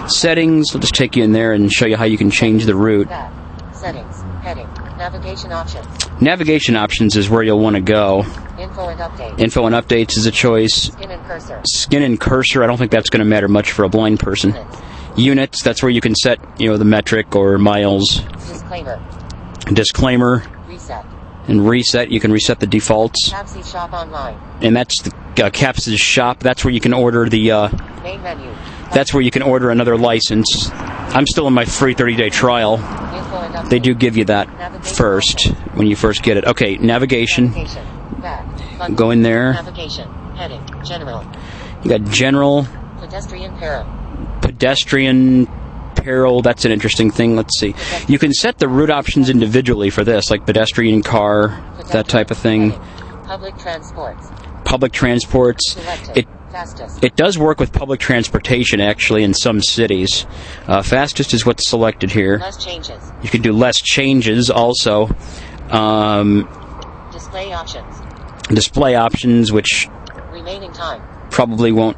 Settings, 0.08 0.72
we'll 0.72 0.80
just 0.80 0.94
take 0.94 1.16
you 1.16 1.24
in 1.24 1.32
there 1.32 1.52
and 1.52 1.72
show 1.72 1.86
you 1.86 1.96
how 1.96 2.04
you 2.04 2.18
can 2.18 2.30
change 2.30 2.66
the 2.66 2.74
route. 2.74 3.08
Back. 3.08 3.32
Settings. 3.74 4.22
Heading. 4.42 4.66
Navigation 4.98 5.52
options. 5.52 5.86
Navigation 6.20 6.76
options 6.76 7.16
is 7.16 7.28
where 7.28 7.42
you'll 7.42 7.58
want 7.58 7.76
to 7.76 7.82
go. 7.82 8.20
Info 8.58 8.88
and 8.88 9.00
updates. 9.00 9.40
Info 9.40 9.66
and 9.66 9.74
updates 9.74 10.16
is 10.16 10.26
a 10.26 10.30
choice. 10.30 10.92
Skin 10.92 11.10
and 11.10 11.24
cursor. 11.24 11.60
Skin 11.66 12.02
and 12.02 12.20
cursor, 12.20 12.62
I 12.62 12.66
don't 12.66 12.76
think 12.76 12.90
that's 12.90 13.10
going 13.10 13.20
to 13.20 13.24
matter 13.24 13.48
much 13.48 13.72
for 13.72 13.84
a 13.84 13.88
blind 13.88 14.20
person. 14.20 14.52
Minutes. 14.52 14.78
Units, 15.16 15.62
that's 15.62 15.82
where 15.82 15.90
you 15.90 16.00
can 16.00 16.14
set, 16.14 16.38
you 16.60 16.68
know, 16.68 16.76
the 16.76 16.84
metric 16.84 17.34
or 17.34 17.56
miles. 17.58 18.20
Disclaimer. 18.48 19.02
Disclaimer 19.72 20.42
Reset. 20.68 21.04
and 21.48 21.68
reset, 21.68 22.10
you 22.10 22.20
can 22.20 22.32
reset 22.32 22.60
the 22.60 22.66
defaults. 22.66 23.30
Tapsy 23.30 23.64
shop 23.70 23.92
online. 23.92 24.38
And 24.60 24.76
that's 24.76 25.02
the 25.02 25.46
uh, 25.46 25.50
Caps' 25.50 25.90
shop. 25.98 26.40
That's 26.40 26.64
where 26.64 26.72
you 26.74 26.80
can 26.80 26.92
order 26.92 27.28
the 27.28 27.50
uh, 27.50 27.68
Main 28.02 28.22
menu. 28.22 28.50
That's 28.92 29.14
where 29.14 29.22
you 29.22 29.30
can 29.30 29.42
order 29.42 29.70
another 29.70 29.96
license. 29.96 30.70
I'm 30.72 31.26
still 31.26 31.46
in 31.46 31.54
my 31.54 31.64
free 31.64 31.94
30-day 31.94 32.30
trial. 32.30 32.74
Info 32.74 33.40
and 33.40 33.54
update. 33.54 33.70
They 33.70 33.78
do 33.78 33.94
give 33.94 34.16
you 34.16 34.24
that 34.26 34.84
first 34.84 35.48
when 35.74 35.86
you 35.86 35.96
first 35.96 36.22
get 36.22 36.36
it. 36.36 36.44
Okay, 36.44 36.76
navigation. 36.76 37.50
Navigation. 37.50 38.94
Go 38.94 39.10
in 39.10 39.22
there. 39.22 39.52
Navigation. 39.52 40.08
Heading. 40.34 40.60
General. 40.84 41.24
You 41.84 41.90
got 41.90 42.04
general, 42.10 42.66
Pedestrian 43.00 43.56
para. 43.58 43.84
pedestrian, 44.40 45.46
peril. 45.94 46.42
That's 46.42 46.64
an 46.64 46.72
interesting 46.72 47.10
thing. 47.10 47.36
Let's 47.36 47.58
see. 47.58 47.74
You 48.08 48.18
can 48.18 48.32
set 48.32 48.58
the 48.58 48.68
route 48.68 48.90
options 48.90 49.30
individually 49.30 49.90
for 49.90 50.02
this, 50.02 50.30
like 50.30 50.46
pedestrian, 50.46 51.02
car, 51.02 51.62
that 51.92 52.08
type 52.08 52.30
of 52.30 52.38
thing. 52.38 52.72
Public 53.24 53.56
transports. 53.58 54.28
Public 54.64 54.92
transports. 54.92 55.76
It 56.14 56.26
Fastest. 56.54 57.02
It 57.02 57.16
does 57.16 57.36
work 57.36 57.58
with 57.58 57.72
public 57.72 57.98
transportation 57.98 58.80
actually 58.80 59.24
in 59.24 59.34
some 59.34 59.60
cities. 59.60 60.24
Uh, 60.68 60.82
fastest 60.82 61.34
is 61.34 61.44
what's 61.44 61.68
selected 61.68 62.12
here. 62.12 62.38
Less 62.38 62.64
changes. 62.64 63.02
You 63.24 63.28
can 63.28 63.42
do 63.42 63.52
less 63.52 63.80
changes 63.80 64.50
also. 64.50 65.08
Um, 65.70 66.48
Display 67.12 67.52
options. 67.52 67.96
display 68.54 68.94
options, 68.94 69.50
which 69.50 69.88
Remaining 70.30 70.70
time. 70.72 71.02
probably 71.30 71.72
won't. 71.72 71.96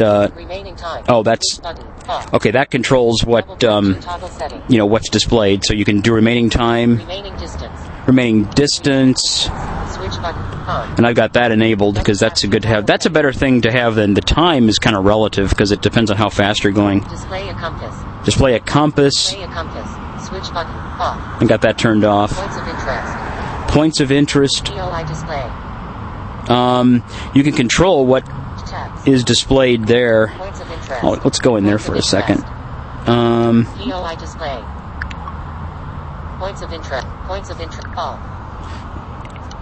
Uh, 0.00 0.28
Remaining 0.34 0.76
time. 0.76 1.04
oh, 1.10 1.22
that's 1.22 1.58
Button. 1.58 1.86
Okay. 2.32 2.52
That 2.52 2.70
controls 2.70 3.22
what 3.22 3.62
um, 3.64 4.00
you 4.70 4.78
know 4.78 4.86
what's 4.86 5.10
displayed. 5.10 5.62
So 5.64 5.74
you 5.74 5.84
can 5.84 6.00
do 6.00 6.14
remaining 6.14 6.48
time, 6.48 6.96
Remaining 6.96 7.36
distance. 7.36 7.79
Remaining 8.10 8.44
distance, 8.44 9.22
Switch 9.44 10.20
button. 10.20 10.50
And 10.96 11.06
I've 11.06 11.16
got 11.16 11.32
that 11.34 11.52
enabled 11.52 11.94
because 11.94 12.18
that's 12.18 12.44
a 12.44 12.48
good 12.48 12.62
to 12.62 12.68
have. 12.68 12.86
That's 12.86 13.06
a 13.06 13.10
better 13.10 13.32
thing 13.32 13.62
to 13.62 13.70
have 13.72 13.94
than 13.94 14.14
the 14.14 14.20
time 14.20 14.68
is 14.68 14.78
kind 14.78 14.96
of 14.96 15.04
relative 15.04 15.50
because 15.50 15.72
it 15.72 15.80
depends 15.80 16.10
on 16.10 16.16
how 16.16 16.28
fast 16.28 16.62
you're 16.64 16.72
going. 16.72 17.00
Display 17.00 17.48
a 17.48 17.54
compass. 17.54 18.24
Display 18.24 18.54
a 18.54 18.60
compass. 18.60 19.14
Display 19.14 19.42
a 19.44 19.48
compass. 19.48 20.28
Switch 20.28 20.52
button. 20.52 20.72
Off. 20.72 21.42
I 21.42 21.46
got 21.46 21.62
that 21.62 21.78
turned 21.78 22.04
off. 22.04 22.32
Points 22.32 22.56
of 22.56 22.68
interest. 22.68 23.72
Points 23.72 24.00
of 24.00 24.12
interest. 24.12 24.64
Display. 25.08 25.50
Um, 26.48 27.02
you 27.34 27.42
can 27.42 27.52
control 27.52 28.06
what 28.06 28.24
Tabs. 28.66 29.06
is 29.06 29.24
displayed 29.24 29.86
there. 29.86 30.28
Points 30.36 30.60
of 30.60 30.70
interest. 30.70 31.04
Oh, 31.04 31.20
let's 31.24 31.38
go 31.38 31.56
in 31.56 31.64
there 31.64 31.78
for 31.78 31.94
a 31.94 32.02
second. 32.02 32.44
Um, 33.06 33.66
POI 33.76 34.16
display. 34.16 34.62
Points 36.40 36.62
of 36.62 36.72
interest. 36.72 37.06
Points 37.26 37.50
of 37.50 37.60
interest. 37.60 37.86
All. 37.98 38.18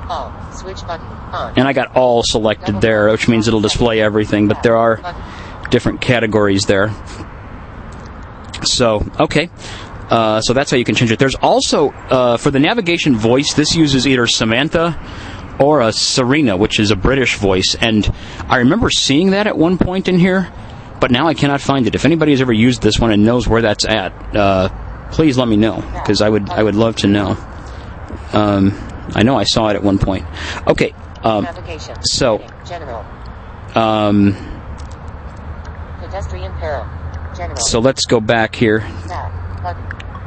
All. 0.08 0.52
Switch 0.52 0.80
button. 0.86 1.06
On. 1.06 1.52
and 1.58 1.66
I 1.66 1.72
got 1.72 1.96
all 1.96 2.22
selected 2.22 2.80
there, 2.80 3.10
which 3.10 3.26
means 3.28 3.48
it'll 3.48 3.60
display 3.60 4.00
everything, 4.00 4.46
but 4.46 4.62
there 4.62 4.76
are 4.76 5.02
different 5.70 6.00
categories 6.00 6.66
there. 6.66 6.90
So, 8.64 9.04
okay. 9.18 9.50
Uh, 10.08 10.40
so 10.40 10.52
that's 10.52 10.70
how 10.70 10.76
you 10.76 10.84
can 10.84 10.94
change 10.94 11.10
it. 11.10 11.18
There's 11.18 11.34
also, 11.34 11.90
uh, 11.90 12.36
for 12.36 12.52
the 12.52 12.60
navigation 12.60 13.16
voice, 13.16 13.54
this 13.54 13.74
uses 13.74 14.06
either 14.06 14.28
Samantha 14.28 14.96
or 15.58 15.80
a 15.80 15.92
Serena, 15.92 16.56
which 16.56 16.78
is 16.78 16.92
a 16.92 16.96
British 16.96 17.36
voice. 17.36 17.76
And 17.80 18.10
I 18.48 18.58
remember 18.58 18.88
seeing 18.88 19.30
that 19.30 19.48
at 19.48 19.58
one 19.58 19.78
point 19.78 20.08
in 20.08 20.18
here, 20.18 20.50
but 21.00 21.10
now 21.10 21.26
I 21.26 21.34
cannot 21.34 21.60
find 21.60 21.88
it. 21.88 21.96
If 21.96 22.04
anybody 22.04 22.30
has 22.32 22.40
ever 22.40 22.52
used 22.52 22.82
this 22.82 23.00
one 23.00 23.10
and 23.10 23.24
knows 23.24 23.48
where 23.48 23.62
that's 23.62 23.84
at, 23.84 24.12
uh, 24.36 24.68
please 25.10 25.36
let 25.38 25.48
me 25.48 25.56
know, 25.56 25.76
because 25.92 26.22
I 26.22 26.28
would, 26.28 26.48
I 26.50 26.62
would 26.62 26.74
love 26.74 26.96
to 26.96 27.06
know. 27.06 27.36
Um, 28.32 28.72
I 29.14 29.22
know 29.22 29.36
I 29.36 29.44
saw 29.44 29.68
it 29.68 29.76
at 29.76 29.82
one 29.82 29.98
point. 29.98 30.26
Okay. 30.66 30.92
Um, 31.22 31.46
so- 32.02 32.38
General. 32.66 33.04
um, 33.74 34.34
Pedestrian 36.00 36.52
peril. 36.54 36.86
General. 37.36 37.56
so 37.56 37.80
let's 37.80 38.06
go 38.06 38.20
back 38.20 38.54
here 38.54 38.86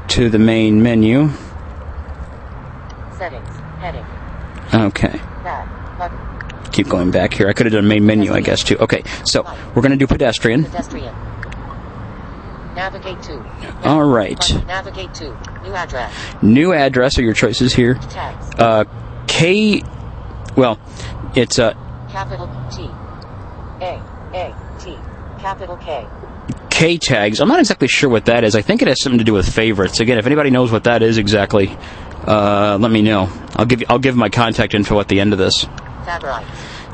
to 0.09 0.29
the 0.29 0.39
main 0.39 0.83
menu. 0.83 1.29
Settings. 3.17 3.49
Heading. 3.79 4.05
Okay. 4.73 5.19
Keep 6.71 6.87
going 6.87 7.11
back 7.11 7.33
here. 7.33 7.49
I 7.49 7.53
could 7.53 7.65
have 7.65 7.73
done 7.73 7.87
main 7.87 8.05
menu, 8.05 8.33
I 8.33 8.39
guess, 8.41 8.63
too. 8.63 8.77
Okay, 8.77 9.03
so 9.25 9.43
we're 9.75 9.81
going 9.81 9.91
to 9.91 9.97
do 9.97 10.07
pedestrian. 10.07 10.63
Pedestrian. 10.63 11.13
Navigate 12.75 13.21
to. 13.23 13.81
All 13.83 14.03
right. 14.03 14.65
Navigate 14.65 15.13
to. 15.15 15.29
New 15.63 15.73
address. 15.73 16.13
New 16.41 16.73
address 16.73 17.17
are 17.17 17.23
your 17.23 17.33
choices 17.33 17.73
here. 17.73 17.99
Uh, 18.57 18.85
K, 19.27 19.83
well, 20.55 20.79
it's 21.35 21.59
a. 21.59 21.73
Capital 22.09 22.47
T. 22.71 22.83
A. 23.83 24.01
A. 24.33 24.55
T. 24.79 24.97
Capital 25.39 25.77
K. 25.77 26.07
K 26.69 26.97
tags. 26.97 27.41
I'm 27.41 27.47
not 27.47 27.59
exactly 27.59 27.87
sure 27.87 28.09
what 28.09 28.25
that 28.25 28.43
is. 28.43 28.55
I 28.55 28.61
think 28.61 28.81
it 28.81 28.87
has 28.87 29.01
something 29.01 29.19
to 29.19 29.23
do 29.25 29.33
with 29.33 29.47
favorites. 29.47 29.99
Again, 29.99 30.17
if 30.17 30.25
anybody 30.25 30.49
knows 30.49 30.71
what 30.71 30.85
that 30.85 31.03
is 31.03 31.17
exactly, 31.17 31.77
uh, 32.25 32.77
let 32.79 32.91
me 32.91 33.01
know. 33.01 33.29
I'll 33.55 33.65
give 33.65 33.81
you, 33.81 33.85
I'll 33.89 33.99
give 33.99 34.15
my 34.15 34.29
contact 34.29 34.73
info 34.73 34.99
at 34.99 35.07
the 35.07 35.19
end 35.19 35.33
of 35.33 35.39
this. 35.39 35.65
Favorites. 36.05 36.47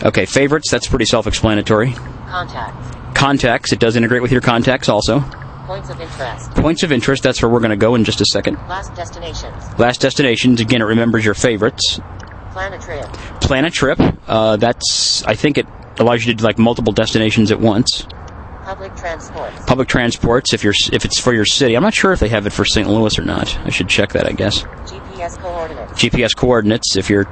Okay, 0.04 0.26
favorites. 0.26 0.70
That's 0.70 0.88
pretty 0.88 1.06
self-explanatory. 1.06 1.94
Contacts. 2.28 3.18
Contacts. 3.18 3.72
It 3.72 3.80
does 3.80 3.96
integrate 3.96 4.22
with 4.22 4.32
your 4.32 4.42
contacts 4.42 4.90
also. 4.90 5.24
Points 5.68 5.90
of 5.90 6.00
interest. 6.00 6.52
Points 6.52 6.84
of 6.84 6.92
interest. 6.94 7.24
That's 7.24 7.42
where 7.42 7.52
we're 7.52 7.60
going 7.60 7.72
to 7.72 7.76
go 7.76 7.96
in 7.96 8.06
just 8.06 8.22
a 8.22 8.26
second. 8.32 8.56
Last 8.70 8.96
destinations. 8.96 9.78
Last 9.78 10.00
destinations. 10.00 10.62
Again, 10.62 10.82
it 10.82 10.86
remembers 10.86 11.26
your 11.26 11.34
favorites. 11.34 12.00
Plan 12.52 12.72
a 12.72 12.80
trip. 12.80 13.06
Plan 13.42 13.66
a 13.66 13.70
trip. 13.70 14.00
Uh, 14.28 14.56
that's 14.56 15.24
I 15.26 15.36
think 15.36 15.58
it 15.58 15.68
allows 16.00 16.26
you 16.26 16.32
to 16.32 16.38
do 16.38 16.44
like 16.46 16.58
multiple 16.58 16.94
destinations 16.94 17.52
at 17.52 17.60
once. 17.60 18.08
Public 18.64 18.96
transports. 18.96 19.66
Public 19.66 19.90
transports. 19.90 20.54
If 20.54 20.64
you're 20.64 20.74
if 20.94 21.04
it's 21.04 21.20
for 21.20 21.34
your 21.34 21.46
city, 21.46 21.76
I'm 21.76 21.84
not 21.84 21.94
sure 21.94 22.14
if 22.14 22.22
they 22.22 22.30
have 22.30 22.46
it 22.48 22.52
for 22.52 22.64
St. 22.64 22.88
Louis 22.88 23.20
or 23.20 23.26
not. 23.26 23.58
I 23.66 23.70
should 23.70 23.90
check 23.90 24.14
that. 24.14 24.26
I 24.26 24.32
guess. 24.32 24.64
GPS 24.64 25.38
coordinates. 25.38 26.02
GPS 26.02 26.36
coordinates. 26.36 26.96
If 26.96 27.10
you're 27.10 27.28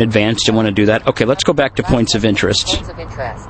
advanced 0.00 0.48
and 0.48 0.56
want 0.56 0.66
to 0.66 0.72
do 0.72 0.86
that. 0.86 1.06
Okay, 1.06 1.24
let's 1.24 1.44
go 1.44 1.52
back 1.52 1.76
to 1.76 1.82
Last 1.82 1.92
points 1.92 2.14
of 2.16 2.24
interest. 2.24 2.66
Points 2.66 2.88
of 2.88 2.98
interest. 2.98 3.48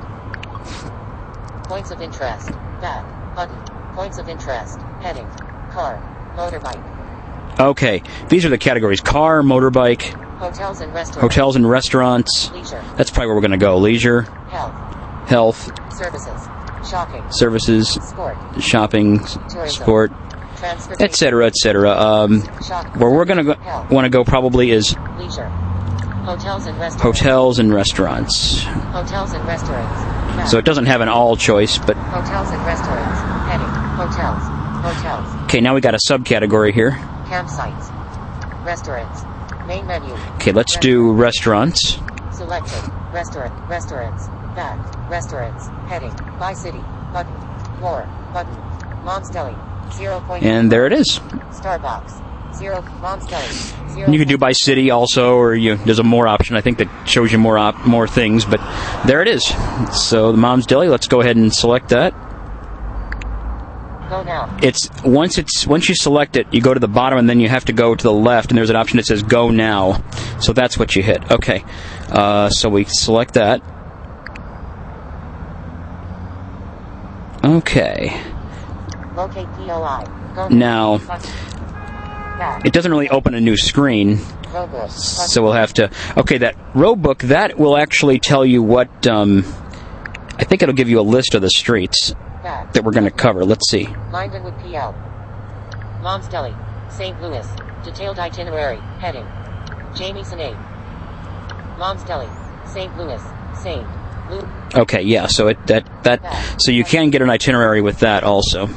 Points 1.67 1.89
of 1.89 1.99
interest. 2.01 2.51
Back. 2.79 3.35
Button. 3.35 3.78
Points 3.99 4.17
of 4.17 4.29
interest. 4.29 4.79
Heading. 5.01 5.27
Car. 5.71 6.01
Motorbike. 6.37 7.59
Okay, 7.59 8.01
these 8.29 8.45
are 8.45 8.49
the 8.49 8.57
categories: 8.57 9.01
car, 9.01 9.41
motorbike, 9.41 10.03
Hotels 10.37 10.79
and 10.79 10.93
restaurants. 10.93 11.17
hotels 11.21 11.55
and 11.57 11.69
restaurants. 11.69 12.49
Leisure. 12.51 12.81
That's 12.95 13.09
probably 13.09 13.27
where 13.27 13.35
we're 13.35 13.41
going 13.41 13.51
to 13.51 13.57
go. 13.57 13.77
Leisure, 13.77 14.21
Health. 14.21 15.27
health, 15.27 15.93
Services. 15.93 16.47
Shopping. 16.89 17.23
services, 17.29 17.89
Sport. 17.89 18.37
shopping, 18.61 19.19
Tourism. 19.19 19.67
sport, 19.83 20.11
etc., 21.01 21.47
etc. 21.47 21.91
Um, 21.91 22.39
where 22.95 23.09
we're 23.09 23.25
gonna 23.25 23.43
go, 23.43 23.55
want 23.91 24.05
to 24.05 24.09
go 24.09 24.23
probably 24.23 24.71
is 24.71 24.95
Leisure. 25.17 25.49
Hotels 26.23 26.67
and 26.67 26.79
restaurants. 26.79 27.19
hotels 27.19 27.59
and 27.59 27.73
restaurants. 27.73 28.63
Hotels 28.63 29.33
and 29.33 29.45
restaurants. 29.45 30.51
So 30.51 30.57
it 30.57 30.63
doesn't 30.63 30.85
have 30.85 31.01
an 31.01 31.09
all 31.09 31.35
choice, 31.35 31.77
but 31.77 31.97
Hotels 31.97 32.49
and 32.51 32.65
restaurants. 32.65 33.28
Hotels. 33.99 34.41
Hotels. 34.81 35.43
okay. 35.43 35.59
Now 35.59 35.75
we 35.75 35.81
got 35.81 35.93
a 35.93 35.99
subcategory 36.07 36.73
here. 36.73 36.91
Campsites. 37.25 37.93
Restaurants. 38.63 39.23
Main 39.67 39.85
menu. 39.87 40.13
Okay, 40.35 40.53
let's 40.53 40.77
do 40.77 41.11
restaurants. 41.11 41.99
Selected. 42.31 42.91
Restaurant. 43.11 43.69
Restaurants. 43.69 44.27
Back. 44.55 45.09
Restaurants. 45.09 45.67
Heading. 45.89 46.15
By 46.39 46.53
city. 46.53 46.81
Button. 47.11 47.33
More. 47.81 48.07
Button. 48.33 48.55
Mom's 49.03 49.29
Deli. 49.29 49.55
Zero 49.91 50.21
point. 50.21 50.43
And 50.43 50.71
there 50.71 50.85
it 50.85 50.93
is. 50.93 51.19
Starbucks. 51.51 52.55
Zero. 52.55 52.81
Mom's 53.01 53.25
Deli. 53.25 53.47
Zero. 53.89 54.05
And 54.05 54.13
you 54.13 54.19
can 54.19 54.29
do 54.29 54.37
by 54.37 54.53
city 54.53 54.91
also, 54.91 55.35
or 55.35 55.53
you 55.53 55.75
there's 55.75 55.99
a 55.99 56.03
more 56.03 56.25
option. 56.25 56.55
I 56.55 56.61
think 56.61 56.77
that 56.77 56.87
shows 57.05 57.33
you 57.33 57.37
more 57.37 57.57
op, 57.57 57.85
more 57.85 58.07
things, 58.07 58.45
but 58.45 58.61
there 59.05 59.21
it 59.21 59.27
is. 59.27 59.43
So 59.91 60.31
the 60.31 60.37
Mom's 60.37 60.65
Deli. 60.65 60.87
Let's 60.87 61.07
go 61.07 61.19
ahead 61.19 61.35
and 61.35 61.53
select 61.53 61.89
that. 61.89 62.13
Go 64.09 64.23
now. 64.23 64.57
It's 64.61 64.89
once 65.03 65.37
it's 65.37 65.67
once 65.67 65.87
you 65.87 65.95
select 65.95 66.35
it, 66.35 66.51
you 66.51 66.61
go 66.61 66.73
to 66.73 66.79
the 66.79 66.87
bottom, 66.87 67.19
and 67.19 67.29
then 67.29 67.39
you 67.39 67.47
have 67.47 67.65
to 67.65 67.73
go 67.73 67.93
to 67.93 68.03
the 68.03 68.13
left, 68.13 68.49
and 68.49 68.57
there's 68.57 68.69
an 68.69 68.75
option 68.75 68.97
that 68.97 69.05
says 69.05 69.21
Go 69.21 69.51
Now. 69.51 70.03
So 70.39 70.51
that's 70.53 70.77
what 70.77 70.95
you 70.95 71.03
hit. 71.03 71.31
Okay. 71.31 71.63
Uh, 72.09 72.49
so 72.49 72.69
we 72.69 72.85
select 72.85 73.35
that. 73.35 73.61
Okay. 77.43 78.19
Locate 79.15 79.47
POI. 79.53 80.05
Go 80.35 80.47
Now 80.49 80.99
it 82.63 82.73
doesn't 82.73 82.91
really 82.91 83.09
open 83.09 83.33
a 83.33 83.41
new 83.41 83.57
screen, 83.57 84.17
so 84.89 85.43
we'll 85.43 85.51
have 85.53 85.73
to. 85.73 85.91
Okay, 86.17 86.37
that 86.39 86.55
row 86.73 86.95
book 86.95 87.19
that 87.23 87.57
will 87.57 87.77
actually 87.77 88.19
tell 88.19 88.45
you 88.45 88.63
what. 88.63 89.07
Um, 89.07 89.39
I 90.37 90.45
think 90.45 90.63
it'll 90.63 90.75
give 90.75 90.89
you 90.89 90.99
a 90.99 91.03
list 91.03 91.35
of 91.35 91.41
the 91.41 91.49
streets 91.49 92.13
Back. 92.43 92.73
that 92.73 92.83
we're 92.83 92.93
going 92.93 93.05
to 93.05 93.11
cover. 93.11 93.43
Let's 93.43 93.69
see. 93.69 93.85
Lindenwood 94.11 94.57
PL. 94.61 94.93
Mom's 96.01 96.27
Deli. 96.27 96.55
St. 96.89 97.21
Louis. 97.21 97.45
Detailed 97.83 98.19
itinerary. 98.19 98.77
Heading. 98.99 99.27
Jamie 99.95 100.23
Sinade. 100.23 100.57
Mom's 101.77 102.03
Deli. 102.03 102.29
St. 102.65 102.95
Louis. 102.97 103.21
St. 103.61 103.85
Louis. 104.29 104.47
Okay, 104.75 105.01
yeah. 105.01 105.27
So 105.27 105.47
it 105.47 105.67
that 105.67 105.85
that 106.03 106.21
so 106.59 106.71
you 106.71 106.83
can 106.83 107.09
get 107.09 107.21
an 107.21 107.29
itinerary 107.29 107.81
with 107.81 107.99
that 107.99 108.23
also. 108.23 108.69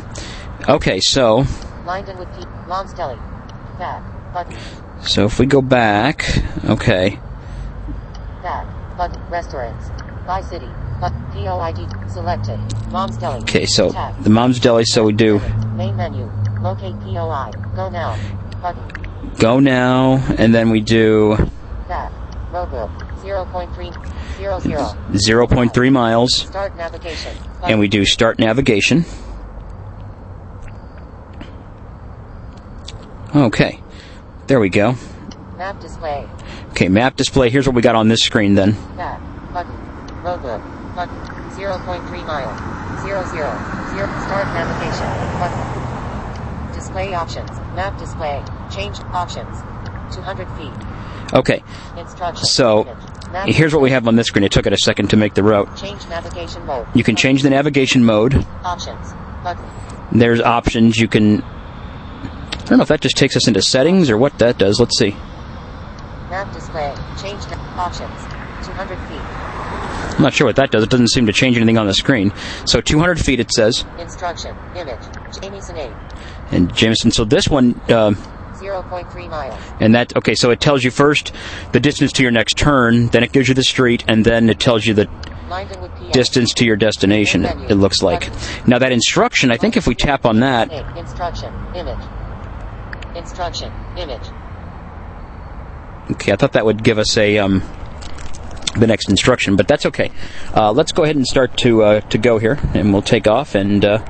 Okay, 0.68 1.00
so 1.00 1.42
Lindenwood 1.84 2.36
P. 2.38 2.46
Mom's 2.68 2.92
Deli. 2.94 3.16
Back. 3.78 4.02
Button. 4.32 4.56
so 5.02 5.26
if 5.26 5.38
we 5.38 5.46
go 5.46 5.60
back, 5.60 6.24
okay, 6.64 7.18
Back. 8.42 8.96
Button. 8.96 9.22
Restaurants. 9.30 9.90
By 10.26 10.40
city. 10.40 10.68
Selected. 12.08 12.58
Mom's 12.90 13.16
Deli. 13.16 13.40
okay. 13.40 13.64
So 13.64 13.90
Tab. 13.90 14.22
the 14.22 14.30
Mom's 14.30 14.60
Deli. 14.60 14.84
So 14.84 15.04
we 15.04 15.12
do 15.12 15.38
Main 15.76 15.96
menu. 15.96 16.30
Locate 16.60 16.94
POI. 17.00 17.50
Go 17.74 17.88
now. 17.88 18.18
Button. 18.60 19.32
go 19.38 19.58
now, 19.58 20.16
and 20.38 20.54
then 20.54 20.70
we 20.70 20.80
do 20.80 21.36
Back. 21.88 22.12
Robo. 22.52 22.88
0.3. 23.22 24.08
00. 24.36 24.70
0.3 25.12 25.92
miles, 25.92 26.34
Start 26.34 26.76
navigation. 26.76 27.36
and 27.62 27.78
we 27.80 27.88
do 27.88 28.04
start 28.04 28.38
navigation. 28.38 29.04
Okay, 33.34 33.80
there 34.48 34.60
we 34.60 34.68
go. 34.68 34.96
Map 35.56 35.80
display. 35.80 36.28
Okay, 36.70 36.88
map 36.88 37.16
display. 37.16 37.48
Here's 37.50 37.66
what 37.66 37.74
we 37.74 37.80
got 37.82 37.94
on 37.94 38.08
this 38.08 38.22
screen 38.22 38.54
then. 38.54 38.72
Back. 38.96 39.20
Button. 39.52 40.81
Button. 40.94 41.16
0.3 41.52 42.26
mile. 42.26 42.52
00. 43.02 43.24
Zero. 43.30 44.06
Start 44.24 44.46
navigation. 44.54 45.08
Button. 45.40 46.72
Display 46.74 47.14
options. 47.14 47.50
Map 47.74 47.98
display. 47.98 48.42
Change 48.70 48.98
options. 49.12 49.60
200 50.14 50.48
feet. 50.56 50.72
Okay. 51.34 51.62
So, 52.42 52.84
here's 53.46 53.72
what 53.72 53.80
we 53.82 53.90
have 53.90 54.06
on 54.06 54.16
this 54.16 54.26
screen. 54.26 54.44
It 54.44 54.52
took 54.52 54.66
it 54.66 54.72
a 54.72 54.78
second 54.78 55.08
to 55.10 55.16
make 55.16 55.34
the 55.34 55.42
route. 55.42 55.74
Change 55.76 56.06
navigation 56.08 56.66
mode. 56.66 56.86
You 56.94 57.04
can 57.04 57.16
change 57.16 57.42
the 57.42 57.50
navigation 57.50 58.04
mode. 58.04 58.34
Options. 58.64 59.12
Button. 59.42 59.64
There's 60.12 60.40
options. 60.40 60.98
You 60.98 61.08
can. 61.08 61.42
I 61.42 62.64
don't 62.66 62.78
know 62.78 62.82
if 62.82 62.88
that 62.88 63.00
just 63.00 63.16
takes 63.16 63.36
us 63.36 63.48
into 63.48 63.62
settings 63.62 64.10
or 64.10 64.16
what 64.18 64.38
that 64.38 64.58
does. 64.58 64.78
Let's 64.78 64.98
see. 64.98 65.10
Map 66.30 66.52
display. 66.52 66.94
Change 67.20 67.42
options. 67.76 68.10
200 68.66 68.96
feet. 69.08 69.11
I'm 70.14 70.22
not 70.22 70.34
sure 70.34 70.46
what 70.46 70.56
that 70.56 70.70
does. 70.70 70.82
It 70.82 70.90
doesn't 70.90 71.10
seem 71.10 71.26
to 71.26 71.32
change 71.32 71.56
anything 71.56 71.78
on 71.78 71.86
the 71.86 71.94
screen. 71.94 72.32
So 72.64 72.80
200 72.80 73.20
feet 73.20 73.40
it 73.40 73.50
says. 73.50 73.84
Instruction. 73.98 74.56
Image. 74.76 75.00
Jamie 75.40 75.58
Sinade. 75.58 76.52
And 76.52 76.74
Jamieson. 76.74 77.10
So 77.10 77.24
this 77.24 77.48
one, 77.48 77.80
uh, 77.88 78.12
0.3 78.54 79.28
miles. 79.28 79.60
and 79.80 79.94
that 79.94 80.14
okay. 80.16 80.34
So 80.34 80.50
it 80.50 80.60
tells 80.60 80.84
you 80.84 80.90
first 80.90 81.32
the 81.72 81.80
distance 81.80 82.12
to 82.12 82.22
your 82.22 82.30
next 82.30 82.54
turn, 82.54 83.08
then 83.08 83.24
it 83.24 83.32
gives 83.32 83.48
you 83.48 83.54
the 83.54 83.64
street, 83.64 84.04
and 84.06 84.24
then 84.24 84.48
it 84.48 84.60
tells 84.60 84.86
you 84.86 84.94
the 84.94 85.08
distance 86.12 86.54
to 86.54 86.64
your 86.64 86.76
destination. 86.76 87.44
It 87.44 87.74
looks 87.74 88.02
like. 88.02 88.30
Now 88.66 88.78
that 88.78 88.92
instruction, 88.92 89.50
I 89.50 89.56
think 89.56 89.76
if 89.76 89.86
we 89.86 89.94
tap 89.94 90.24
on 90.24 90.40
that, 90.40 90.70
Instruction. 90.96 91.52
Image. 91.74 91.98
Instruction. 93.16 93.72
Image. 93.96 94.22
okay, 96.12 96.32
I 96.32 96.36
thought 96.36 96.52
that 96.52 96.64
would 96.64 96.82
give 96.82 96.98
us 96.98 97.16
a 97.18 97.38
um, 97.38 97.62
the 98.78 98.86
next 98.86 99.08
instruction, 99.08 99.56
but 99.56 99.68
that's 99.68 99.86
okay. 99.86 100.10
Uh, 100.54 100.72
let's 100.72 100.92
go 100.92 101.04
ahead 101.04 101.16
and 101.16 101.26
start 101.26 101.56
to 101.58 101.82
uh, 101.82 102.00
to 102.00 102.18
go 102.18 102.38
here, 102.38 102.58
and 102.74 102.92
we'll 102.92 103.02
take 103.02 103.26
off, 103.26 103.54
and 103.54 103.84
uh, 103.84 104.04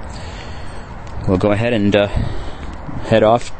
we'll 1.28 1.38
go 1.38 1.52
ahead 1.52 1.72
and 1.72 1.94
uh, 1.94 2.06
head 2.06 3.22
off 3.22 3.52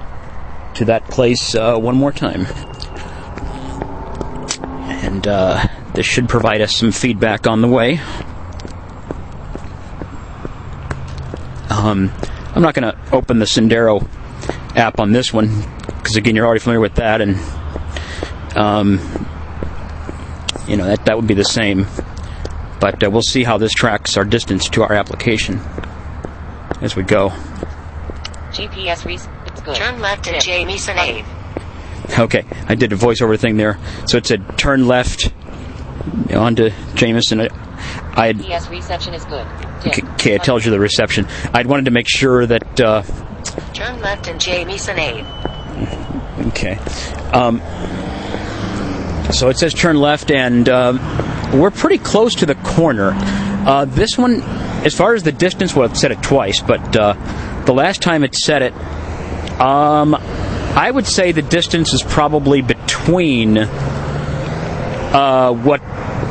to 0.74 0.84
that 0.86 1.05
place 1.09 1.55
uh, 1.55 1.76
one 1.76 1.96
more 1.96 2.12
time. 2.12 2.46
And 5.05 5.26
uh, 5.26 5.66
this 5.94 6.07
should 6.07 6.28
provide 6.28 6.61
us 6.61 6.74
some 6.74 6.92
feedback 6.92 7.46
on 7.46 7.61
the 7.61 7.68
way. 7.68 8.00
Um, 11.68 12.12
I'm 12.55 12.62
not 12.62 12.74
going 12.74 12.92
to 12.92 12.98
open 13.12 13.38
the 13.38 13.44
Sendero 13.44 14.07
app 14.76 15.00
on 15.00 15.12
this 15.12 15.32
one 15.32 15.62
because 16.03 16.16
again, 16.16 16.36
you're 16.36 16.46
already 16.46 16.61
familiar 16.61 16.80
with 16.80 16.96
that, 16.96 17.20
and 17.20 17.36
um, 18.57 18.98
you 20.66 20.76
know 20.76 20.84
that 20.84 21.04
that 21.06 21.16
would 21.16 21.26
be 21.26 21.34
the 21.34 21.44
same. 21.44 21.86
But 22.80 23.02
uh, 23.04 23.10
we'll 23.10 23.22
see 23.22 23.44
how 23.44 23.58
this 23.58 23.72
tracks 23.72 24.16
our 24.16 24.24
distance 24.24 24.68
to 24.70 24.82
our 24.82 24.92
application 24.92 25.60
as 26.80 26.96
we 26.96 27.02
go. 27.04 27.28
GPS 28.50 29.04
res- 29.04 29.28
it's 29.46 29.60
good. 29.62 29.76
Turn 29.76 30.00
left 30.00 30.26
at 30.28 30.42
Jamie 30.42 30.74
Sinade. 30.74 31.24
Okay, 32.18 32.44
I 32.66 32.74
did 32.74 32.92
a 32.92 32.96
voiceover 32.96 33.38
thing 33.38 33.56
there, 33.56 33.78
so 34.06 34.18
it 34.18 34.26
said 34.26 34.58
turn 34.58 34.88
left 34.88 35.32
onto 36.34 36.70
Jamieson. 36.94 37.40
I, 37.40 37.48
I 38.14 38.26
had 38.28 38.38
GPS 38.38 38.68
reception 38.70 39.14
is 39.14 39.24
good. 39.26 39.46
Okay, 39.86 40.34
it 40.34 40.42
tells 40.42 40.64
you 40.64 40.70
the 40.70 40.80
reception. 40.80 41.26
I'd 41.52 41.66
wanted 41.66 41.86
to 41.86 41.90
make 41.90 42.08
sure 42.08 42.46
that 42.46 42.80
uh, 42.80 43.02
Turn 43.74 44.00
left 44.00 44.28
at 44.28 44.38
Jamie 44.38 44.74
Sinade. 44.74 45.26
Okay. 46.48 46.78
Um, 47.32 47.60
so 49.33 49.49
it 49.49 49.59
says 49.59 49.74
turn 49.74 49.97
left, 49.97 50.30
and 50.30 50.68
uh, 50.68 51.51
we're 51.55 51.70
pretty 51.70 51.99
close 51.99 52.35
to 52.37 52.47
the 52.47 52.55
corner. 52.57 53.12
Uh, 53.14 53.85
this 53.87 54.18
one, 54.18 54.43
as 54.85 54.95
far 54.95 55.14
as 55.14 55.22
the 55.22 55.33
distance, 55.33 55.74
well, 55.74 55.91
it 55.91 55.97
said 55.97 56.12
it 56.12 56.22
twice, 56.22 56.61
but 56.61 56.97
uh, 56.97 57.14
the 57.64 57.72
last 57.72 58.03
time 58.03 58.24
it 58.24 58.35
said 58.35 58.62
it, 58.62 58.72
um, 59.61 60.14
I 60.14 60.91
would 60.91 61.07
say 61.07 61.33
the 61.33 61.43
distance 61.43 61.93
is 61.93 62.03
probably 62.03 62.62
between 62.62 63.59
uh, 65.12 65.53
what 65.53 65.80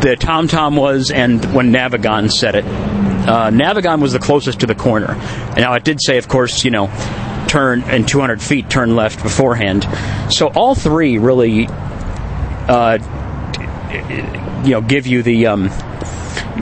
the 0.02 0.18
TomTom 0.20 0.76
was 0.78 1.12
and 1.12 1.43
when 1.54 1.72
Navigon 1.72 2.32
said 2.32 2.56
it. 2.56 2.66
Uh, 2.66 3.52
Navigon 3.52 4.02
was 4.02 4.14
the 4.14 4.20
closest 4.20 4.62
to 4.62 4.66
the 4.66 4.74
corner. 4.76 5.16
Now, 5.56 5.74
it 5.76 5.84
did 5.84 6.02
say, 6.02 6.18
of 6.18 6.28
course, 6.28 6.66
you 6.66 6.72
know, 6.72 6.88
turn 7.47 7.84
and 7.84 8.08
200 8.08 8.41
feet 8.41 8.70
turn 8.70 8.95
left 8.95 9.22
beforehand. 9.22 9.88
So 10.34 10.47
all 10.47 10.74
three 10.74 11.18
really, 11.18 11.68
uh, 12.68 12.97
you 14.64 14.72
know, 14.72 14.82
give 14.82 15.07
you 15.07 15.24
the 15.24 15.47
um, 15.47 15.70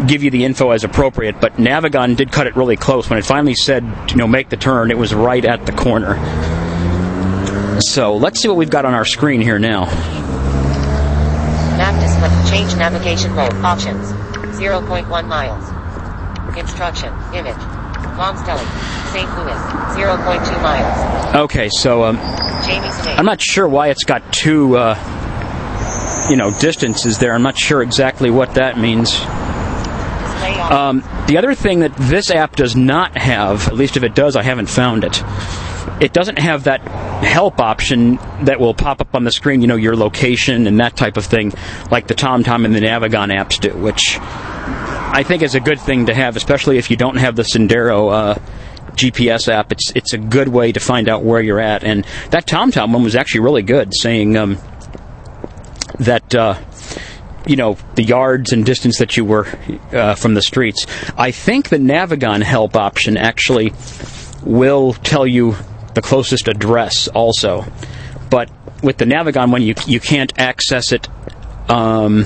give 0.08 0.24
you 0.24 0.32
the 0.32 0.46
info 0.46 0.72
as 0.72 0.84
appropriate. 0.84 1.40
But 1.40 1.56
Navigon 1.56 2.16
did 2.16 2.32
cut 2.32 2.48
it 2.48 2.56
really 2.56 2.78
close 2.78 3.10
when 3.10 3.20
it 3.20 3.26
finally 3.26 3.56
said, 3.56 3.84
you 4.10 4.16
know, 4.18 4.28
make 4.28 4.50
the 4.50 4.58
turn. 4.58 4.92
It 4.92 4.98
was 4.98 5.14
right 5.14 5.44
at 5.44 5.66
the 5.66 5.72
corner. 5.72 6.16
So 7.82 8.16
let's 8.18 8.40
see 8.40 8.48
what 8.48 8.58
we've 8.58 8.70
got 8.70 8.86
on 8.86 8.94
our 8.94 9.06
screen 9.06 9.42
here 9.42 9.60
now. 9.60 9.86
Map 11.78 11.96
display. 12.02 12.52
Change 12.52 12.76
navigation 12.76 13.34
mode. 13.34 13.54
Options. 13.64 14.12
0.1 14.60 15.28
miles. 15.28 16.58
Instruction. 16.58 17.14
Image. 17.34 17.56
Mom's 18.18 18.42
Deli. 18.44 18.66
St. 19.12 19.30
Louis. 19.38 19.54
0.2 19.96 20.62
miles. 20.62 21.36
Okay, 21.36 21.70
so 21.72 22.04
um. 22.04 22.20
I'm 22.20 23.26
not 23.26 23.42
sure 23.42 23.68
why 23.68 23.88
it's 23.88 24.04
got 24.04 24.34
two, 24.34 24.78
uh, 24.78 24.96
you 26.30 26.36
know, 26.36 26.52
distances 26.60 27.18
there. 27.18 27.34
I'm 27.34 27.42
not 27.42 27.58
sure 27.58 27.82
exactly 27.82 28.30
what 28.30 28.54
that 28.56 28.78
means. 28.78 29.20
Um, 30.70 31.04
the 31.28 31.38
other 31.38 31.56
thing 31.56 31.80
that 31.80 31.96
this 31.96 32.30
app 32.30 32.56
does 32.56 32.76
not 32.76 33.18
have, 33.18 33.68
at 33.68 33.76
least 33.76 33.98
if 33.98 34.04
it 34.04 34.14
does, 34.14 34.36
I 34.36 34.44
haven't 34.44 34.68
found 34.68 35.04
it. 35.04 35.24
It 36.00 36.14
doesn't 36.14 36.38
have 36.38 36.66
that 36.66 36.82
help 37.24 37.60
option 37.60 38.18
that 38.44 38.60
will 38.60 38.74
pop 38.74 39.02
up 39.02 39.16
on 39.16 39.24
the 39.24 39.32
screen, 39.32 39.62
you 39.62 39.68
know, 39.68 39.76
your 39.76 39.96
location 39.96 40.68
and 40.68 40.80
that 40.80 40.96
type 40.96 41.18
of 41.18 41.26
thing, 41.26 41.54
like 41.90 42.08
the 42.08 42.14
TomTom 42.14 42.66
and 42.66 42.76
the 42.76 42.80
Navigon 42.80 43.36
apps 43.36 43.60
do, 43.60 43.76
which 43.76 44.18
I 44.20 45.24
think 45.24 45.42
is 45.42 45.56
a 45.56 45.60
good 45.60 45.80
thing 45.80 46.06
to 46.06 46.14
have, 46.14 46.36
especially 46.36 46.78
if 46.78 46.92
you 46.92 46.98
don't 46.98 47.18
have 47.18 47.36
the 47.36 47.44
Sendero 47.44 48.14
uh, 48.14 48.36
GPS 48.92 49.52
app. 49.52 49.72
It's 49.72 49.92
it's 49.96 50.14
a 50.14 50.18
good 50.18 50.50
way 50.50 50.72
to 50.72 50.80
find 50.80 51.10
out 51.10 51.24
where 51.24 51.42
you're 51.42 51.60
at. 51.60 51.84
And 51.84 52.06
that 52.30 52.46
TomTom 52.46 52.94
one 52.94 53.04
was 53.04 53.16
actually 53.16 53.42
really 53.42 53.64
good, 53.64 53.94
saying 53.96 54.38
um, 54.38 54.58
that. 56.00 56.36
Uh, 56.36 56.60
you 57.46 57.56
know 57.56 57.78
the 57.96 58.04
yards 58.04 58.52
and 58.52 58.66
distance 58.66 59.00
that 59.00 59.16
you 59.18 59.26
were 59.26 59.48
uh, 59.94 60.14
from 60.14 60.34
the 60.34 60.42
streets. 60.42 60.86
I 61.18 61.32
think 61.32 61.70
the 61.70 61.78
Navigon 61.78 62.44
help 62.44 62.76
option 62.76 63.18
actually 63.18 63.74
will 64.44 64.94
tell 64.94 65.26
you 65.26 65.56
the 65.96 66.02
closest 66.02 66.48
address 66.48 67.08
also, 67.08 67.66
but 68.30 68.52
with 68.84 68.98
the 68.98 69.06
Navigon 69.06 69.52
one, 69.52 69.62
you 69.62 69.74
you 69.88 70.00
can't 70.00 70.38
access 70.38 70.92
it 70.92 71.08
um, 71.70 72.26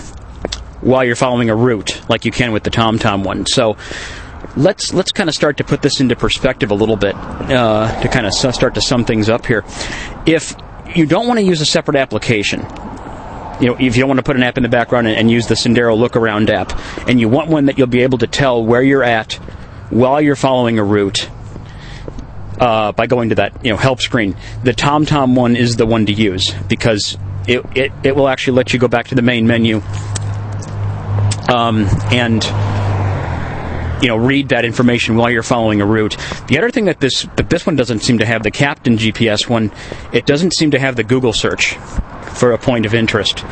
while 0.82 1.04
you're 1.04 1.16
following 1.16 1.50
a 1.50 1.56
route 1.56 2.02
like 2.10 2.26
you 2.26 2.32
can 2.32 2.52
with 2.52 2.64
the 2.64 2.72
TomTom 2.72 3.24
one. 3.24 3.46
So 3.46 3.78
let's 4.56 4.94
let's 4.94 5.12
kind 5.12 5.30
of 5.30 5.36
start 5.36 5.58
to 5.58 5.64
put 5.64 5.82
this 5.82 6.00
into 6.00 6.16
perspective 6.16 6.72
a 6.72 6.76
little 6.76 6.98
bit 6.98 7.16
uh, 7.16 8.02
to 8.02 8.08
kind 8.10 8.26
of 8.26 8.34
start 8.34 8.76
to 8.76 8.82
sum 8.82 9.06
things 9.06 9.30
up 9.30 9.46
here. 9.46 9.64
If 10.26 10.56
you 10.96 11.06
don't 11.06 11.28
want 11.28 11.40
to 11.40 11.46
use 11.46 11.62
a 11.62 11.66
separate 11.66 11.98
application, 11.98 12.62
you 13.60 13.68
know, 13.68 13.76
if 13.76 13.96
you 13.96 14.02
don't 14.02 14.08
want 14.08 14.20
to 14.20 14.24
put 14.24 14.36
an 14.36 14.44
app 14.44 14.58
in 14.58 14.64
the 14.64 14.70
background 14.70 15.08
and, 15.08 15.16
and 15.18 15.32
use 15.32 15.48
the 15.48 15.56
Sendero 15.56 15.98
Look 15.98 16.16
Around 16.16 16.50
app, 16.50 16.78
and 17.08 17.20
you 17.20 17.30
want 17.30 17.50
one 17.50 17.66
that 17.66 17.78
you'll 17.78 17.88
be 17.88 18.02
able 18.02 18.18
to 18.20 18.28
tell 18.28 18.64
where 18.64 18.82
you're 18.82 19.04
at 19.04 19.34
while 19.90 20.22
you're 20.22 20.36
following 20.36 20.80
a 20.80 20.84
route 20.84 21.30
uh, 22.60 22.92
by 22.92 23.08
going 23.08 23.30
to 23.30 23.36
that 23.36 23.64
you 23.64 23.72
know 23.72 23.78
help 23.78 24.02
screen, 24.02 24.36
the 24.64 24.74
TomTom 24.74 25.36
one 25.36 25.56
is 25.56 25.76
the 25.76 25.86
one 25.86 26.06
to 26.06 26.14
use 26.14 26.54
because 26.68 27.18
it, 27.48 27.64
it, 27.76 27.92
it 28.04 28.16
will 28.16 28.28
actually 28.28 28.56
let 28.56 28.74
you 28.74 28.80
go 28.80 28.88
back 28.88 29.08
to 29.08 29.16
the 29.16 29.22
main 29.22 29.46
menu 29.48 29.82
um, 31.50 31.86
and 32.12 32.44
you 34.02 34.10
know 34.10 34.18
read 34.18 34.50
that 34.50 34.66
information 34.66 35.16
while 35.16 35.30
you're 35.30 35.44
following 35.44 35.82
a 35.82 35.86
route. 35.86 36.18
The 36.48 36.58
other 36.58 36.72
thing 36.72 36.86
that 36.86 37.00
this 37.00 37.24
that 37.36 37.50
this 37.50 37.66
one 37.66 37.76
doesn't 37.76 38.00
seem 38.00 38.20
to 38.20 38.26
have 38.26 38.44
the 38.44 38.52
Captain 38.52 38.98
GPS 38.98 39.48
one, 39.48 39.72
it 40.12 40.26
doesn't 40.26 40.54
seem 40.54 40.72
to 40.72 40.80
have 40.80 40.96
the 40.96 41.04
Google 41.04 41.34
search 41.34 41.78
for 42.34 42.52
a 42.52 42.58
point 42.58 42.86
of 42.86 42.94
interest. 42.94 43.44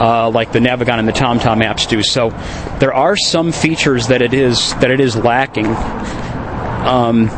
Uh, 0.00 0.30
like 0.30 0.50
the 0.52 0.58
Navigon 0.58 0.98
and 0.98 1.06
the 1.06 1.12
TomTom 1.12 1.62
apps 1.62 1.86
do. 1.86 2.02
So 2.02 2.30
there 2.78 2.94
are 2.94 3.16
some 3.16 3.52
features 3.52 4.08
that 4.08 4.22
it 4.22 4.32
is 4.32 4.74
that 4.76 4.90
it 4.90 4.98
is 4.98 5.14
lacking. 5.14 5.66
Um, 5.66 7.28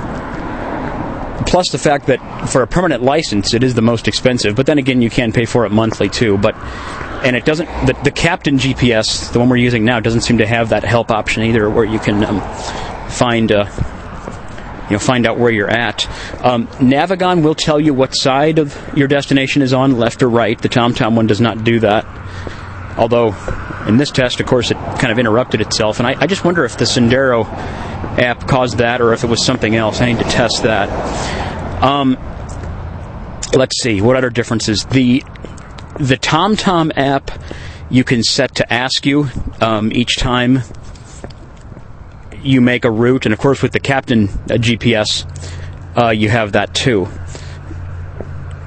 plus 1.44 1.70
the 1.70 1.78
fact 1.78 2.06
that 2.06 2.20
for 2.48 2.62
a 2.62 2.66
permanent 2.68 3.02
license 3.02 3.52
it 3.52 3.64
is 3.64 3.74
the 3.74 3.82
most 3.82 4.06
expensive. 4.06 4.54
But 4.54 4.66
then 4.66 4.78
again, 4.78 5.02
you 5.02 5.10
can 5.10 5.32
pay 5.32 5.44
for 5.44 5.66
it 5.66 5.70
monthly 5.70 6.08
too. 6.08 6.38
But 6.38 6.54
and 7.24 7.36
it 7.36 7.44
doesn't. 7.44 7.66
The, 7.86 7.98
the 8.04 8.10
Captain 8.10 8.58
GPS, 8.58 9.32
the 9.32 9.38
one 9.38 9.48
we're 9.48 9.56
using 9.56 9.84
now, 9.84 10.00
doesn't 10.00 10.22
seem 10.22 10.38
to 10.38 10.46
have 10.46 10.70
that 10.70 10.84
help 10.84 11.10
option 11.10 11.42
either, 11.44 11.68
where 11.70 11.84
you 11.84 11.98
can 11.98 12.24
um, 12.24 12.40
find. 13.08 13.50
Uh, 13.50 13.66
you 14.92 14.98
know, 14.98 15.02
find 15.02 15.26
out 15.26 15.38
where 15.38 15.50
you're 15.50 15.70
at. 15.70 16.06
Um, 16.44 16.66
Navigon 16.66 17.42
will 17.42 17.54
tell 17.54 17.80
you 17.80 17.94
what 17.94 18.10
side 18.14 18.58
of 18.58 18.76
your 18.94 19.08
destination 19.08 19.62
is 19.62 19.72
on, 19.72 19.96
left 19.96 20.22
or 20.22 20.28
right. 20.28 20.60
The 20.60 20.68
TomTom 20.68 21.16
one 21.16 21.26
does 21.26 21.40
not 21.40 21.64
do 21.64 21.80
that. 21.80 22.04
Although, 22.98 23.34
in 23.88 23.96
this 23.96 24.10
test, 24.10 24.38
of 24.40 24.46
course, 24.46 24.70
it 24.70 24.74
kind 24.74 25.10
of 25.10 25.18
interrupted 25.18 25.62
itself, 25.62 25.98
and 25.98 26.06
I, 26.06 26.14
I 26.20 26.26
just 26.26 26.44
wonder 26.44 26.66
if 26.66 26.76
the 26.76 26.84
Sendero 26.84 27.46
app 28.18 28.46
caused 28.46 28.76
that 28.78 29.00
or 29.00 29.14
if 29.14 29.24
it 29.24 29.28
was 29.28 29.42
something 29.42 29.74
else. 29.74 30.02
I 30.02 30.12
need 30.12 30.18
to 30.18 30.28
test 30.28 30.62
that. 30.64 30.90
Um, 31.82 32.18
let's 33.54 33.80
see 33.80 34.02
what 34.02 34.16
other 34.16 34.28
differences. 34.28 34.84
The 34.84 35.24
the 36.00 36.18
TomTom 36.18 36.92
app 36.96 37.30
you 37.88 38.04
can 38.04 38.22
set 38.22 38.56
to 38.56 38.70
ask 38.70 39.06
you 39.06 39.30
um, 39.62 39.90
each 39.90 40.18
time 40.18 40.60
you 42.44 42.60
make 42.60 42.84
a 42.84 42.90
route, 42.90 43.26
and 43.26 43.32
of 43.32 43.38
course 43.38 43.62
with 43.62 43.72
the 43.72 43.80
Captain 43.80 44.24
uh, 44.28 44.54
GPS, 44.58 45.26
uh, 45.96 46.10
you 46.10 46.28
have 46.28 46.52
that 46.52 46.74
too, 46.74 47.08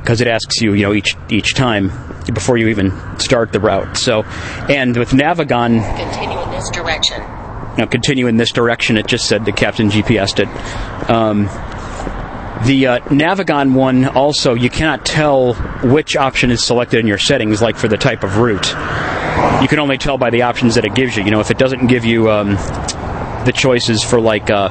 because 0.02 0.22
it 0.22 0.28
asks 0.28 0.62
you, 0.62 0.74
you 0.74 0.84
know, 0.84 0.94
each 0.94 1.16
each 1.30 1.54
time 1.56 1.92
before 2.34 2.58
you 2.58 2.68
even 2.70 2.92
start 3.20 3.52
the 3.52 3.60
route. 3.60 3.98
So, 3.98 4.24
and 4.70 4.96
with 4.98 5.12
Navigon, 5.12 5.82
Continue 5.98 6.42
in 6.42 6.52
this 6.52 6.70
direction. 6.72 7.20
now 7.78 7.86
continue 7.86 8.28
in 8.28 8.38
this 8.38 8.52
direction. 8.52 8.98
It 8.98 9.08
just 9.08 9.28
said 9.28 9.46
the 9.46 9.52
Captain 9.52 9.90
GPS 9.90 10.34
did. 10.36 10.48
Um, 11.10 11.46
the 12.66 12.88
uh, 12.88 13.00
Navigon 13.10 13.74
one 13.74 14.06
also, 14.06 14.54
you 14.54 14.70
cannot 14.70 15.06
tell 15.06 15.54
which 15.84 16.16
option 16.16 16.52
is 16.52 16.64
selected 16.64 17.00
in 17.00 17.06
your 17.08 17.18
settings, 17.20 17.62
like 17.62 17.76
for 17.76 17.88
the 17.88 17.98
type 17.98 18.24
of 18.24 18.38
route. 18.38 18.68
You 19.62 19.68
can 19.68 19.78
only 19.80 19.98
tell 19.98 20.18
by 20.18 20.30
the 20.30 20.44
options 20.44 20.76
that 20.76 20.86
it 20.86 20.96
gives 20.96 21.16
you. 21.18 21.24
You 21.24 21.32
know, 21.32 21.42
if 21.42 21.52
it 21.52 21.58
doesn't 21.58 21.88
give 21.88 22.06
you 22.06 22.32
um, 22.32 22.58
the 23.46 23.54
choices 23.54 24.04
for 24.04 24.20
like 24.20 24.50
uh, 24.50 24.70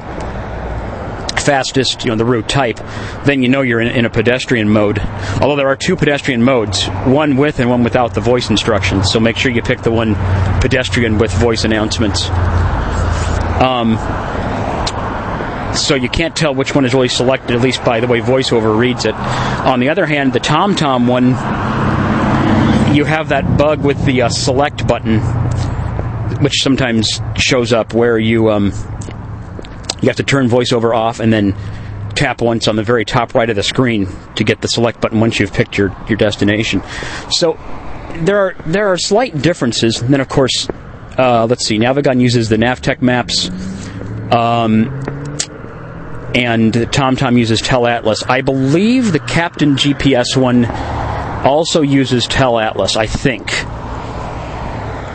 fastest, 1.44 2.04
you 2.04 2.10
know, 2.10 2.16
the 2.16 2.24
route 2.24 2.48
type, 2.48 2.78
then 3.24 3.42
you 3.42 3.48
know 3.48 3.62
you're 3.62 3.80
in, 3.80 3.88
in 3.88 4.04
a 4.04 4.10
pedestrian 4.10 4.68
mode. 4.68 4.98
Although 5.40 5.56
there 5.56 5.68
are 5.68 5.76
two 5.76 5.96
pedestrian 5.96 6.42
modes, 6.42 6.86
one 7.04 7.36
with 7.36 7.60
and 7.60 7.68
one 7.68 7.84
without 7.84 8.14
the 8.14 8.20
voice 8.20 8.50
instructions. 8.50 9.10
So 9.10 9.20
make 9.20 9.36
sure 9.36 9.52
you 9.52 9.62
pick 9.62 9.82
the 9.82 9.90
one 9.90 10.14
pedestrian 10.60 11.18
with 11.18 11.32
voice 11.32 11.64
announcements. 11.64 12.28
Um, 13.60 13.96
so 15.74 15.94
you 15.94 16.08
can't 16.08 16.36
tell 16.36 16.54
which 16.54 16.74
one 16.74 16.84
is 16.84 16.94
really 16.94 17.08
selected, 17.08 17.56
at 17.56 17.62
least 17.62 17.84
by 17.84 18.00
the 18.00 18.06
way 18.06 18.20
VoiceOver 18.20 18.78
reads 18.78 19.04
it. 19.04 19.14
On 19.14 19.80
the 19.80 19.88
other 19.88 20.06
hand, 20.06 20.32
the 20.32 20.40
TomTom 20.40 21.08
one, 21.08 21.30
you 22.94 23.04
have 23.04 23.30
that 23.30 23.58
bug 23.58 23.84
with 23.84 24.04
the 24.04 24.22
uh, 24.22 24.28
select 24.28 24.86
button, 24.86 25.18
which 26.40 26.62
sometimes 26.62 27.20
shows 27.36 27.72
up 27.72 27.94
where 27.94 28.18
you 28.18 28.50
um, 28.50 28.72
you 30.00 30.08
have 30.08 30.16
to 30.16 30.22
turn 30.22 30.48
VoiceOver 30.48 30.94
off 30.94 31.20
and 31.20 31.32
then 31.32 31.56
tap 32.14 32.40
once 32.40 32.68
on 32.68 32.76
the 32.76 32.82
very 32.82 33.04
top 33.04 33.34
right 33.34 33.50
of 33.50 33.56
the 33.56 33.62
screen 33.62 34.08
to 34.36 34.44
get 34.44 34.60
the 34.60 34.68
select 34.68 35.00
button 35.00 35.20
once 35.20 35.40
you've 35.40 35.52
picked 35.52 35.76
your, 35.76 35.96
your 36.08 36.16
destination. 36.16 36.82
So 37.30 37.58
there 38.18 38.38
are 38.38 38.54
there 38.66 38.88
are 38.88 38.98
slight 38.98 39.40
differences. 39.40 40.00
And 40.00 40.12
then 40.12 40.20
of 40.20 40.28
course, 40.28 40.68
uh, 41.18 41.46
let's 41.46 41.66
see, 41.66 41.78
Navigon 41.78 42.20
uses 42.20 42.48
the 42.48 42.56
Navteq 42.56 43.02
maps. 43.02 43.48
Um, 44.30 44.86
and 46.34 46.72
TomTom 46.74 47.38
uses 47.38 47.60
Tele 47.60 47.88
Atlas. 47.88 48.24
I 48.24 48.40
believe 48.40 49.12
the 49.12 49.20
Captain 49.20 49.76
GPS 49.76 50.36
one 50.36 50.64
also 51.46 51.80
uses 51.80 52.26
Tele 52.26 52.60
Atlas, 52.60 52.96
I 52.96 53.06
think. 53.06 53.46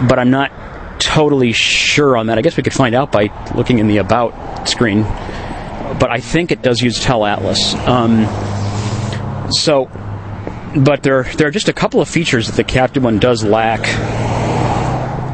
But 0.08 0.18
I'm 0.18 0.32
not 0.32 0.52
totally 1.00 1.54
sure 1.54 2.18
on 2.18 2.28
that. 2.28 2.38
I 2.38 2.42
guess 2.42 2.58
we 2.58 2.64
could 2.64 2.74
find 2.74 2.94
out 2.94 3.12
by 3.12 3.30
looking 3.56 3.80
in 3.80 3.88
the 3.88 3.98
About 3.98 4.68
screen. 4.70 5.04
But 5.04 6.12
I 6.12 6.20
think 6.20 6.52
it 6.52 6.62
does 6.62 6.82
use 6.82 7.00
Tele 7.00 7.28
Atlas. 7.28 7.74
Um, 7.74 8.26
so, 9.52 9.90
but 10.76 11.02
there, 11.02 11.24
there 11.24 11.48
are 11.48 11.52
just 11.52 11.70
a 11.70 11.74
couple 11.74 12.00
of 12.02 12.08
features 12.08 12.48
that 12.48 12.56
the 12.56 12.64
Captain 12.64 13.02
one 13.02 13.20
does 13.20 13.44
lack, 13.44 13.82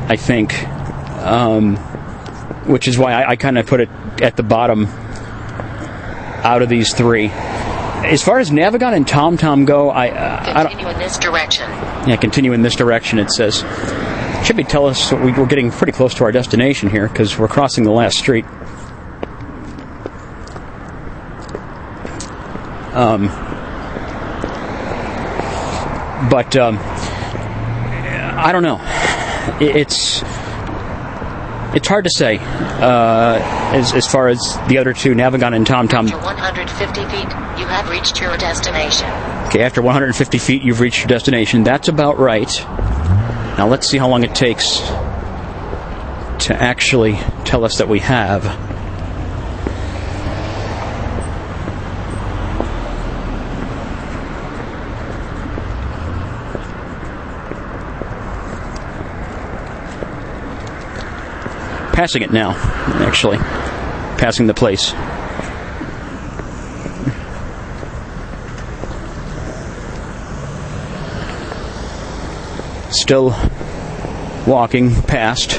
I 0.10 0.16
think. 0.16 0.68
Um, 1.26 1.78
which 2.66 2.88
is 2.88 2.98
why 2.98 3.14
I, 3.14 3.32
I 3.32 3.36
kind 3.36 3.58
of 3.58 3.68
put 3.68 3.82
it 3.82 3.90
at 4.22 4.36
the 4.38 4.44
bottom 4.44 4.86
out 6.46 6.62
of 6.62 6.70
these 6.70 6.94
three. 6.94 7.30
As 7.30 8.24
far 8.24 8.40
as 8.40 8.52
Navigon 8.52 8.96
and 8.96 9.06
TomTom 9.06 9.66
go, 9.66 9.90
I, 9.90 10.10
uh, 10.10 10.54
I 10.56 10.64
don't. 10.64 10.80
In 10.94 11.00
this 11.00 11.18
direction. 11.18 11.70
Yeah, 12.08 12.18
continue 12.18 12.54
in 12.54 12.62
this 12.62 12.76
direction. 12.76 13.18
It 13.18 13.32
says 13.32 13.64
should 14.46 14.56
be 14.56 14.64
tell 14.64 14.86
us 14.86 15.12
we- 15.12 15.32
we're 15.34 15.48
getting 15.48 15.72
pretty 15.72 15.92
close 15.92 16.14
to 16.16 16.24
our 16.24 16.32
destination 16.32 16.90
here 16.90 17.08
because 17.08 17.38
we're 17.38 17.48
crossing 17.48 17.84
the 17.84 17.92
last 17.92 18.18
street. 18.18 18.46
Um, 22.94 23.28
but 26.30 26.56
um, 26.56 26.78
I 26.80 28.52
don't 28.52 28.64
know. 28.64 28.80
It's 29.60 30.22
it's 31.76 31.88
hard 31.88 32.06
to 32.06 32.12
say 32.12 32.38
uh, 32.40 33.40
as 33.74 33.94
as 33.94 34.08
far 34.08 34.28
as 34.28 34.40
the 34.68 34.78
other 34.78 34.94
two, 34.94 35.14
Navigon 35.14 35.56
and 35.56 35.66
TomTom. 35.66 36.06
After 36.06 36.18
150 36.18 37.02
feet, 37.06 37.60
you 37.60 37.66
have 37.66 37.90
reached 37.90 38.22
your 38.22 38.38
destination. 38.38 39.08
Okay, 39.48 39.64
after 39.64 39.82
150 39.82 40.38
feet, 40.38 40.62
you've 40.62 40.80
reached 40.80 41.00
your 41.00 41.08
destination. 41.08 41.64
That's 41.64 41.88
about 41.88 42.20
right. 42.20 42.50
Now 43.58 43.70
let's 43.70 43.88
see 43.88 43.98
how 43.98 44.10
long 44.10 44.24
it 44.24 44.36
takes 44.36 44.80
to 46.46 46.54
actually 46.54 47.14
tell 47.46 47.64
us 47.64 47.78
that 47.78 47.88
we 47.88 48.00
have. 48.00 48.44
Passing 61.94 62.24
it 62.24 62.34
now, 62.34 62.52
actually. 63.08 63.38
Passing 64.18 64.48
the 64.48 64.54
place. 64.54 64.92
Still 73.06 73.36
walking 74.48 75.00
past. 75.04 75.52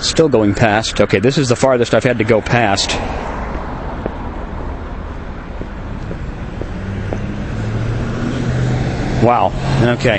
Still 0.00 0.28
going 0.28 0.54
past. 0.54 1.00
Okay, 1.00 1.18
this 1.18 1.36
is 1.36 1.48
the 1.48 1.56
farthest 1.56 1.94
I've 1.94 2.04
had 2.04 2.18
to 2.18 2.24
go 2.24 2.40
past. 2.40 2.90
Wow. 9.24 9.50
Okay. 9.98 10.18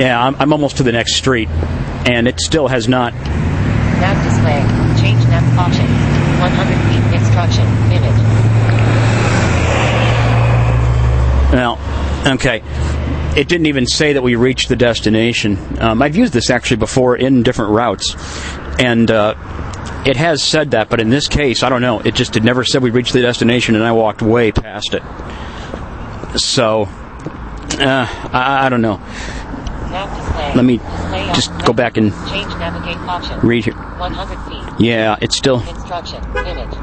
Yeah, 0.00 0.24
I'm, 0.24 0.36
I'm 0.36 0.52
almost 0.52 0.76
to 0.76 0.84
the 0.84 0.92
next 0.92 1.16
street, 1.16 1.48
and 1.48 2.28
it 2.28 2.38
still 2.38 2.68
has 2.68 2.86
not. 2.86 3.12
Nav 3.12 4.22
display. 4.22 4.62
Change 5.02 5.24
options. 5.58 5.90
100 6.38 7.10
feet 7.10 7.18
instruction. 7.18 7.66
Image. 7.90 8.25
Well, 11.52 11.78
okay. 12.26 12.62
It 13.36 13.48
didn't 13.48 13.66
even 13.66 13.86
say 13.86 14.14
that 14.14 14.22
we 14.22 14.34
reached 14.34 14.68
the 14.68 14.76
destination. 14.76 15.58
Um, 15.80 16.00
I've 16.02 16.16
used 16.16 16.32
this 16.32 16.48
actually 16.50 16.78
before 16.78 17.16
in 17.16 17.42
different 17.42 17.72
routes, 17.72 18.14
and 18.78 19.10
uh, 19.10 19.34
it 20.06 20.16
has 20.16 20.42
said 20.42 20.70
that, 20.70 20.88
but 20.88 21.00
in 21.00 21.10
this 21.10 21.28
case, 21.28 21.62
I 21.62 21.68
don't 21.68 21.82
know. 21.82 22.00
It 22.00 22.14
just 22.14 22.36
it 22.36 22.42
never 22.42 22.64
said 22.64 22.82
we 22.82 22.90
reached 22.90 23.12
the 23.12 23.20
destination, 23.20 23.74
and 23.74 23.84
I 23.84 23.92
walked 23.92 24.22
way 24.22 24.52
past 24.52 24.94
it. 24.94 25.02
So, 26.38 26.82
uh, 27.78 28.06
I, 28.32 28.66
I 28.66 28.68
don't 28.70 28.82
know. 28.82 29.00
Let 30.54 30.64
me 30.64 30.78
just 31.34 31.50
go 31.64 31.72
back 31.72 31.96
and 31.96 32.12
Change 32.28 32.48
navigate 32.56 32.96
option. 32.98 33.38
read 33.40 33.64
here. 33.64 33.74
100 33.74 34.74
feet. 34.76 34.86
Yeah, 34.86 35.16
it's 35.20 35.36
still 35.36 35.60
Instruction. 35.68 36.22
Image. 36.36 36.74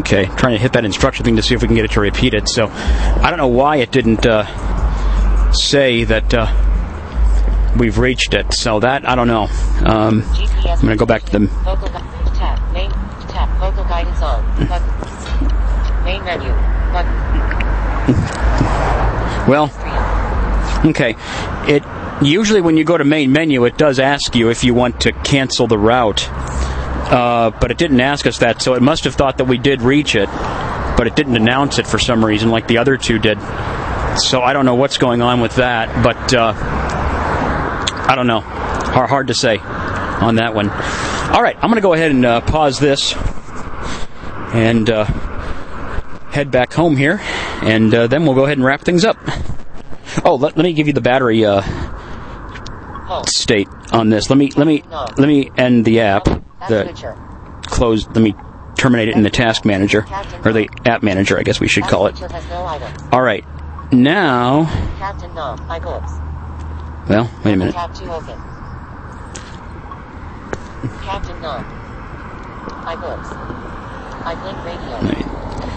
Okay. 0.00 0.26
Trying 0.36 0.54
to 0.54 0.58
hit 0.58 0.72
that 0.72 0.84
instruction 0.84 1.24
thing 1.24 1.36
to 1.36 1.42
see 1.42 1.54
if 1.54 1.62
we 1.62 1.68
can 1.68 1.76
get 1.76 1.84
it 1.84 1.92
to 1.92 2.00
repeat 2.00 2.34
it. 2.34 2.48
So, 2.48 2.68
I 2.68 3.28
don't 3.28 3.38
know 3.38 3.48
why 3.48 3.76
it 3.76 3.90
didn't 3.90 4.26
uh, 4.26 4.44
say 5.52 6.04
that 6.04 6.34
uh, 6.34 7.74
we've 7.78 7.98
reached 7.98 8.34
it. 8.34 8.52
So 8.54 8.80
that 8.80 9.08
I 9.08 9.14
don't 9.14 9.28
know. 9.28 9.44
Um, 9.84 10.22
GPS. 10.22 10.76
I'm 10.76 10.82
gonna 10.82 10.96
go 10.96 11.06
back 11.06 11.22
to 11.24 11.38
the 11.38 11.46
tab. 12.34 12.72
Main. 12.72 12.90
Vocal 13.58 13.84
guidance 13.84 14.20
on. 14.20 14.42
Button. 14.66 16.04
Main 16.04 16.24
menu. 16.24 16.48
Button. 16.92 17.14
well. 19.48 19.70
Okay. 20.84 21.14
It 21.68 21.84
usually 22.24 22.60
when 22.60 22.76
you 22.76 22.82
go 22.82 22.98
to 22.98 23.04
main 23.04 23.30
menu, 23.30 23.64
it 23.64 23.78
does 23.78 24.00
ask 24.00 24.34
you 24.34 24.50
if 24.50 24.64
you 24.64 24.74
want 24.74 25.00
to 25.02 25.12
cancel 25.12 25.68
the 25.68 25.78
route, 25.78 26.28
uh, 27.12 27.50
but 27.60 27.70
it 27.70 27.76
didn't 27.76 28.00
ask 28.00 28.26
us 28.26 28.38
that, 28.38 28.62
so 28.62 28.72
it 28.74 28.80
must 28.80 29.04
have 29.04 29.14
thought 29.14 29.36
that 29.36 29.44
we 29.44 29.58
did 29.58 29.82
reach 29.82 30.14
it, 30.16 30.28
but 30.96 31.06
it 31.06 31.14
didn't 31.14 31.36
announce 31.36 31.78
it 31.78 31.86
for 31.86 31.98
some 31.98 32.24
reason, 32.24 32.50
like 32.50 32.66
the 32.66 32.78
other 32.78 32.96
two 32.96 33.18
did. 33.18 33.38
So 34.16 34.40
I 34.42 34.54
don't 34.54 34.64
know 34.64 34.74
what's 34.74 34.96
going 34.96 35.20
on 35.20 35.40
with 35.40 35.56
that, 35.56 36.02
but 36.02 36.34
uh, 36.34 36.54
I 38.08 38.14
don't 38.16 38.26
know. 38.26 38.40
Hard, 38.40 39.10
hard 39.10 39.26
to 39.28 39.34
say 39.34 39.58
on 39.58 40.36
that 40.36 40.54
one. 40.54 40.70
All 40.70 41.42
right, 41.42 41.56
I'm 41.56 41.68
going 41.68 41.76
to 41.76 41.82
go 41.82 41.92
ahead 41.92 42.10
and 42.10 42.24
uh, 42.24 42.40
pause 42.40 42.78
this 42.78 43.14
and 44.54 44.88
uh, 44.88 45.04
head 46.30 46.50
back 46.50 46.72
home 46.72 46.96
here, 46.96 47.20
and 47.62 47.94
uh, 47.94 48.06
then 48.06 48.24
we'll 48.24 48.34
go 48.34 48.44
ahead 48.44 48.58
and 48.58 48.64
wrap 48.64 48.80
things 48.82 49.04
up. 49.04 49.18
Oh, 50.24 50.34
let, 50.34 50.56
let 50.56 50.64
me 50.64 50.72
give 50.72 50.86
you 50.86 50.92
the 50.92 51.00
battery 51.00 51.44
uh, 51.44 51.62
state 53.26 53.68
on 53.92 54.08
this. 54.08 54.28
Let 54.30 54.38
me 54.38 54.50
let 54.56 54.66
me 54.66 54.82
let 54.90 55.26
me 55.26 55.50
end 55.56 55.84
the 55.84 56.00
app. 56.00 56.41
The 56.68 57.16
close. 57.66 58.06
Let 58.06 58.22
me 58.22 58.34
terminate 58.76 59.08
it 59.08 59.16
in 59.16 59.22
the 59.22 59.30
task 59.30 59.64
manager 59.64 60.06
or 60.44 60.52
the 60.52 60.68
app 60.86 61.02
manager, 61.02 61.38
I 61.38 61.42
guess 61.42 61.60
we 61.60 61.68
should 61.68 61.84
call 61.84 62.06
it. 62.06 62.16
switcher 62.16 62.34
has 62.34 62.48
no 62.48 62.64
items. 62.66 63.00
All 63.12 63.22
right. 63.22 63.44
Now, 63.92 64.64
Captain 64.98 65.34
Nom. 65.34 65.58
iBooks. 65.68 67.08
well, 67.08 67.30
wait 67.44 67.52
a 67.52 67.56
minute. 67.56 67.74
Tab 67.74 67.94
2 67.94 68.04
open. 68.10 68.38
Captain 71.02 71.40
Nom. 71.42 71.64
iBooks. 72.84 73.52
iBlink 74.22 74.64
Radio. 74.64 75.32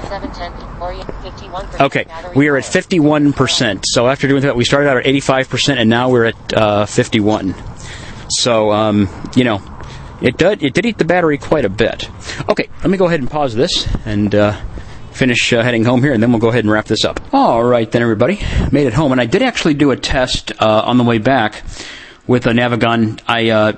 710 0.07 0.81
Orient 0.81 1.07
51%. 1.07 1.86
Okay, 1.86 2.05
we 2.36 2.47
are 2.47 2.57
at 2.57 2.63
51%. 2.63 3.83
So 3.86 4.07
after 4.07 4.27
doing 4.27 4.43
that, 4.43 4.55
we 4.55 4.63
started 4.63 4.89
out 4.89 4.97
at 4.97 5.05
85%, 5.05 5.77
and 5.77 5.89
now 5.89 6.09
we're 6.09 6.25
at 6.25 6.53
uh, 6.53 6.86
51. 6.86 7.55
So, 8.29 8.71
um, 8.71 9.09
you 9.36 9.43
know, 9.43 9.61
it 10.22 10.38
did 10.38 10.63
it 10.63 10.74
did 10.74 10.86
eat 10.86 10.97
the 10.97 11.05
battery 11.05 11.38
quite 11.38 11.66
a 11.66 11.70
bit. 11.70 12.09
Okay, 12.49 12.70
let 12.82 12.89
me 12.89 12.97
go 12.97 13.05
ahead 13.07 13.20
and 13.20 13.30
pause 13.30 13.55
this 13.55 13.88
and 14.05 14.34
uh, 14.34 14.59
finish 15.11 15.53
uh, 15.53 15.61
heading 15.63 15.84
home 15.84 16.01
here, 16.03 16.13
and 16.13 16.22
then 16.22 16.32
we'll 16.32 16.39
go 16.39 16.49
ahead 16.49 16.63
and 16.63 16.72
wrap 16.72 16.86
this 16.86 17.05
up. 17.05 17.20
All 17.34 17.63
right, 17.63 17.89
then 17.89 18.01
everybody 18.01 18.39
made 18.72 18.88
it 18.88 18.93
home, 18.93 19.11
and 19.11 19.22
I 19.22 19.26
did 19.26 19.41
actually 19.41 19.74
do 19.74 19.91
a 19.91 19.97
test 19.97 20.51
uh, 20.61 20.84
on 20.86 20.97
the 20.97 21.03
way 21.03 21.18
back 21.18 21.63
with 22.28 22.47
a 22.47 22.51
Navigon. 22.51 23.22
I 23.28 23.49
uh, 23.49 23.74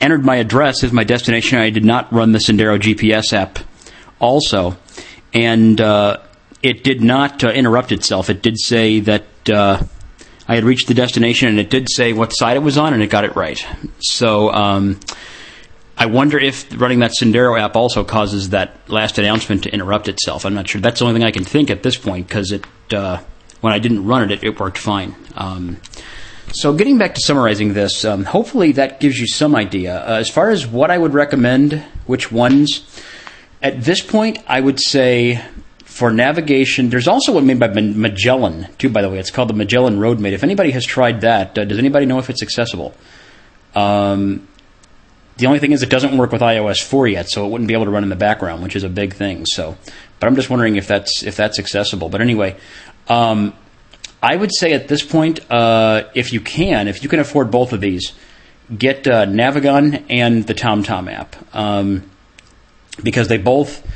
entered 0.00 0.24
my 0.24 0.36
address 0.36 0.84
as 0.84 0.92
my 0.92 1.04
destination. 1.04 1.58
I 1.58 1.70
did 1.70 1.84
not 1.84 2.12
run 2.12 2.32
the 2.32 2.38
Sendero 2.38 2.78
GPS 2.78 3.32
app 3.32 3.58
also, 4.20 4.76
and 5.32 5.80
uh, 5.80 6.18
it 6.62 6.84
did 6.84 7.02
not 7.02 7.44
uh, 7.44 7.48
interrupt 7.48 7.92
itself. 7.92 8.30
It 8.30 8.42
did 8.42 8.58
say 8.58 9.00
that 9.00 9.24
I 9.50 10.54
had 10.54 10.64
reached 10.64 10.88
the 10.88 10.94
destination, 10.94 11.48
and 11.48 11.60
it 11.60 11.68
did 11.68 11.90
say 11.90 12.14
what 12.14 12.30
side 12.30 12.56
it 12.56 12.60
was 12.60 12.78
on, 12.78 12.94
and 12.94 13.02
it 13.02 13.10
got 13.10 13.24
it 13.24 13.36
right. 13.36 13.64
So 14.00 14.50
um, 14.50 14.98
I 16.00 16.06
wonder 16.06 16.38
if 16.38 16.80
running 16.80 17.00
that 17.00 17.10
Sendero 17.20 17.60
app 17.60 17.74
also 17.74 18.04
causes 18.04 18.50
that 18.50 18.88
last 18.88 19.18
announcement 19.18 19.64
to 19.64 19.72
interrupt 19.72 20.06
itself. 20.08 20.46
I'm 20.46 20.54
not 20.54 20.68
sure. 20.68 20.80
That's 20.80 21.00
the 21.00 21.06
only 21.06 21.18
thing 21.18 21.26
I 21.26 21.32
can 21.32 21.44
think 21.44 21.70
at 21.70 21.82
this 21.82 21.96
point 21.96 22.28
because 22.28 22.52
it 22.52 22.64
uh, 22.92 23.20
when 23.60 23.72
I 23.72 23.78
didn't 23.78 24.06
run 24.06 24.30
it, 24.30 24.30
it, 24.30 24.44
it 24.44 24.60
worked 24.60 24.78
fine. 24.78 25.14
Um, 25.34 25.78
so, 26.52 26.72
getting 26.72 26.96
back 26.96 27.14
to 27.14 27.20
summarizing 27.20 27.74
this, 27.74 28.04
um, 28.04 28.24
hopefully 28.24 28.72
that 28.72 29.00
gives 29.00 29.18
you 29.18 29.26
some 29.26 29.54
idea. 29.54 29.98
Uh, 29.98 30.14
as 30.14 30.30
far 30.30 30.50
as 30.50 30.66
what 30.66 30.90
I 30.90 30.96
would 30.96 31.12
recommend, 31.12 31.84
which 32.06 32.32
ones, 32.32 32.86
at 33.60 33.82
this 33.82 34.00
point, 34.00 34.38
I 34.46 34.60
would 34.60 34.80
say 34.80 35.44
for 35.84 36.10
navigation, 36.10 36.88
there's 36.88 37.08
also 37.08 37.32
one 37.32 37.46
made 37.46 37.58
by 37.58 37.68
Magellan, 37.68 38.68
too, 38.78 38.88
by 38.88 39.02
the 39.02 39.10
way. 39.10 39.18
It's 39.18 39.30
called 39.30 39.50
the 39.50 39.54
Magellan 39.54 39.98
Roadmate. 39.98 40.32
If 40.32 40.42
anybody 40.42 40.70
has 40.70 40.86
tried 40.86 41.20
that, 41.20 41.58
uh, 41.58 41.64
does 41.64 41.78
anybody 41.78 42.06
know 42.06 42.18
if 42.18 42.30
it's 42.30 42.42
accessible? 42.42 42.94
Um, 43.74 44.48
the 45.38 45.46
only 45.46 45.60
thing 45.60 45.72
is, 45.72 45.82
it 45.82 45.88
doesn't 45.88 46.16
work 46.16 46.32
with 46.32 46.42
iOS 46.42 46.82
4 46.82 47.08
yet, 47.08 47.30
so 47.30 47.46
it 47.46 47.50
wouldn't 47.50 47.68
be 47.68 47.74
able 47.74 47.84
to 47.84 47.90
run 47.90 48.02
in 48.02 48.08
the 48.08 48.16
background, 48.16 48.62
which 48.62 48.74
is 48.74 48.82
a 48.82 48.88
big 48.88 49.14
thing. 49.14 49.46
So, 49.46 49.76
but 50.18 50.26
I'm 50.26 50.34
just 50.34 50.50
wondering 50.50 50.76
if 50.76 50.86
that's 50.88 51.22
if 51.22 51.36
that's 51.36 51.58
accessible. 51.58 52.08
But 52.08 52.20
anyway, 52.20 52.56
um, 53.08 53.54
I 54.20 54.34
would 54.34 54.50
say 54.52 54.72
at 54.72 54.88
this 54.88 55.04
point, 55.04 55.40
uh, 55.50 56.04
if 56.14 56.32
you 56.32 56.40
can, 56.40 56.88
if 56.88 57.02
you 57.04 57.08
can 57.08 57.20
afford 57.20 57.52
both 57.52 57.72
of 57.72 57.80
these, 57.80 58.12
get 58.76 59.06
uh, 59.06 59.26
Navigon 59.26 60.04
and 60.10 60.44
the 60.44 60.54
TomTom 60.54 61.10
app 61.12 61.36
um, 61.54 62.10
because 63.02 63.28
they 63.28 63.38
both 63.38 63.86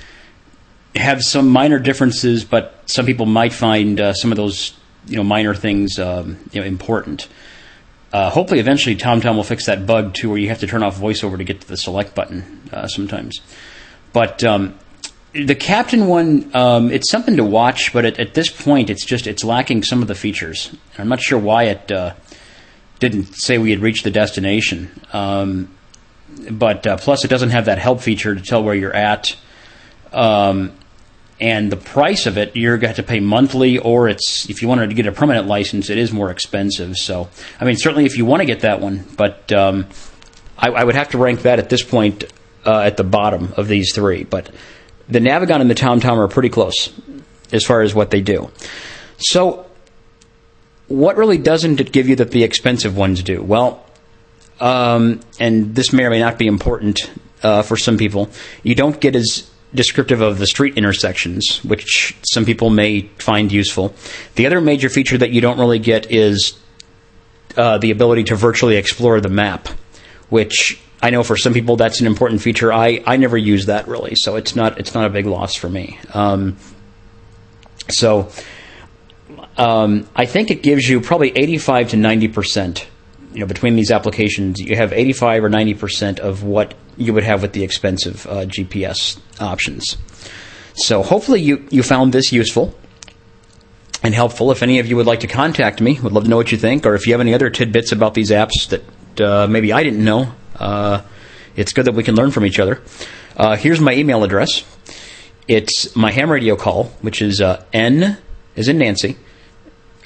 have 0.95 1.23
some 1.23 1.49
minor 1.49 1.81
differences, 1.81 2.45
but 2.45 2.83
some 2.87 3.05
people 3.05 3.27
might 3.27 3.53
find 3.53 4.01
uh, 4.01 4.13
some 4.13 4.31
of 4.31 4.37
those 4.37 4.75
you 5.07 5.17
know 5.17 5.25
minor 5.25 5.55
things 5.55 5.99
um, 5.99 6.39
you 6.53 6.61
know 6.61 6.67
important. 6.67 7.29
Uh, 8.13 8.29
hopefully, 8.29 8.61
eventually, 8.61 8.95
TomTom 8.95 9.37
will 9.37 9.45
fix 9.45 9.67
that 9.67 9.87
bug 9.87 10.15
too, 10.15 10.29
where 10.29 10.39
you 10.39 10.49
have 10.49 10.61
to 10.61 10.67
turn 10.67 10.83
off 10.83 10.99
VoiceOver 10.99 11.39
to 11.39 11.45
get 11.45 11.63
to 11.63 11.69
the 11.69 11.77
select 11.77 12.15
button 12.15 12.69
uh, 12.73 12.87
sometimes. 12.87 13.41
But 14.13 14.45
um, 14.45 14.79
the 15.33 15.55
Captain 15.55 16.07
one, 16.07 16.51
um, 16.55 16.91
it's 16.91 17.11
something 17.11 17.37
to 17.37 17.45
watch, 17.45 17.93
but 17.93 18.05
at, 18.05 18.21
at 18.21 18.35
this 18.35 18.51
point, 18.51 18.91
it's 18.91 19.05
just 19.05 19.27
it's 19.27 19.43
lacking 19.43 19.83
some 19.83 20.03
of 20.03 20.09
the 20.09 20.15
features. 20.15 20.75
I'm 20.99 21.09
not 21.09 21.21
sure 21.21 21.39
why 21.39 21.65
it 21.65 21.91
uh, 21.91 22.15
didn't 22.99 23.35
say 23.35 23.57
we 23.57 23.71
had 23.71 23.81
reached 23.81 24.05
the 24.05 24.11
destination. 24.11 24.91
Um, 25.13 25.75
but 26.51 26.87
uh, 26.87 26.99
plus, 26.99 27.25
it 27.25 27.29
doesn't 27.29 27.51
have 27.51 27.65
that 27.65 27.79
help 27.79 28.01
feature 28.01 28.35
to 28.35 28.43
tell 28.43 28.63
where 28.63 28.75
you're 28.75 28.95
at. 28.95 29.37
Um, 30.13 30.73
and 31.43 31.73
the 31.73 31.77
price 31.77 32.27
of 32.27 32.39
it, 32.39 32.55
you're 32.55 32.77
going 32.77 32.83
to 32.83 32.97
have 32.97 32.97
to 32.97 33.03
pay 33.03 33.19
monthly, 33.19 33.77
or 33.77 34.09
it's 34.09 34.49
if 34.49 34.63
you 34.63 34.69
wanted 34.69 34.91
to 34.91 34.95
get 34.95 35.07
a 35.07 35.13
permanent 35.13 35.49
license, 35.49 35.91
it 35.91 35.99
is 35.99 36.13
more 36.13 36.31
expensive. 36.31 36.97
So, 36.97 37.29
I 37.59 37.65
mean, 37.65 37.75
certainly 37.75 38.07
if 38.07 38.17
you 38.17 38.25
want 38.25 38.43
to 38.43 38.47
get 38.47 38.61
that 38.61 38.81
one, 38.81 39.05
but 39.17 39.51
um, 39.51 39.89
I, 40.57 40.69
I 40.69 40.85
would 40.85 40.95
have 40.95 41.11
to 41.11 41.19
rank 41.19 41.43
that 41.43 41.59
at 41.59 41.69
this 41.69 41.83
point 41.83 42.23
uh, 42.65 42.83
at 42.83 42.97
the 42.97 43.03
bottom 43.03 43.55
of 43.57 43.67
these 43.67 43.93
three. 43.93 44.23
But 44.23 44.55
the 45.09 45.19
Navigon 45.19 45.61
and 45.61 45.69
the 45.69 45.75
TomTom 45.75 46.17
are 46.17 46.29
pretty 46.29 46.49
close 46.49 46.93
as 47.51 47.65
far 47.65 47.83
as 47.83 47.93
what 47.93 48.13
they 48.13 48.21
do. 48.21 48.49
So, 49.19 49.67
what 50.87 51.17
really 51.17 51.39
doesn't 51.39 51.81
it 51.81 51.91
give 51.91 52.09
you 52.09 52.15
that 52.17 52.31
the 52.31 52.45
expensive 52.45 52.97
ones 52.97 53.21
do? 53.21 53.43
Well, 53.43 53.85
um, 54.61 55.19
and 55.41 55.75
this 55.75 55.93
may 55.93 56.05
or 56.05 56.11
may 56.11 56.21
not 56.21 56.39
be 56.39 56.47
important 56.47 57.11
uh, 57.43 57.63
for 57.63 57.77
some 57.77 57.99
people. 57.99 58.31
You 58.63 58.77
don't 58.77 59.01
get 59.01 59.17
as 59.17 59.51
descriptive 59.75 60.21
of 60.21 60.39
the 60.39 60.47
street 60.47 60.77
intersections, 60.77 61.63
which 61.65 62.17
some 62.23 62.45
people 62.45 62.71
may 62.71 63.03
find 63.19 63.51
useful. 63.51 63.95
The 64.35 64.47
other 64.47 64.61
major 64.61 64.89
feature 64.89 65.19
that 65.19 65.31
you 65.31 65.41
don't 65.41 65.59
really 65.59 65.79
get 65.79 66.11
is 66.11 66.59
uh, 67.57 67.79
the 67.79 67.91
ability 67.91 68.25
to 68.25 68.37
virtually 68.37 68.77
explore 68.77 69.21
the 69.21 69.29
map, 69.29 69.69
which 70.29 70.81
I 71.03 71.11
know 71.11 71.23
for 71.23 71.37
some 71.37 71.53
people 71.53 71.77
that's 71.77 72.01
an 72.01 72.07
important 72.07 72.43
feature. 72.43 72.73
I, 72.73 73.03
I 73.07 73.17
never 73.17 73.37
use 73.37 73.67
that 73.67 73.89
really, 73.89 74.15
so 74.15 74.37
it's 74.37 74.55
not 74.55 74.79
it's 74.79 74.95
not 74.95 75.05
a 75.05 75.11
big 75.11 75.27
loss 75.27 75.55
for 75.55 75.69
me. 75.69 75.99
Um, 76.15 76.57
so 77.89 78.31
um, 79.57 80.09
I 80.15 80.27
think 80.27 80.51
it 80.51 80.63
gives 80.63 80.89
you 80.89 81.01
probably 81.01 81.37
85 81.37 81.91
to 81.91 81.97
90 81.97 82.29
percent. 82.29 82.87
You 83.33 83.41
know, 83.41 83.47
between 83.47 83.77
these 83.77 83.91
applications, 83.91 84.61
you 84.61 84.77
have 84.77 84.93
85 84.93 85.45
or 85.45 85.49
90 85.49 85.75
percent 85.75 86.21
of 86.21 86.43
what 86.43 86.75
you 86.97 87.13
would 87.15 87.25
have 87.25 87.43
with 87.43 87.53
the 87.53 87.63
expensive 87.63 88.27
uh, 88.27 88.45
GPS 88.45 89.19
options. 89.41 89.97
So 90.75 91.03
hopefully 91.03 91.41
you, 91.41 91.67
you 91.71 91.83
found 91.83 92.13
this 92.13 92.33
useful 92.33 92.75
and 94.03 94.15
helpful. 94.15 94.51
If 94.51 94.63
any 94.63 94.79
of 94.79 94.87
you 94.87 94.97
would 94.97 95.07
like 95.07 95.21
to 95.21 95.27
contact 95.27 95.81
me, 95.81 95.99
would 96.01 96.13
love 96.13 96.25
to 96.25 96.31
know 96.31 96.37
what 96.37 96.53
you 96.53 96.59
think, 96.59 96.87
or 96.87 96.95
if 96.95 97.07
you 97.07 97.13
have 97.13 97.21
any 97.21 97.35
other 97.35 97.51
tidbits 97.51 97.93
about 97.93 98.15
these 98.15 98.31
apps 98.31 98.69
that 98.69 99.21
uh, 99.21 99.47
maybe 99.47 99.73
I 99.73 99.83
didn't 99.83 100.05
know, 100.05 100.33
uh, 100.57 101.03
it's 101.57 101.73
good 101.73 101.85
that 101.87 101.95
we 101.95 102.03
can 102.03 102.15
learn 102.15 102.31
from 102.31 102.47
each 102.47 102.59
other. 102.59 102.83
Uh, 103.37 103.57
here's 103.57 103.81
my 103.81 103.93
email 103.93 104.25
address. 104.25 104.65
It's 105.49 105.95
my 105.95 106.11
ham 106.11 106.31
radio 106.31 106.57
call, 106.57 106.85
which 107.01 107.21
is 107.21 107.41
uh, 107.41 107.65
N 107.73 108.19
is 108.55 108.69
in 108.69 108.79
Nancy, 108.79 109.17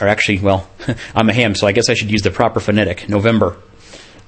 or 0.01 0.09
actually, 0.09 0.38
well, 0.40 0.68
I'm 1.14 1.28
a 1.28 1.32
ham, 1.32 1.55
so 1.55 1.66
I 1.66 1.72
guess 1.72 1.88
I 1.88 1.94
should 1.94 2.11
use 2.11 2.22
the 2.22 2.30
proper 2.30 2.61
phonetic. 2.61 3.09
November. 3.09 3.57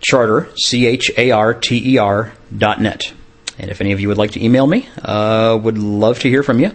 charter, 0.00 0.48
C 0.56 0.86
H 0.86 1.10
A 1.16 1.30
R 1.30 1.54
T 1.54 1.94
E 1.94 1.98
R 1.98 2.32
dot 2.56 2.80
net. 2.80 3.12
And 3.58 3.70
if 3.70 3.80
any 3.80 3.92
of 3.92 4.00
you 4.00 4.08
would 4.08 4.18
like 4.18 4.32
to 4.32 4.44
email 4.44 4.66
me, 4.66 4.88
uh, 5.02 5.58
would 5.62 5.78
love 5.78 6.18
to 6.20 6.28
hear 6.28 6.42
from 6.42 6.58
you. 6.58 6.72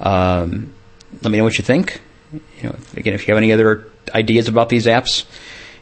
Um, 0.00 0.72
let 1.22 1.30
me 1.30 1.38
know 1.38 1.44
what 1.44 1.58
you 1.58 1.64
think. 1.64 2.00
You 2.32 2.40
know, 2.64 2.76
again, 2.96 3.14
if 3.14 3.26
you 3.26 3.34
have 3.34 3.42
any 3.42 3.52
other 3.52 3.88
ideas 4.14 4.48
about 4.48 4.68
these 4.68 4.86
apps, 4.86 5.24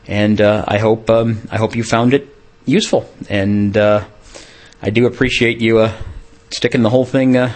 and 0.06 0.40
uh, 0.40 0.64
I 0.66 0.78
hope 0.78 1.10
um, 1.10 1.42
I 1.50 1.56
hope 1.56 1.74
you 1.74 1.82
found 1.82 2.14
it 2.14 2.28
useful. 2.64 3.10
And 3.28 3.76
uh, 3.76 4.04
I 4.80 4.90
do 4.90 5.06
appreciate 5.06 5.60
you 5.60 5.78
uh, 5.78 5.92
sticking 6.56 6.82
the 6.82 6.90
whole 6.90 7.04
thing 7.04 7.36
uh, 7.36 7.52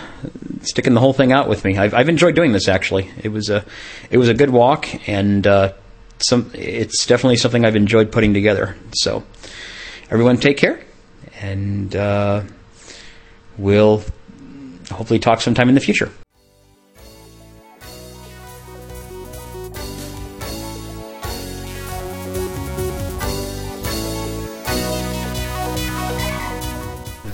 sticking 0.62 0.94
the 0.94 1.00
whole 1.00 1.14
thing 1.14 1.32
out 1.32 1.48
with 1.48 1.64
me. 1.64 1.78
I've, 1.78 1.94
I've 1.94 2.08
enjoyed 2.08 2.34
doing 2.34 2.52
this. 2.52 2.68
Actually, 2.68 3.10
it 3.22 3.30
was 3.30 3.48
a 3.48 3.64
it 4.10 4.18
was 4.18 4.28
a 4.28 4.34
good 4.34 4.50
walk, 4.50 4.86
and 5.08 5.46
uh, 5.46 5.72
some 6.18 6.50
it's 6.54 7.06
definitely 7.06 7.36
something 7.36 7.64
I've 7.64 7.76
enjoyed 7.76 8.12
putting 8.12 8.34
together. 8.34 8.76
So, 8.94 9.24
everyone, 10.10 10.36
take 10.36 10.58
care, 10.58 10.80
and 11.40 11.96
uh, 11.96 12.42
we'll 13.56 14.04
hopefully 14.90 15.18
talk 15.18 15.40
sometime 15.40 15.68
in 15.68 15.74
the 15.74 15.80
future. 15.80 16.10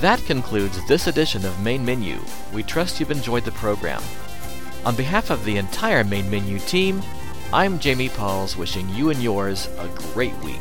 That 0.00 0.22
concludes 0.26 0.86
this 0.86 1.06
edition 1.06 1.46
of 1.46 1.58
Main 1.62 1.82
Menu. 1.82 2.20
We 2.52 2.62
trust 2.62 3.00
you've 3.00 3.10
enjoyed 3.10 3.44
the 3.44 3.52
program. 3.52 4.02
On 4.84 4.94
behalf 4.94 5.30
of 5.30 5.42
the 5.46 5.56
entire 5.56 6.04
Main 6.04 6.28
Menu 6.28 6.58
team, 6.58 7.02
I'm 7.50 7.78
Jamie 7.78 8.10
Pauls 8.10 8.58
wishing 8.58 8.90
you 8.90 9.08
and 9.08 9.22
yours 9.22 9.70
a 9.78 9.88
great 10.12 10.36
week. 10.40 10.60